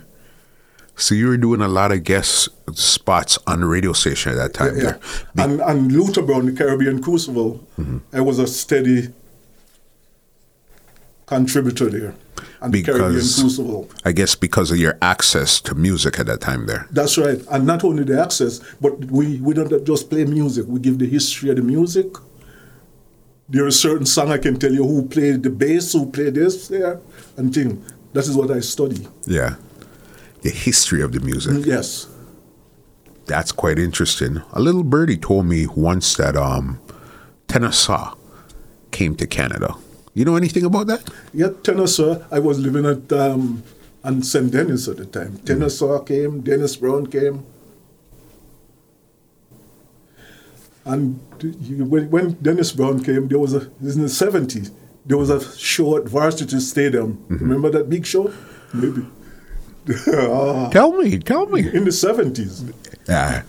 So 0.99 1.15
you 1.15 1.29
were 1.29 1.37
doing 1.37 1.61
a 1.61 1.69
lot 1.69 1.93
of 1.93 2.03
guest 2.05 2.49
spots 2.77 3.39
on 3.47 3.61
the 3.61 3.67
radio 3.67 3.93
station 3.93 4.33
at 4.33 4.37
that 4.39 4.53
time. 4.55 4.77
Yeah. 4.77 4.83
there. 4.83 5.01
Be- 5.37 5.43
And, 5.43 5.61
and 5.61 5.93
Luther 5.93 6.23
Brown, 6.23 6.47
the 6.47 6.53
Caribbean 6.53 7.01
Crucible, 7.01 7.65
mm-hmm. 7.79 7.99
I 8.13 8.21
was 8.21 8.39
a 8.41 8.47
steady 8.49 9.09
contributor 11.27 11.89
there. 11.89 12.15
And 12.61 12.73
the 12.75 12.83
Caribbean 12.83 13.13
Because- 13.13 13.41
Crucible. 13.41 13.89
I 14.05 14.13
guess 14.13 14.35
because 14.35 14.71
of 14.73 14.79
your 14.79 14.99
access 15.01 15.61
to 15.63 15.75
music 15.75 16.19
at 16.19 16.27
that 16.27 16.41
time 16.41 16.67
there. 16.67 16.87
That's 16.91 17.17
right. 17.17 17.41
And 17.51 17.65
not 17.67 17.85
only 17.85 18.03
the 18.05 18.21
access, 18.21 18.61
but 18.81 18.99
we, 19.05 19.41
we 19.41 19.55
don't 19.55 19.85
just 19.87 20.11
play 20.11 20.25
music. 20.25 20.67
We 20.67 20.81
give 20.81 20.99
the 20.99 21.07
history 21.09 21.51
of 21.51 21.57
the 21.57 21.63
music. 21.63 22.07
There 23.49 23.65
are 23.65 23.71
certain 23.71 24.05
song 24.07 24.31
I 24.31 24.39
can 24.39 24.59
tell 24.59 24.73
you 24.73 24.85
who 24.85 25.07
played 25.07 25.43
the 25.45 25.51
bass, 25.51 25.93
who 25.93 26.11
played 26.11 26.35
this 26.35 26.69
there, 26.69 27.01
and 27.37 27.55
thing. 27.55 27.83
That 28.13 28.25
is 28.27 28.37
what 28.37 28.51
I 28.51 28.61
study. 28.61 29.07
Yeah. 29.27 29.55
The 30.43 30.51
history 30.51 31.03
of 31.03 31.13
the 31.13 31.21
music. 31.21 31.67
Yes. 31.67 32.09
That's 33.27 33.53
quite 33.53 33.79
interesting. 33.79 34.43
A 34.53 34.61
little 34.61 34.85
birdie 34.85 35.19
told 35.19 35.47
me 35.47 35.67
once 35.67 36.17
that 36.17 36.37
um 36.37 36.81
Tenor 37.49 37.73
Saw 37.73 38.15
came 38.91 39.17
to 39.17 39.27
Canada. 39.27 39.75
You 40.15 40.25
know 40.25 40.37
anything 40.37 40.65
about 40.65 40.89
that? 40.89 41.09
Yeah, 41.33 41.51
Tennessee. 41.63 42.17
I 42.31 42.41
was 42.41 42.59
living 42.59 42.85
at 42.85 43.13
um, 43.13 43.63
on 44.03 44.23
St. 44.23 44.51
Denis 44.51 44.89
at 44.89 44.97
the 44.97 45.07
time. 45.07 45.39
Tennessee 45.39 45.99
came, 46.07 46.41
Dennis 46.41 46.75
Brown 46.75 47.07
came. 47.07 47.47
And 50.85 51.21
when, 51.91 52.11
when 52.11 52.33
Dennis 52.43 52.73
Brown 52.73 53.05
came, 53.05 53.29
there 53.29 53.39
was 53.39 53.55
a, 53.55 53.61
in 53.81 54.03
the 54.03 54.11
70s, 54.11 54.73
there 55.05 55.19
was 55.19 55.31
a 55.31 55.41
show 55.57 55.97
at 55.99 56.09
Varsity 56.09 56.59
Stadium. 56.61 57.25
Remember 57.29 57.71
that 57.71 57.89
big 57.89 58.05
show? 58.07 58.33
Maybe. 58.73 59.07
Ah, 60.09 60.69
Tell 60.71 60.93
me, 60.93 61.19
tell 61.19 61.47
me. 61.47 61.61
in 61.73 61.85
the 61.85 61.91
70s. 61.91 62.73
Yeah. 63.09 63.43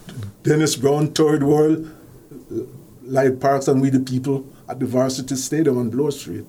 Dennis 0.44 0.76
Brown 0.76 1.14
toured 1.14 1.42
the 1.42 1.46
world, 1.46 1.90
Lloyd 3.04 3.42
Parks 3.42 3.68
and 3.68 3.82
We 3.82 3.90
the 3.90 4.00
People 4.00 4.46
at 4.68 4.80
the 4.80 4.86
Varsity 4.86 5.36
Stadium 5.36 5.78
on 5.78 5.90
Bloor 5.90 6.12
Street. 6.12 6.46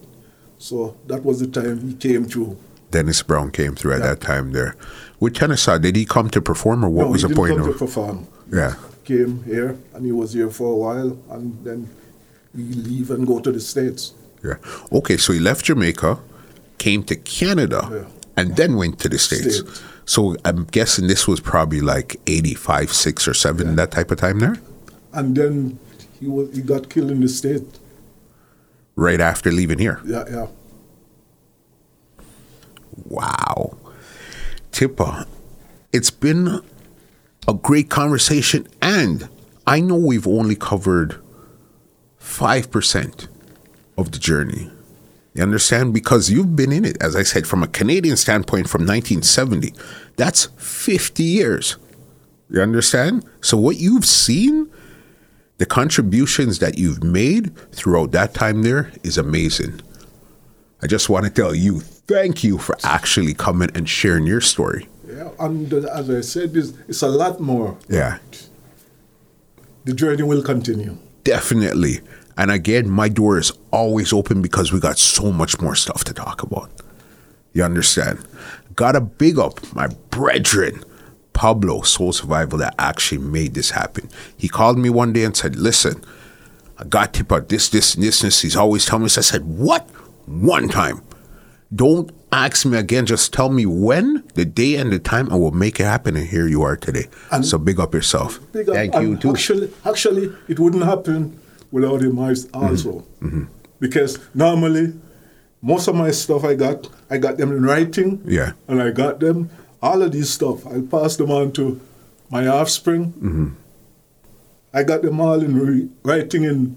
So 0.58 0.96
that 1.06 1.24
was 1.24 1.40
the 1.40 1.46
time 1.46 1.80
he 1.88 1.94
came 1.94 2.24
through. 2.26 2.56
Dennis 2.90 3.22
Brown 3.22 3.50
came 3.50 3.74
through 3.74 3.94
at 3.94 4.00
Yeah. 4.00 4.08
that 4.08 4.20
time 4.20 4.52
there. 4.52 4.76
With 5.20 5.34
Tenor 5.34 5.56
Saw, 5.56 5.78
did 5.78 5.96
he 5.96 6.04
come 6.04 6.28
to 6.30 6.40
perform 6.40 6.84
or 6.84 6.88
what 6.90 7.04
no, 7.06 7.10
was 7.12 7.22
he 7.22 7.28
the 7.28 7.34
didn't 7.34 7.38
point 7.48 7.58
come 7.62 7.72
to 7.72 7.78
perform. 7.78 8.26
Yeah. 8.52 8.74
Came 9.04 9.42
here 9.44 9.76
and 9.94 10.04
he 10.04 10.12
was 10.12 10.32
here 10.32 10.50
for 10.50 10.72
a 10.72 10.76
while 10.76 11.18
and 11.30 11.56
then 11.64 11.88
we 12.54 12.62
leave 12.64 13.10
and 13.10 13.26
go 13.26 13.38
to 13.40 13.50
the 13.52 13.60
States. 13.60 14.12
Yeah. 14.44 14.54
Okay, 14.92 15.16
so 15.16 15.32
he 15.32 15.38
left 15.38 15.64
Jamaica, 15.66 16.18
came 16.78 17.02
to 17.04 17.16
Canada, 17.16 17.88
Yeah. 17.90 18.04
And 18.36 18.56
then 18.56 18.76
went 18.76 18.98
to 19.00 19.08
the 19.08 19.18
States. 19.18 19.58
States. 19.58 19.82
So 20.04 20.36
I'm 20.44 20.64
guessing 20.64 21.06
this 21.06 21.28
was 21.28 21.40
probably 21.40 21.80
like 21.80 22.20
85, 22.26 22.92
6 22.92 23.28
or 23.28 23.34
7, 23.34 23.76
that 23.76 23.90
type 23.90 24.10
of 24.10 24.18
time 24.18 24.40
there? 24.40 24.56
And 25.12 25.36
then 25.36 25.78
he 26.18 26.26
was 26.26 26.54
he 26.54 26.62
got 26.62 26.88
killed 26.88 27.10
in 27.10 27.20
the 27.20 27.28
state. 27.28 27.78
Right 28.96 29.20
after 29.20 29.50
leaving 29.50 29.78
here. 29.78 30.00
Yeah, 30.04 30.24
yeah. 30.30 30.46
Wow. 33.06 33.76
Tippa, 34.72 35.26
it's 35.92 36.10
been 36.10 36.60
a 37.48 37.54
great 37.54 37.90
conversation, 37.90 38.68
and 38.80 39.28
I 39.66 39.80
know 39.80 39.96
we've 39.96 40.26
only 40.26 40.54
covered 40.54 41.20
5% 42.20 43.28
of 43.96 44.12
the 44.12 44.18
journey. 44.18 44.70
You 45.40 45.44
understand? 45.44 45.94
Because 45.94 46.30
you've 46.30 46.54
been 46.54 46.70
in 46.70 46.84
it, 46.84 46.98
as 47.02 47.16
I 47.16 47.22
said, 47.22 47.46
from 47.46 47.62
a 47.62 47.66
Canadian 47.66 48.18
standpoint 48.18 48.68
from 48.68 48.82
1970. 48.82 49.72
That's 50.16 50.48
50 50.58 51.22
years. 51.22 51.78
You 52.50 52.60
understand? 52.60 53.24
So, 53.40 53.56
what 53.56 53.76
you've 53.78 54.04
seen, 54.04 54.68
the 55.56 55.64
contributions 55.64 56.58
that 56.58 56.76
you've 56.76 57.02
made 57.02 57.56
throughout 57.72 58.10
that 58.12 58.34
time 58.34 58.64
there 58.64 58.92
is 59.02 59.16
amazing. 59.16 59.80
I 60.82 60.86
just 60.86 61.08
want 61.08 61.24
to 61.24 61.30
tell 61.30 61.54
you, 61.54 61.80
thank 61.80 62.44
you 62.44 62.58
for 62.58 62.76
actually 62.84 63.32
coming 63.32 63.70
and 63.74 63.88
sharing 63.88 64.26
your 64.26 64.42
story. 64.42 64.88
Yeah, 65.08 65.30
and 65.38 65.72
as 65.72 66.10
I 66.10 66.20
said, 66.20 66.54
it's 66.54 67.00
a 67.00 67.08
lot 67.08 67.40
more. 67.40 67.78
Yeah, 67.88 68.18
The 69.86 69.94
journey 69.94 70.22
will 70.22 70.42
continue. 70.42 70.98
definitely. 71.24 72.00
And 72.40 72.50
again, 72.50 72.88
my 72.88 73.10
door 73.10 73.36
is 73.38 73.52
always 73.70 74.14
open 74.14 74.40
because 74.40 74.72
we 74.72 74.80
got 74.80 74.96
so 74.96 75.30
much 75.30 75.60
more 75.60 75.74
stuff 75.74 76.04
to 76.04 76.14
talk 76.14 76.42
about. 76.42 76.70
You 77.52 77.62
understand? 77.64 78.18
Got 78.74 78.92
to 78.92 79.02
big 79.02 79.38
up 79.38 79.60
my 79.74 79.88
brethren, 80.08 80.82
Pablo 81.34 81.82
Soul 81.82 82.14
Survival, 82.14 82.56
that 82.60 82.74
actually 82.78 83.18
made 83.18 83.52
this 83.52 83.72
happen. 83.72 84.08
He 84.38 84.48
called 84.48 84.78
me 84.78 84.88
one 84.88 85.12
day 85.12 85.24
and 85.24 85.36
said, 85.36 85.54
Listen, 85.54 86.02
I 86.78 86.84
got 86.84 87.12
tip 87.12 87.30
out 87.30 87.50
this, 87.50 87.68
this, 87.68 87.94
and 87.94 88.02
this, 88.02 88.22
and 88.22 88.28
this. 88.28 88.40
He's 88.40 88.56
always 88.56 88.86
telling 88.86 89.02
me 89.02 89.06
this. 89.06 89.18
I 89.18 89.20
said, 89.20 89.44
What? 89.44 89.86
One 90.24 90.70
time. 90.70 91.02
Don't 91.74 92.10
ask 92.32 92.64
me 92.64 92.78
again. 92.78 93.04
Just 93.04 93.34
tell 93.34 93.50
me 93.50 93.66
when, 93.66 94.24
the 94.32 94.46
day, 94.46 94.76
and 94.76 94.90
the 94.90 94.98
time, 94.98 95.28
and 95.30 95.38
we'll 95.42 95.50
make 95.50 95.78
it 95.78 95.84
happen. 95.84 96.16
And 96.16 96.26
here 96.26 96.48
you 96.48 96.62
are 96.62 96.78
today. 96.78 97.08
And- 97.30 97.44
so 97.44 97.58
big 97.58 97.78
up 97.78 97.92
yourself. 97.92 98.40
Big 98.52 98.66
up. 98.70 98.76
Thank 98.76 98.94
you, 98.94 99.18
too. 99.18 99.32
Actually, 99.32 99.70
actually, 99.84 100.32
it 100.48 100.58
wouldn't 100.58 100.84
happen 100.84 101.38
without 101.70 102.02
him 102.02 102.18
als- 102.18 102.48
also. 102.52 103.04
Mm-hmm. 103.22 103.44
Because 103.78 104.18
normally, 104.34 104.92
most 105.62 105.88
of 105.88 105.94
my 105.94 106.10
stuff 106.10 106.44
I 106.44 106.54
got, 106.54 106.88
I 107.10 107.18
got 107.18 107.36
them 107.38 107.50
in 107.52 107.62
writing. 107.64 108.20
Yeah. 108.24 108.52
And 108.68 108.82
I 108.82 108.90
got 108.90 109.20
them, 109.20 109.50
all 109.82 110.02
of 110.02 110.12
these 110.12 110.30
stuff, 110.30 110.66
I'll 110.66 110.82
pass 110.82 111.16
them 111.16 111.30
on 111.30 111.52
to 111.52 111.80
my 112.30 112.46
offspring. 112.46 113.12
Mm-hmm. 113.12 113.48
I 114.72 114.82
got 114.84 115.02
them 115.02 115.20
all 115.20 115.40
in 115.42 115.54
re- 115.58 115.88
writing 116.04 116.44
in 116.44 116.76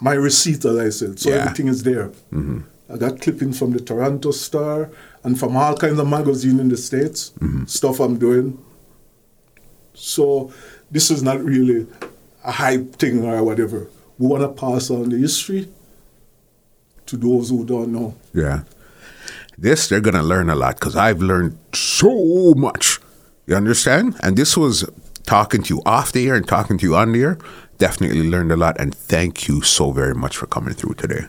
my 0.00 0.14
receipt, 0.14 0.64
as 0.64 0.76
I 0.76 0.88
said. 0.90 1.18
So 1.20 1.30
Yeah. 1.30 1.36
Mm-hmm. 1.36 1.46
everything 1.48 1.68
is 1.68 1.82
there. 1.82 2.10
I 2.92 2.96
got 2.98 3.20
clippings 3.20 3.58
from 3.58 3.72
the 3.72 3.80
Toronto 3.80 4.30
Star 4.30 4.90
and 5.22 5.38
from 5.38 5.56
all 5.56 5.74
kinds 5.76 5.98
of 5.98 6.06
magazines 6.08 6.60
in 6.60 6.68
the 6.68 6.76
States, 6.76 7.32
Mm-hmm. 7.40 7.64
stuff 7.66 8.00
I'm 8.00 8.18
doing. 8.18 8.58
So 9.94 10.52
this 10.90 11.10
is 11.10 11.22
not 11.22 11.42
really 11.42 11.86
a 12.44 12.52
hype 12.52 12.96
thing 12.96 13.24
or 13.24 13.42
whatever. 13.42 13.88
We 14.18 14.26
want 14.26 14.42
to 14.42 14.48
pass 14.48 14.90
on 14.90 15.08
the 15.08 15.18
history 15.18 15.68
to 17.06 17.16
those 17.16 17.50
who 17.50 17.64
don't 17.64 17.92
know. 17.92 18.14
Yeah. 18.32 18.62
This, 19.56 19.88
they're 19.88 20.00
going 20.00 20.14
to 20.14 20.22
learn 20.22 20.50
a 20.50 20.54
lot 20.54 20.78
because 20.78 20.96
I've 20.96 21.20
learned 21.20 21.58
so 21.74 22.54
much. 22.54 23.00
You 23.46 23.56
understand? 23.56 24.16
And 24.22 24.36
this 24.36 24.56
was 24.56 24.88
talking 25.24 25.62
to 25.64 25.74
you 25.74 25.82
off 25.86 26.12
the 26.12 26.28
air 26.28 26.34
and 26.34 26.46
talking 26.46 26.78
to 26.78 26.86
you 26.86 26.96
on 26.96 27.12
the 27.12 27.22
air. 27.22 27.38
Definitely 27.78 28.28
learned 28.28 28.52
a 28.52 28.56
lot. 28.56 28.80
And 28.80 28.94
thank 28.94 29.48
you 29.48 29.62
so 29.62 29.90
very 29.90 30.14
much 30.14 30.36
for 30.36 30.46
coming 30.46 30.74
through 30.74 30.94
today. 30.94 31.26